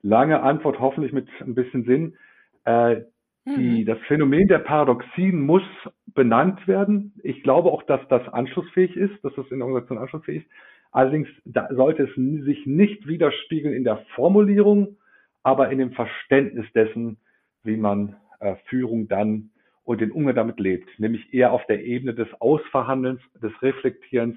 lange 0.00 0.40
Antwort, 0.40 0.80
hoffentlich 0.80 1.12
mit 1.12 1.28
ein 1.40 1.54
bisschen 1.54 1.84
Sinn. 1.84 2.16
Äh, 2.64 3.02
die, 3.44 3.82
mhm. 3.82 3.86
das 3.86 3.98
Phänomen 4.08 4.48
der 4.48 4.58
Paradoxien 4.58 5.40
muss 5.40 5.62
benannt 6.06 6.66
werden. 6.66 7.14
Ich 7.22 7.42
glaube 7.42 7.70
auch, 7.70 7.82
dass 7.82 8.00
das 8.08 8.26
anschlussfähig 8.28 8.96
ist, 8.96 9.22
dass 9.22 9.34
das 9.34 9.50
in 9.50 9.58
der 9.58 9.66
Organisation 9.66 9.98
anschlussfähig 9.98 10.44
ist. 10.44 10.50
Allerdings 10.90 11.28
sollte 11.70 12.04
es 12.04 12.14
sich 12.44 12.66
nicht 12.66 13.06
widerspiegeln 13.06 13.74
in 13.74 13.84
der 13.84 14.04
Formulierung, 14.14 14.96
aber 15.42 15.70
in 15.70 15.78
dem 15.78 15.92
Verständnis 15.92 16.66
dessen, 16.74 17.18
wie 17.62 17.76
man 17.76 18.16
äh, 18.40 18.56
Führung 18.66 19.08
dann 19.08 19.50
und 19.84 20.00
den 20.00 20.12
Umgang 20.12 20.34
damit 20.34 20.60
lebt, 20.60 20.98
nämlich 20.98 21.32
eher 21.32 21.52
auf 21.52 21.64
der 21.66 21.84
Ebene 21.84 22.14
des 22.14 22.28
Ausverhandelns, 22.40 23.20
des 23.42 23.52
Reflektierens 23.62 24.36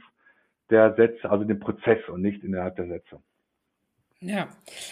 der 0.69 0.95
Sätze, 0.95 1.29
also 1.29 1.43
dem 1.43 1.59
Prozess 1.59 1.99
und 2.07 2.21
nicht 2.21 2.43
innerhalb 2.43 2.77
der 2.77 2.87
Sätze. 2.87 3.19
Ja, 4.21 4.49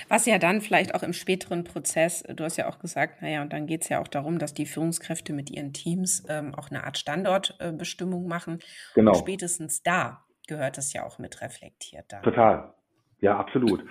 was 0.08 0.26
ja 0.26 0.40
dann 0.40 0.60
vielleicht 0.60 0.96
auch 0.96 1.04
im 1.04 1.14
späteren 1.14 1.64
Prozess, 1.64 2.24
du 2.24 2.44
hast 2.44 2.58
ja 2.58 2.68
auch 2.68 2.80
gesagt, 2.80 3.22
naja, 3.22 3.44
und 3.44 3.54
dann 3.54 3.68
geht 3.68 3.84
es 3.84 3.90
ja 3.90 4.02
auch 4.02 4.08
darum, 4.08 4.40
dass 4.40 4.56
die 4.56 4.66
Führungskräfte 4.66 5.34
mit 5.34 5.52
ihren 5.52 5.72
Teams 5.72 6.26
ähm, 6.28 6.56
auch 6.56 6.72
eine 6.72 6.84
Art 6.84 6.98
Standortbestimmung 6.98 8.26
äh, 8.26 8.28
machen. 8.28 8.60
Genau. 8.96 9.12
Und 9.12 9.18
spätestens 9.18 9.84
da 9.84 10.26
gehört 10.50 10.78
es 10.78 10.92
ja 10.94 11.06
auch 11.06 11.20
mit 11.20 11.42
reflektiert. 11.42 12.06
Dann. 12.10 12.24
Total. 12.24 12.74
Ja, 13.22 13.38
absolut. 13.38 13.84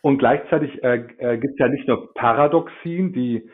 Und 0.00 0.18
gleichzeitig 0.18 0.82
äh, 0.82 0.96
äh, 1.18 1.38
gibt 1.38 1.54
es 1.54 1.58
ja 1.58 1.68
nicht 1.68 1.88
nur 1.88 2.12
Paradoxien, 2.14 3.12
die 3.12 3.50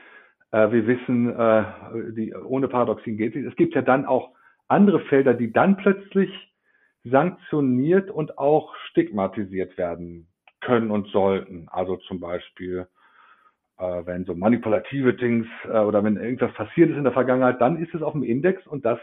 äh, 0.53 0.71
wir 0.71 0.87
wissen, 0.87 1.31
äh, 1.31 1.65
die, 2.13 2.35
ohne 2.35 2.69
Paradoxien 2.69 3.17
geht 3.17 3.37
es. 3.37 3.47
Es 3.47 3.57
gibt 3.57 3.75
ja 3.75 3.83
dann 3.83 4.05
auch 4.05 4.31
andere 4.69 5.01
Felder, 5.01 5.35
die 5.35 5.53
dann 5.53 5.77
plötzlich 5.77 6.31
sanktioniert 7.05 8.11
und 8.11 8.39
auch 8.39 8.75
stigmatisiert 8.91 9.79
werden 9.79 10.29
können 10.61 10.91
und 10.91 11.07
sollten. 11.09 11.69
Also 11.71 11.97
zum 11.97 12.21
Beispiel, 12.21 12.87
äh, 13.79 14.03
wenn 14.05 14.25
so 14.25 14.35
manipulative 14.35 15.17
Things 15.17 15.47
äh, 15.65 15.79
oder 15.79 16.05
wenn 16.05 16.17
irgendwas 16.17 16.53
passiert 16.55 16.91
ist 16.91 16.97
in 16.97 17.05
der 17.05 17.13
Vergangenheit, 17.13 17.61
dann 17.61 17.83
ist 17.83 17.95
es 17.95 18.03
auf 18.03 18.13
dem 18.13 18.23
Index 18.23 18.67
und 18.67 18.85
das 18.85 18.99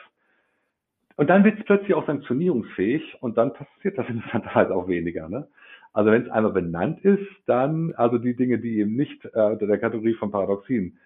und 1.18 1.30
dann 1.30 1.44
wird 1.44 1.60
es 1.60 1.66
plötzlich 1.66 1.94
auch 1.94 2.06
sanktionierungsfähig 2.08 3.18
und 3.22 3.38
dann 3.38 3.54
passiert 3.54 3.98
das 3.98 4.08
interessanterweise 4.10 4.74
auch 4.74 4.88
weniger. 4.88 5.28
Ne? 5.28 5.48
Also 5.92 6.12
wenn 6.12 6.24
es 6.24 6.30
einmal 6.30 6.54
benannt 6.54 7.04
ist, 7.04 7.28
dann 7.48 7.94
also 7.96 8.18
die 8.18 8.36
Dinge, 8.36 8.60
die 8.60 8.80
eben 8.80 8.96
nicht 8.96 9.26
äh, 9.26 9.42
unter 9.42 9.68
der 9.68 9.80
Kategorie 9.80 10.14
von 10.14 10.32
Paradoxien 10.32 11.00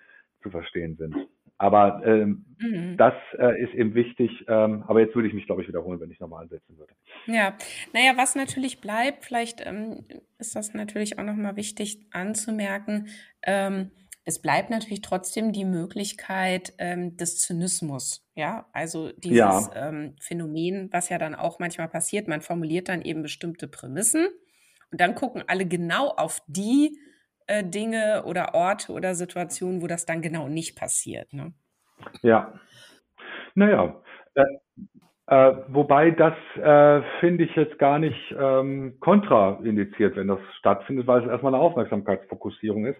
zu 0.43 0.49
verstehen 0.49 0.97
sind. 0.97 1.15
Aber 1.57 2.01
ähm, 2.03 2.43
mhm. 2.59 2.97
das 2.97 3.13
äh, 3.37 3.61
ist 3.61 3.73
eben 3.75 3.93
wichtig. 3.93 4.45
Ähm, 4.47 4.83
aber 4.87 4.99
jetzt 4.99 5.15
würde 5.15 5.27
ich 5.27 5.33
mich, 5.33 5.45
glaube 5.45 5.61
ich, 5.61 5.67
wiederholen, 5.67 5.99
wenn 5.99 6.09
ich 6.09 6.19
nochmal 6.19 6.41
ansetzen 6.41 6.75
würde. 6.77 6.93
Ja, 7.27 7.55
naja, 7.93 8.13
was 8.17 8.35
natürlich 8.35 8.81
bleibt, 8.81 9.23
vielleicht 9.23 9.65
ähm, 9.65 10.03
ist 10.39 10.55
das 10.55 10.73
natürlich 10.73 11.19
auch 11.19 11.23
nochmal 11.23 11.55
wichtig 11.55 11.99
anzumerken. 12.11 13.09
Ähm, 13.43 13.91
es 14.23 14.41
bleibt 14.41 14.69
natürlich 14.69 15.01
trotzdem 15.01 15.51
die 15.51 15.65
Möglichkeit 15.65 16.73
ähm, 16.77 17.17
des 17.17 17.39
Zynismus. 17.39 18.27
Ja, 18.35 18.67
also 18.71 19.11
dieses 19.17 19.37
ja. 19.37 19.69
Ähm, 19.75 20.15
Phänomen, 20.19 20.89
was 20.91 21.09
ja 21.09 21.17
dann 21.17 21.35
auch 21.35 21.59
manchmal 21.59 21.87
passiert. 21.87 22.27
Man 22.27 22.41
formuliert 22.41 22.89
dann 22.89 23.01
eben 23.01 23.23
bestimmte 23.23 23.67
Prämissen 23.67 24.27
und 24.91 25.01
dann 25.01 25.15
gucken 25.15 25.43
alle 25.47 25.65
genau 25.65 26.09
auf 26.09 26.41
die 26.47 26.99
äh, 27.47 27.63
Dinge 27.63 28.23
oder 28.25 28.53
Orte 28.53 28.91
oder 28.91 29.15
Situationen, 29.15 29.81
wo 29.81 29.87
das 29.87 30.05
dann 30.05 30.21
genau 30.21 30.47
nicht 30.47 30.77
passiert. 30.77 31.33
Ne? 31.33 31.53
Ja. 32.21 32.53
Naja, 33.55 34.01
äh, 34.35 34.43
äh, 35.27 35.55
wobei 35.69 36.11
das 36.11 36.33
äh, 36.57 37.01
finde 37.19 37.45
ich 37.45 37.55
jetzt 37.55 37.79
gar 37.79 37.99
nicht 37.99 38.35
ähm, 38.37 38.97
kontraindiziert, 38.99 40.15
wenn 40.15 40.27
das 40.27 40.39
stattfindet, 40.59 41.07
weil 41.07 41.23
es 41.23 41.29
erstmal 41.29 41.53
eine 41.53 41.63
Aufmerksamkeitsfokussierung 41.63 42.85
ist. 42.85 42.99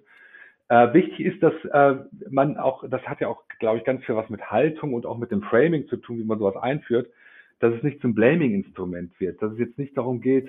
Äh, 0.72 0.94
wichtig 0.94 1.20
ist, 1.20 1.44
dass 1.44 1.54
äh, 1.74 1.98
man 2.30 2.56
auch, 2.56 2.86
das 2.90 3.02
hat 3.02 3.20
ja 3.20 3.28
auch, 3.28 3.44
glaube 3.60 3.80
ich, 3.80 3.84
ganz 3.84 4.06
viel 4.06 4.16
was 4.16 4.30
mit 4.30 4.52
Haltung 4.52 4.94
und 4.94 5.06
auch 5.06 5.18
mit 5.18 5.30
dem 5.30 5.42
Framing 5.42 5.86
zu 5.90 5.98
tun, 5.98 6.18
wie 6.18 6.24
man 6.24 6.40
sowas 6.40 6.56
einführt, 6.56 7.12
dass 7.60 7.74
es 7.74 7.84
nicht 7.84 8.00
zum 8.00 8.16
Blaming-Instrument 8.16 9.20
wird, 9.20 9.42
dass 9.42 9.52
es 9.52 9.60
jetzt 9.60 9.78
nicht 9.78 9.98
darum 9.98 10.22
geht, 10.22 10.48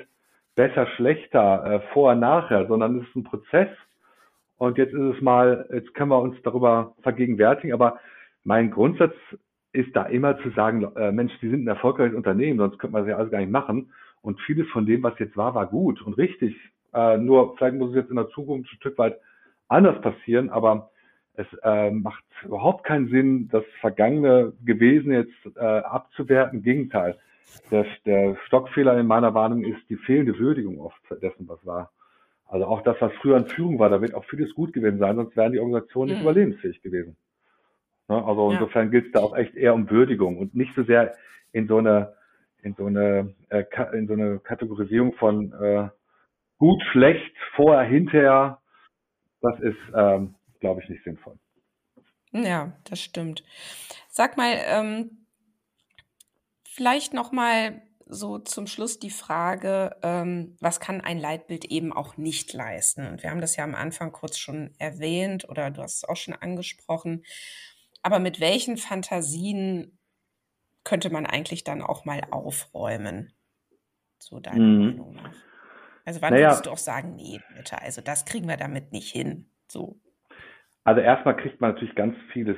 besser, 0.54 0.86
schlechter, 0.94 1.64
äh, 1.64 1.80
vorher, 1.92 2.14
nachher, 2.14 2.68
sondern 2.68 3.00
es 3.00 3.08
ist 3.08 3.16
ein 3.16 3.24
Prozess. 3.24 3.66
Und 4.58 4.78
jetzt 4.78 4.94
ist 4.94 5.16
es 5.16 5.20
mal, 5.22 5.68
jetzt 5.72 5.92
können 5.94 6.12
wir 6.12 6.22
uns 6.22 6.40
darüber 6.44 6.94
vergegenwärtigen, 7.02 7.72
aber 7.72 7.98
mein 8.44 8.70
Grundsatz 8.70 9.16
ist 9.72 9.90
da 9.96 10.04
immer 10.04 10.38
zu 10.38 10.50
sagen, 10.50 10.84
äh, 10.94 11.10
Mensch, 11.10 11.32
die 11.42 11.50
sind 11.50 11.64
ein 11.64 11.66
erfolgreiches 11.68 12.14
Unternehmen, 12.14 12.60
sonst 12.60 12.78
könnte 12.78 12.92
man 12.92 13.02
das 13.02 13.10
ja 13.10 13.16
alles 13.16 13.32
gar 13.32 13.40
nicht 13.40 13.50
machen. 13.50 13.90
Und 14.20 14.40
vieles 14.42 14.68
von 14.68 14.86
dem, 14.86 15.02
was 15.02 15.18
jetzt 15.18 15.36
war, 15.36 15.56
war 15.56 15.66
gut 15.66 16.00
und 16.00 16.16
richtig. 16.16 16.54
Äh, 16.94 17.18
nur 17.18 17.56
vielleicht 17.56 17.74
muss 17.74 17.90
es 17.90 17.96
jetzt 17.96 18.10
in 18.10 18.16
der 18.16 18.28
Zukunft 18.28 18.72
ein 18.72 18.76
Stück 18.76 18.98
weit 18.98 19.18
anders 19.72 20.00
passieren, 20.00 20.50
aber 20.50 20.90
es 21.34 21.46
äh, 21.62 21.90
macht 21.90 22.24
überhaupt 22.44 22.84
keinen 22.84 23.08
Sinn, 23.08 23.48
das 23.50 23.64
vergangene 23.80 24.52
Gewesen 24.64 25.12
jetzt 25.12 25.56
äh, 25.56 25.60
abzuwerten. 25.60 26.58
Im 26.58 26.64
Gegenteil. 26.64 27.18
Der, 27.70 27.86
der 28.06 28.36
Stockfehler 28.46 28.98
in 28.98 29.06
meiner 29.06 29.34
Warnung 29.34 29.64
ist 29.64 29.80
die 29.88 29.96
fehlende 29.96 30.38
Würdigung 30.38 30.78
oft 30.80 31.00
dessen, 31.22 31.48
was 31.48 31.64
war. 31.66 31.90
Also 32.46 32.66
auch 32.66 32.82
das, 32.82 32.96
was 33.00 33.12
früher 33.20 33.38
in 33.38 33.46
Führung 33.46 33.78
war, 33.78 33.88
da 33.88 34.00
wird 34.02 34.14
auch 34.14 34.24
vieles 34.24 34.54
gut 34.54 34.72
gewesen 34.74 34.98
sein, 34.98 35.16
sonst 35.16 35.36
wären 35.36 35.52
die 35.52 35.58
Organisationen 35.58 36.10
nicht 36.10 36.18
mhm. 36.18 36.24
überlebensfähig 36.24 36.82
gewesen. 36.82 37.16
Ne? 38.08 38.24
Also 38.24 38.48
ja. 38.50 38.58
insofern 38.58 38.90
gilt 38.90 39.06
es 39.06 39.12
da 39.12 39.20
auch 39.20 39.36
echt 39.36 39.54
eher 39.54 39.74
um 39.74 39.88
Würdigung 39.88 40.38
und 40.38 40.54
nicht 40.54 40.74
so 40.74 40.82
sehr 40.82 41.14
in 41.52 41.66
so 41.66 41.78
eine 41.78 42.14
in 42.62 42.74
so 42.74 42.86
eine 42.86 43.34
äh, 43.48 43.64
in 43.94 44.06
so 44.06 44.12
eine 44.12 44.38
Kategorisierung 44.38 45.14
von 45.14 45.52
äh, 45.52 45.88
gut, 46.58 46.82
schlecht, 46.92 47.34
vorher, 47.56 47.84
hinterher. 47.84 48.58
Das 49.42 49.58
ist, 49.60 49.76
ähm, 49.94 50.34
glaube 50.60 50.80
ich, 50.82 50.88
nicht 50.88 51.04
sinnvoll. 51.04 51.38
Ja, 52.32 52.72
das 52.84 53.00
stimmt. 53.00 53.44
Sag 54.08 54.36
mal, 54.36 54.56
ähm, 54.64 55.26
vielleicht 56.64 57.12
noch 57.12 57.32
mal 57.32 57.82
so 58.06 58.38
zum 58.38 58.66
Schluss 58.66 58.98
die 58.98 59.10
Frage, 59.10 59.96
ähm, 60.02 60.56
was 60.60 60.80
kann 60.80 61.00
ein 61.00 61.18
Leitbild 61.18 61.66
eben 61.66 61.92
auch 61.92 62.16
nicht 62.16 62.52
leisten? 62.52 63.06
Und 63.06 63.22
wir 63.22 63.30
haben 63.30 63.40
das 63.40 63.56
ja 63.56 63.64
am 63.64 63.74
Anfang 63.74 64.12
kurz 64.12 64.38
schon 64.38 64.74
erwähnt 64.78 65.48
oder 65.48 65.70
du 65.70 65.82
hast 65.82 65.96
es 65.96 66.08
auch 66.08 66.16
schon 66.16 66.34
angesprochen. 66.34 67.24
Aber 68.02 68.18
mit 68.18 68.40
welchen 68.40 68.76
Fantasien 68.76 69.98
könnte 70.84 71.10
man 71.10 71.26
eigentlich 71.26 71.64
dann 71.64 71.82
auch 71.82 72.04
mal 72.04 72.22
aufräumen? 72.30 73.32
So 74.18 74.40
deiner 74.40 74.58
mhm. 74.58 74.86
Meinung 74.86 75.14
nach. 75.14 75.34
Also 76.04 76.20
wann 76.22 76.32
naja. 76.32 76.48
würdest 76.48 76.66
du 76.66 76.70
auch 76.70 76.78
sagen, 76.78 77.14
nee, 77.16 77.40
bitte, 77.56 77.80
also 77.80 78.02
das 78.02 78.24
kriegen 78.24 78.48
wir 78.48 78.56
damit 78.56 78.92
nicht 78.92 79.10
hin. 79.10 79.46
So. 79.68 79.96
Also 80.84 81.00
erstmal 81.00 81.36
kriegt 81.36 81.60
man 81.60 81.72
natürlich 81.72 81.94
ganz 81.94 82.16
vieles 82.32 82.56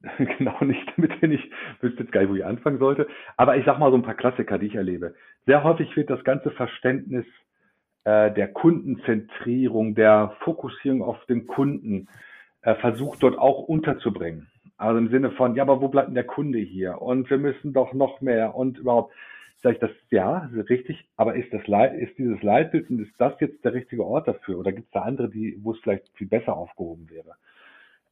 genau 0.38 0.62
nicht, 0.64 0.86
damit 0.96 1.20
wenn 1.20 1.32
ich 1.32 1.50
wüsste 1.80 2.02
jetzt 2.02 2.12
gar 2.12 2.20
nicht, 2.20 2.30
wo 2.30 2.36
ich 2.36 2.44
anfangen 2.44 2.78
sollte. 2.78 3.08
Aber 3.36 3.56
ich 3.56 3.64
sag 3.64 3.78
mal 3.78 3.90
so 3.90 3.96
ein 3.96 4.02
paar 4.02 4.14
Klassiker, 4.14 4.58
die 4.58 4.66
ich 4.66 4.74
erlebe. 4.74 5.14
Sehr 5.46 5.64
häufig 5.64 5.94
wird 5.96 6.10
das 6.10 6.22
ganze 6.24 6.50
Verständnis 6.50 7.26
äh, 8.04 8.32
der 8.32 8.48
Kundenzentrierung, 8.48 9.94
der 9.94 10.36
Fokussierung 10.40 11.02
auf 11.02 11.24
den 11.26 11.46
Kunden 11.46 12.08
äh, 12.62 12.74
versucht 12.76 13.22
dort 13.22 13.38
auch 13.38 13.64
unterzubringen. 13.64 14.48
Also 14.76 14.98
im 14.98 15.10
Sinne 15.10 15.32
von, 15.32 15.56
ja, 15.56 15.64
aber 15.64 15.80
wo 15.80 15.88
bleibt 15.88 16.08
denn 16.08 16.14
der 16.14 16.24
Kunde 16.24 16.58
hier? 16.58 17.02
Und 17.02 17.28
wir 17.30 17.38
müssen 17.38 17.72
doch 17.72 17.92
noch 17.92 18.20
mehr 18.20 18.54
und 18.54 18.78
überhaupt. 18.78 19.12
Sag 19.60 19.74
ich 19.74 19.80
das, 19.80 19.90
ja, 20.10 20.48
richtig, 20.68 21.08
aber 21.16 21.34
ist 21.34 21.52
das 21.52 21.66
Leit, 21.66 21.94
ist 21.94 22.16
dieses 22.16 22.40
Leitbild 22.42 22.90
und 22.90 23.00
ist 23.00 23.14
das 23.18 23.32
jetzt 23.40 23.64
der 23.64 23.74
richtige 23.74 24.04
Ort 24.04 24.28
dafür? 24.28 24.58
Oder 24.58 24.72
gibt 24.72 24.86
es 24.86 24.92
da 24.92 25.02
andere, 25.02 25.28
die, 25.28 25.58
wo 25.62 25.72
es 25.72 25.80
vielleicht 25.80 26.08
viel 26.16 26.28
besser 26.28 26.56
aufgehoben 26.56 27.08
wäre? 27.10 27.34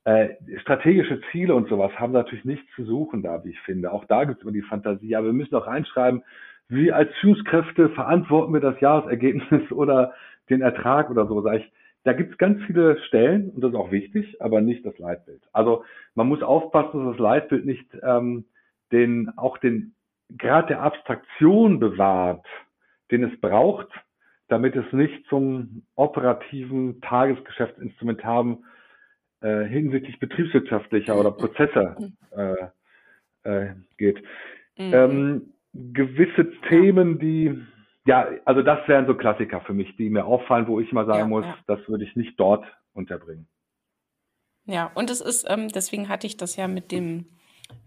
Äh, 0.04 0.34
strategische 0.60 1.20
Ziele 1.30 1.54
und 1.54 1.68
sowas 1.68 1.92
haben 1.98 2.12
natürlich 2.12 2.44
nichts 2.44 2.66
zu 2.74 2.84
suchen 2.84 3.22
da, 3.22 3.44
wie 3.44 3.50
ich 3.50 3.60
finde. 3.60 3.92
Auch 3.92 4.04
da 4.06 4.24
gibt 4.24 4.38
es 4.38 4.42
immer 4.42 4.52
die 4.52 4.62
Fantasie, 4.62 5.14
aber 5.14 5.26
wir 5.26 5.32
müssen 5.32 5.54
auch 5.54 5.66
reinschreiben, 5.66 6.22
wie 6.68 6.90
als 6.90 7.14
Führungskräfte 7.20 7.90
verantworten 7.90 8.52
wir 8.52 8.60
das 8.60 8.80
Jahresergebnis 8.80 9.70
oder 9.70 10.14
den 10.50 10.62
Ertrag 10.62 11.10
oder 11.10 11.26
so, 11.26 11.42
sage 11.42 11.58
ich 11.58 11.72
da 12.06 12.12
gibt 12.12 12.30
es 12.30 12.38
ganz 12.38 12.62
viele 12.66 13.02
Stellen 13.02 13.50
und 13.50 13.64
das 13.64 13.72
ist 13.72 13.76
auch 13.76 13.90
wichtig, 13.90 14.40
aber 14.40 14.60
nicht 14.60 14.86
das 14.86 14.96
Leitbild. 14.96 15.42
Also 15.52 15.82
man 16.14 16.28
muss 16.28 16.40
aufpassen, 16.40 17.04
dass 17.04 17.16
das 17.16 17.20
Leitbild 17.20 17.66
nicht 17.66 17.84
ähm, 18.00 18.44
den 18.92 19.36
auch 19.36 19.58
den 19.58 19.95
Grad 20.36 20.70
der 20.70 20.82
Abstraktion 20.82 21.78
bewahrt, 21.78 22.46
den 23.10 23.24
es 23.24 23.40
braucht, 23.40 23.88
damit 24.48 24.76
es 24.76 24.90
nicht 24.92 25.26
zum 25.28 25.82
operativen 25.94 27.00
Tagesgeschäftsinstrumentarem 27.00 28.64
äh, 29.40 29.64
hinsichtlich 29.64 30.18
betriebswirtschaftlicher 30.18 31.18
oder 31.18 31.30
Prozesse 31.30 32.12
äh, 32.32 32.54
äh, 33.48 33.74
geht. 33.98 34.22
Mhm. 34.76 34.94
Ähm, 34.94 35.52
gewisse 35.74 36.50
Themen, 36.68 37.18
die 37.18 37.62
ja, 38.06 38.28
also 38.44 38.62
das 38.62 38.86
wären 38.86 39.06
so 39.06 39.14
Klassiker 39.14 39.60
für 39.62 39.74
mich, 39.74 39.96
die 39.96 40.10
mir 40.10 40.24
auffallen, 40.24 40.68
wo 40.68 40.78
ich 40.78 40.92
mal 40.92 41.06
sagen 41.06 41.18
ja, 41.18 41.26
muss, 41.26 41.44
ja. 41.44 41.58
das 41.66 41.80
würde 41.88 42.04
ich 42.04 42.14
nicht 42.14 42.38
dort 42.38 42.64
unterbringen. 42.94 43.48
Ja, 44.64 44.90
und 44.94 45.10
es 45.10 45.20
ist, 45.20 45.44
ähm, 45.48 45.68
deswegen 45.68 46.08
hatte 46.08 46.26
ich 46.26 46.36
das 46.36 46.56
ja 46.56 46.68
mit 46.68 46.92
dem, 46.92 47.26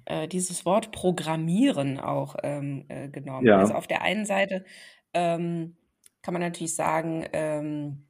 äh, 0.05 0.27
dieses 0.27 0.65
Wort 0.65 0.91
Programmieren 0.91 1.99
auch 1.99 2.36
ähm, 2.43 2.86
äh, 2.89 3.09
genommen. 3.09 3.45
Ja. 3.45 3.59
Also 3.59 3.73
auf 3.73 3.88
der 3.88 4.01
einen 4.01 4.25
Seite 4.25 4.65
ähm, 5.13 5.75
kann 6.21 6.34
man 6.34 6.41
natürlich 6.41 6.75
sagen, 6.75 7.25
ähm, 7.34 8.05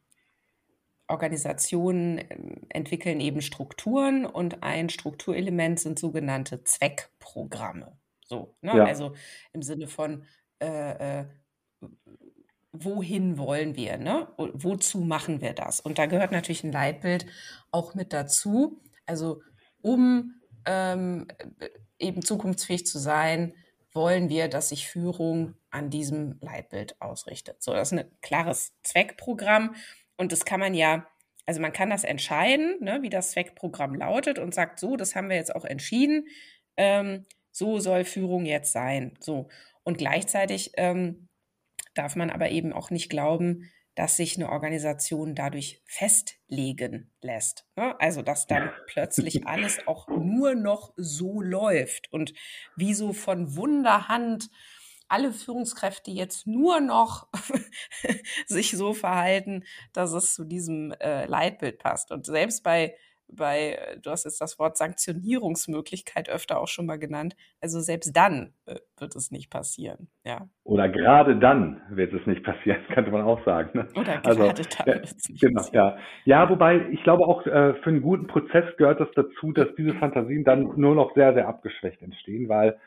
Organisationen 1.08 2.20
ähm, 2.20 2.68
entwickeln 2.70 3.20
eben 3.20 3.42
Strukturen 3.42 4.26
und 4.26 4.64
ein 4.64 4.90
Strukturelement 4.90 5.80
sind 5.80 6.00
sogenannte 6.00 6.64
Zweckprogramme. 6.64 7.98
So, 8.26 8.56
ne? 8.62 8.78
Ja. 8.78 8.86
Also 8.86 9.14
im 9.54 9.62
Sinne 9.62 9.88
von 9.88 10.24
äh, 10.60 11.22
äh 11.22 11.26
wohin 12.72 13.38
wollen 13.38 13.76
wir, 13.76 13.98
ne? 13.98 14.28
Wozu 14.38 15.00
machen 15.00 15.42
wir 15.42 15.54
das? 15.54 15.80
Und 15.80 15.98
da 15.98 16.06
gehört 16.06 16.32
natürlich 16.32 16.64
ein 16.64 16.72
Leitbild 16.72 17.26
auch 17.72 17.96
mit 17.96 18.14
dazu. 18.14 18.80
Also 19.08 19.42
um 19.82 20.39
ähm, 20.66 21.28
eben 21.98 22.22
zukunftsfähig 22.22 22.86
zu 22.86 23.00
sein, 23.00 23.54
wollen 23.94 24.30
wir, 24.30 24.48
dass 24.48 24.70
sich 24.70 24.88
Führung 24.88 25.56
an 25.72 25.90
diesem 25.90 26.38
Leitbild 26.42 27.02
ausrichtet. 27.02 27.62
So, 27.62 27.74
das 27.74 27.92
ist 27.92 28.00
ein 28.00 28.12
klares 28.22 28.74
Zweckprogramm 28.84 29.76
und 30.18 30.32
das 30.32 30.46
kann 30.46 30.60
man 30.60 30.74
ja, 30.74 31.08
also 31.46 31.60
man 31.60 31.74
kann 31.74 31.90
das 31.90 32.04
entscheiden, 32.04 32.78
ne, 32.82 33.02
wie 33.02 33.10
das 33.10 33.32
Zweckprogramm 33.32 33.96
lautet 33.96 34.38
und 34.40 34.54
sagt, 34.54 34.80
so, 34.80 34.96
das 34.96 35.16
haben 35.16 35.30
wir 35.30 35.36
jetzt 35.36 35.56
auch 35.56 35.66
entschieden, 35.66 36.28
ähm, 36.78 37.26
so 37.52 37.80
soll 37.80 38.06
Führung 38.06 38.46
jetzt 38.46 38.72
sein. 38.72 39.18
So 39.20 39.50
und 39.84 39.98
gleichzeitig 39.98 40.72
ähm, 40.78 41.28
darf 41.96 42.16
man 42.16 42.30
aber 42.30 42.50
eben 42.50 42.74
auch 42.74 42.92
nicht 42.92 43.10
glauben, 43.10 43.70
dass 44.00 44.16
sich 44.16 44.38
eine 44.38 44.50
Organisation 44.50 45.36
dadurch 45.36 45.82
festlegen 45.84 47.12
lässt. 47.20 47.66
Ne? 47.76 48.00
Also, 48.00 48.22
dass 48.22 48.48
dann 48.48 48.72
plötzlich 48.88 49.46
alles 49.46 49.86
auch 49.88 50.08
nur 50.08 50.56
noch 50.56 50.94
so 50.96 51.42
läuft 51.42 52.10
und 52.14 52.34
wie 52.78 52.94
so 52.94 53.12
von 53.12 53.58
Wunderhand 53.58 54.50
alle 55.10 55.34
Führungskräfte 55.34 56.12
jetzt 56.12 56.48
nur 56.48 56.80
noch 56.80 57.28
sich 58.48 58.72
so 58.72 58.94
verhalten, 58.94 59.66
dass 59.92 60.14
es 60.14 60.34
zu 60.34 60.46
diesem 60.46 60.94
äh, 60.94 61.26
Leitbild 61.26 61.80
passt. 61.80 62.14
Und 62.14 62.26
selbst 62.26 62.64
bei 62.64 62.96
bei, 63.32 63.74
äh, 63.74 64.00
du 64.00 64.10
hast 64.12 64.26
jetzt 64.26 64.42
das 64.42 64.60
Wort 64.60 64.78
Sanktionierungsmöglichkeit 64.78 66.30
öfter 66.30 66.60
auch 66.60 66.68
schon 66.68 66.86
mal 66.86 66.98
genannt. 66.98 67.36
Also 67.62 67.80
selbst 67.80 68.16
dann 68.16 68.54
äh, 68.66 68.76
wird 68.98 69.16
es 69.16 69.32
nicht 69.32 69.50
passieren. 69.50 70.10
Ja. 70.26 70.50
Oder 70.64 70.90
gerade 70.90 71.38
dann 71.38 71.82
wird 71.90 72.14
es 72.14 72.26
nicht 72.26 72.44
passieren, 72.44 72.80
könnte 72.94 73.12
man 73.12 73.22
auch 73.22 73.44
sagen. 73.46 73.70
Ne? 73.74 73.88
Oder 73.96 74.26
also, 74.26 74.42
gerade 74.42 74.62
also, 74.62 74.64
dann 74.78 74.88
wird 74.88 75.06
es 75.06 75.30
nicht 75.30 75.42
genau, 75.42 75.62
passieren. 75.62 75.86
Ja. 76.26 76.42
ja, 76.44 76.50
wobei 76.50 76.90
ich 76.92 77.04
glaube 77.04 77.26
auch 77.28 77.46
äh, 77.46 77.74
für 77.76 77.90
einen 77.90 78.02
guten 78.02 78.28
Prozess 78.28 78.66
gehört 78.78 79.00
das 79.00 79.10
dazu, 79.16 79.52
dass 79.52 79.68
diese 79.78 79.94
Fantasien 79.96 80.44
dann 80.44 80.64
nur 80.76 80.96
noch 80.96 81.14
sehr, 81.16 81.34
sehr 81.34 81.48
abgeschwächt 81.48 82.02
entstehen, 82.02 82.50
weil 82.50 82.78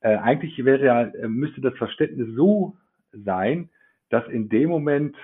äh, 0.00 0.16
eigentlich 0.16 0.64
wäre 0.64 0.84
ja, 0.84 1.02
äh, 1.02 1.28
müsste 1.28 1.60
das 1.60 1.74
Verständnis 1.76 2.28
so 2.34 2.76
sein, 3.12 3.70
dass 4.10 4.26
in 4.28 4.48
dem 4.48 4.68
Moment 4.68 5.16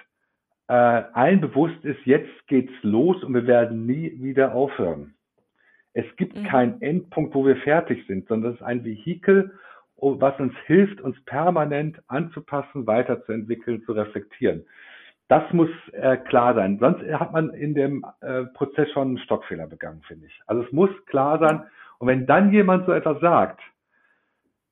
äh, 0.68 0.72
allen 0.72 1.40
bewusst 1.40 1.84
ist, 1.84 2.04
jetzt 2.04 2.46
geht's 2.46 2.72
los 2.82 3.22
und 3.22 3.34
wir 3.34 3.46
werden 3.46 3.86
nie 3.86 4.12
wieder 4.20 4.54
aufhören. 4.54 5.14
Es 5.92 6.06
gibt 6.16 6.36
mhm. 6.36 6.44
keinen 6.44 6.82
Endpunkt, 6.82 7.34
wo 7.34 7.46
wir 7.46 7.56
fertig 7.56 8.04
sind, 8.06 8.26
sondern 8.28 8.52
es 8.52 8.60
ist 8.60 8.66
ein 8.66 8.84
Vehikel, 8.84 9.52
was 9.96 10.38
uns 10.40 10.54
hilft, 10.66 11.00
uns 11.00 11.16
permanent 11.24 12.02
anzupassen, 12.08 12.86
weiterzuentwickeln, 12.86 13.82
zu 13.84 13.92
reflektieren. 13.92 14.64
Das 15.28 15.50
muss 15.52 15.70
äh, 15.92 16.16
klar 16.16 16.54
sein. 16.54 16.78
Sonst 16.78 17.02
hat 17.12 17.32
man 17.32 17.50
in 17.50 17.74
dem 17.74 18.04
äh, 18.20 18.44
Prozess 18.54 18.90
schon 18.90 19.08
einen 19.08 19.18
Stockfehler 19.18 19.66
begangen, 19.66 20.02
finde 20.06 20.26
ich. 20.26 20.40
Also 20.46 20.62
es 20.62 20.72
muss 20.72 20.90
klar 21.06 21.38
sein. 21.38 21.62
Und 21.98 22.08
wenn 22.08 22.26
dann 22.26 22.52
jemand 22.52 22.86
so 22.86 22.92
etwas 22.92 23.20
sagt, 23.20 23.60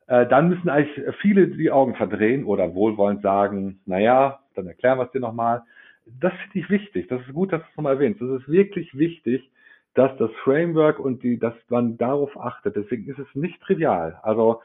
äh, 0.08 0.26
dann 0.26 0.50
müssen 0.50 0.68
eigentlich 0.68 1.16
viele 1.20 1.48
die 1.48 1.70
Augen 1.70 1.94
verdrehen 1.94 2.44
oder 2.44 2.74
wohlwollend 2.74 3.22
sagen, 3.22 3.80
naja, 3.86 4.40
dann 4.54 4.66
erklären 4.66 4.98
wir 4.98 5.04
es 5.04 5.12
dir 5.12 5.20
nochmal 5.20 5.62
das 6.06 6.32
finde 6.34 6.58
ich 6.58 6.70
wichtig. 6.70 7.08
Das 7.08 7.20
ist 7.22 7.32
gut, 7.32 7.52
dass 7.52 7.62
du 7.62 7.66
es 7.70 7.76
nochmal 7.76 7.94
erwähnst. 7.94 8.20
Das 8.20 8.40
ist 8.40 8.48
wirklich 8.48 8.96
wichtig, 8.96 9.50
dass 9.94 10.16
das 10.18 10.30
Framework 10.42 10.98
und 10.98 11.22
die, 11.22 11.38
dass 11.38 11.54
man 11.68 11.96
darauf 11.98 12.38
achtet. 12.38 12.76
Deswegen 12.76 13.08
ist 13.08 13.18
es 13.18 13.34
nicht 13.34 13.60
trivial. 13.60 14.18
Also 14.22 14.62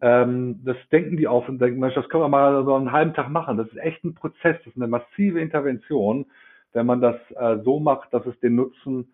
ähm, 0.00 0.60
das 0.64 0.76
denken 0.92 1.16
die 1.16 1.26
auf 1.26 1.48
und 1.48 1.58
denken, 1.58 1.80
Mensch, 1.80 1.94
das 1.94 2.08
können 2.08 2.22
wir 2.22 2.28
mal 2.28 2.64
so 2.64 2.74
einen 2.74 2.92
halben 2.92 3.14
Tag 3.14 3.28
machen. 3.28 3.56
Das 3.56 3.68
ist 3.68 3.78
echt 3.78 4.04
ein 4.04 4.14
Prozess, 4.14 4.56
das 4.58 4.68
ist 4.68 4.76
eine 4.76 4.86
massive 4.86 5.40
Intervention, 5.40 6.26
wenn 6.72 6.86
man 6.86 7.00
das 7.00 7.16
äh, 7.32 7.58
so 7.64 7.80
macht, 7.80 8.12
dass 8.14 8.24
es 8.26 8.38
den 8.40 8.54
Nutzen 8.54 9.12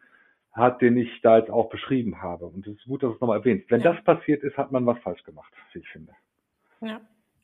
hat, 0.52 0.82
den 0.82 0.96
ich 0.96 1.20
da 1.22 1.38
jetzt 1.38 1.50
auch 1.50 1.68
beschrieben 1.70 2.22
habe. 2.22 2.46
Und 2.46 2.66
es 2.66 2.76
ist 2.76 2.84
gut, 2.84 3.02
dass 3.02 3.10
du 3.10 3.14
es 3.14 3.20
nochmal 3.20 3.38
erwähnt. 3.38 3.64
Wenn 3.68 3.80
ja. 3.80 3.92
das 3.92 4.04
passiert 4.04 4.42
ist, 4.42 4.56
hat 4.56 4.70
man 4.70 4.86
was 4.86 4.98
falsch 4.98 5.24
gemacht, 5.24 5.52
wie 5.72 5.78
ich 5.80 5.88
finde. 5.88 6.12
Ja. 6.80 7.00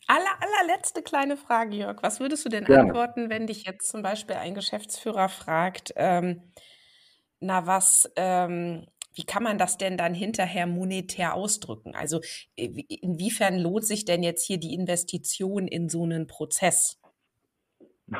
Aller, 0.06 0.38
allerletzte 0.40 1.02
kleine 1.02 1.36
Frage, 1.36 1.76
Jörg. 1.76 2.02
Was 2.02 2.20
würdest 2.20 2.44
du 2.44 2.48
denn 2.48 2.64
Gerne. 2.64 2.82
antworten, 2.82 3.30
wenn 3.30 3.46
dich 3.46 3.64
jetzt 3.64 3.88
zum 3.88 4.02
Beispiel 4.02 4.36
ein 4.36 4.54
Geschäftsführer 4.54 5.28
fragt, 5.28 5.92
ähm, 5.96 6.52
na 7.40 7.66
was, 7.66 8.10
ähm, 8.16 8.86
wie 9.14 9.24
kann 9.24 9.42
man 9.42 9.58
das 9.58 9.76
denn 9.78 9.96
dann 9.96 10.14
hinterher 10.14 10.66
monetär 10.66 11.34
ausdrücken? 11.34 11.94
Also 11.94 12.20
äh, 12.56 12.68
inwiefern 13.02 13.58
lohnt 13.58 13.84
sich 13.84 14.04
denn 14.04 14.22
jetzt 14.22 14.46
hier 14.46 14.58
die 14.58 14.74
Investition 14.74 15.66
in 15.66 15.88
so 15.88 16.04
einen 16.04 16.26
Prozess? 16.26 17.00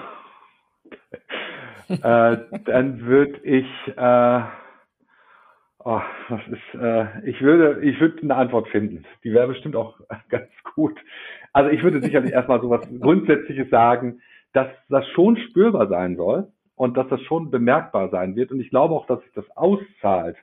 äh, 1.89 2.37
dann 2.65 3.01
würde 3.01 3.39
ich, 3.45 3.67
äh, 3.97 4.43
oh, 5.79 6.01
was 6.29 6.41
ist, 6.49 6.81
äh, 6.81 7.29
ich 7.29 7.41
würde, 7.41 7.85
ich 7.85 8.01
würde 8.01 8.23
eine 8.23 8.37
Antwort 8.37 8.69
finden. 8.69 9.05
Die 9.25 9.33
wäre 9.33 9.49
bestimmt 9.49 9.77
auch 9.77 9.99
ganz 10.29 10.51
gut. 10.75 10.99
Also 11.53 11.71
ich 11.71 11.83
würde 11.83 12.01
sicherlich 12.01 12.33
erstmal 12.33 12.61
so 12.61 12.71
was 12.71 12.89
Grundsätzliches 13.01 13.71
sagen, 13.71 14.21
dass 14.53 14.69
das 14.89 15.07
schon 15.09 15.37
spürbar 15.37 15.89
sein 15.89 16.17
soll 16.17 16.49
und 16.77 16.97
dass 16.97 17.09
das 17.09 17.21
schon 17.23 17.51
bemerkbar 17.51 18.09
sein 18.11 18.37
wird. 18.37 18.51
Und 18.53 18.61
ich 18.61 18.71
glaube 18.71 18.95
auch, 18.95 19.07
dass 19.07 19.21
sich 19.23 19.33
das 19.35 19.45
auszahlt. 19.57 20.37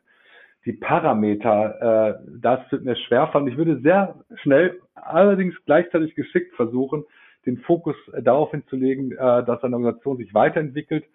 Die 0.65 0.73
Parameter, 0.73 2.17
äh, 2.19 2.39
das 2.41 2.59
wird 2.71 2.83
mir 2.83 2.95
schwerfallen. 2.95 3.47
Ich 3.47 3.57
würde 3.57 3.79
sehr 3.79 4.15
schnell, 4.41 4.79
allerdings 4.95 5.55
gleichzeitig 5.65 6.15
geschickt 6.15 6.55
versuchen, 6.55 7.05
den 7.45 7.57
Fokus 7.59 7.95
darauf 8.21 8.51
hinzulegen, 8.51 9.13
äh, 9.13 9.15
dass 9.45 9.63
eine 9.63 9.75
Organisation 9.75 10.17
sich 10.17 10.33
weiterentwickelt, 10.33 11.05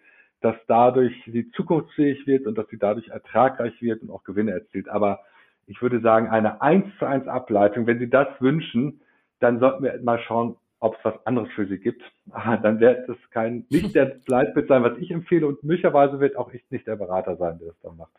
dass 0.41 0.57
dadurch 0.67 1.15
sie 1.27 1.51
zukunftsfähig 1.53 2.27
wird 2.27 2.47
und 2.47 2.57
dass 2.57 2.67
sie 2.69 2.79
dadurch 2.79 3.09
ertragreich 3.09 3.81
wird 3.83 4.03
und 4.03 4.11
auch 4.11 4.25
Gewinne 4.25 4.53
erzielt. 4.53 4.89
Aber 4.89 5.21
ich 5.67 5.81
würde 5.81 6.01
sagen, 6.01 6.29
eine 6.29 6.61
eins 6.61 6.87
zu 6.99 7.07
eins 7.07 7.29
Ableitung, 7.29 7.87
wenn 7.87 7.99
Sie 7.99 8.11
das 8.11 8.29
wünschen, 8.41 9.01
dann 9.43 9.61
sollten 9.61 9.85
wir 9.85 10.01
mal 10.03 10.21
schauen, 10.21 10.57
ob 10.81 10.97
es 10.97 11.05
was 11.05 11.27
anderes 11.27 11.49
für 11.55 11.67
Sie 11.67 11.79
gibt. 11.79 12.03
Ah, 12.31 12.57
dann 12.57 12.81
wird 12.81 13.09
es 13.09 13.17
kein, 13.31 13.67
nicht 13.71 13.95
der 13.95 14.17
Leitbild 14.27 14.69
sein, 14.69 14.83
was 14.83 14.99
ich 14.99 15.11
empfehle 15.11 15.47
und 15.47 15.63
möglicherweise 15.63 16.21
wird 16.21 16.37
auch 16.37 16.53
ich 16.53 16.63
nicht 16.71 16.87
der 16.87 16.97
Berater 16.97 17.37
sein, 17.37 17.59
der 17.59 17.69
das 17.69 17.81
dann 17.83 17.97
macht. 17.97 18.13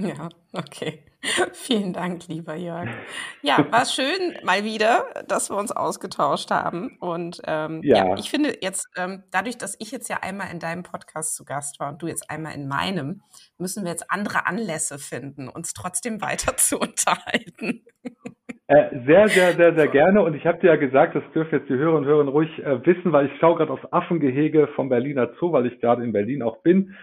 Ja, 0.00 0.28
okay. 0.52 1.04
Vielen 1.52 1.92
Dank, 1.92 2.26
lieber 2.28 2.54
Jörg. 2.54 2.88
Ja, 3.42 3.70
war 3.70 3.84
schön 3.84 4.38
mal 4.42 4.64
wieder, 4.64 5.04
dass 5.28 5.50
wir 5.50 5.56
uns 5.56 5.72
ausgetauscht 5.72 6.50
haben. 6.50 6.96
Und 7.00 7.42
ähm, 7.44 7.80
ja. 7.82 8.06
ja. 8.06 8.16
ich 8.16 8.30
finde 8.30 8.56
jetzt, 8.62 8.88
ähm, 8.96 9.24
dadurch, 9.30 9.58
dass 9.58 9.76
ich 9.78 9.90
jetzt 9.90 10.08
ja 10.08 10.18
einmal 10.22 10.50
in 10.50 10.58
deinem 10.58 10.82
Podcast 10.82 11.34
zu 11.34 11.44
Gast 11.44 11.80
war 11.80 11.90
und 11.90 12.00
du 12.00 12.06
jetzt 12.06 12.30
einmal 12.30 12.54
in 12.54 12.68
meinem, 12.68 13.22
müssen 13.58 13.84
wir 13.84 13.90
jetzt 13.90 14.10
andere 14.10 14.46
Anlässe 14.46 14.98
finden, 14.98 15.48
uns 15.48 15.74
trotzdem 15.74 16.22
weiter 16.22 16.56
zu 16.56 16.78
unterhalten. 16.78 17.84
Äh, 18.70 19.00
sehr, 19.04 19.28
sehr, 19.28 19.54
sehr, 19.54 19.74
sehr 19.74 19.88
gerne. 19.88 20.22
Und 20.22 20.36
ich 20.36 20.46
habe 20.46 20.60
dir 20.60 20.68
ja 20.68 20.76
gesagt, 20.76 21.16
das 21.16 21.24
dürfen 21.34 21.58
jetzt 21.58 21.68
die 21.68 21.74
Hörerinnen 21.74 22.04
und 22.04 22.06
Hörer 22.06 22.28
ruhig 22.28 22.56
äh, 22.60 22.86
wissen, 22.86 23.10
weil 23.10 23.26
ich 23.26 23.36
schaue 23.40 23.56
gerade 23.56 23.72
aufs 23.72 23.92
Affengehege 23.92 24.68
vom 24.76 24.88
Berliner 24.88 25.28
Zoo, 25.40 25.50
weil 25.50 25.66
ich 25.66 25.80
gerade 25.80 26.04
in 26.04 26.12
Berlin 26.12 26.40
auch 26.40 26.58
bin. 26.58 26.94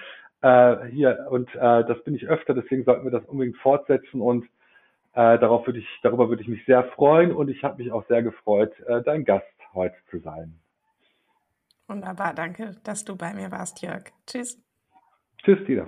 Äh, 0.42 0.86
hier 0.92 1.28
und 1.30 1.54
äh, 1.56 1.84
das 1.84 2.02
bin 2.06 2.16
ich 2.16 2.26
öfter, 2.26 2.54
deswegen 2.54 2.86
sollten 2.86 3.04
wir 3.04 3.12
das 3.12 3.26
unbedingt 3.26 3.58
fortsetzen 3.58 4.22
und 4.22 4.46
äh, 5.12 5.38
darauf 5.40 5.68
würde 5.68 5.80
ich, 5.80 6.00
darüber 6.04 6.30
würde 6.30 6.42
ich 6.42 6.48
mich 6.48 6.64
sehr 6.64 6.86
freuen 6.86 7.34
und 7.34 7.50
ich 7.50 7.66
habe 7.66 7.84
mich 7.84 7.92
auch 7.92 8.08
sehr 8.08 8.24
gefreut, 8.24 8.72
dein 9.04 9.26
Gast 9.26 9.46
heute 9.74 9.96
zu 10.10 10.20
sein. 10.20 10.58
Wunderbar, 11.90 12.34
danke, 12.34 12.78
dass 12.86 13.04
du 13.04 13.18
bei 13.18 13.34
mir 13.34 13.52
warst, 13.52 13.82
Jörg. 13.82 14.04
Tschüss. 14.26 14.64
Tschüss, 15.44 15.60
Dieter. 15.66 15.88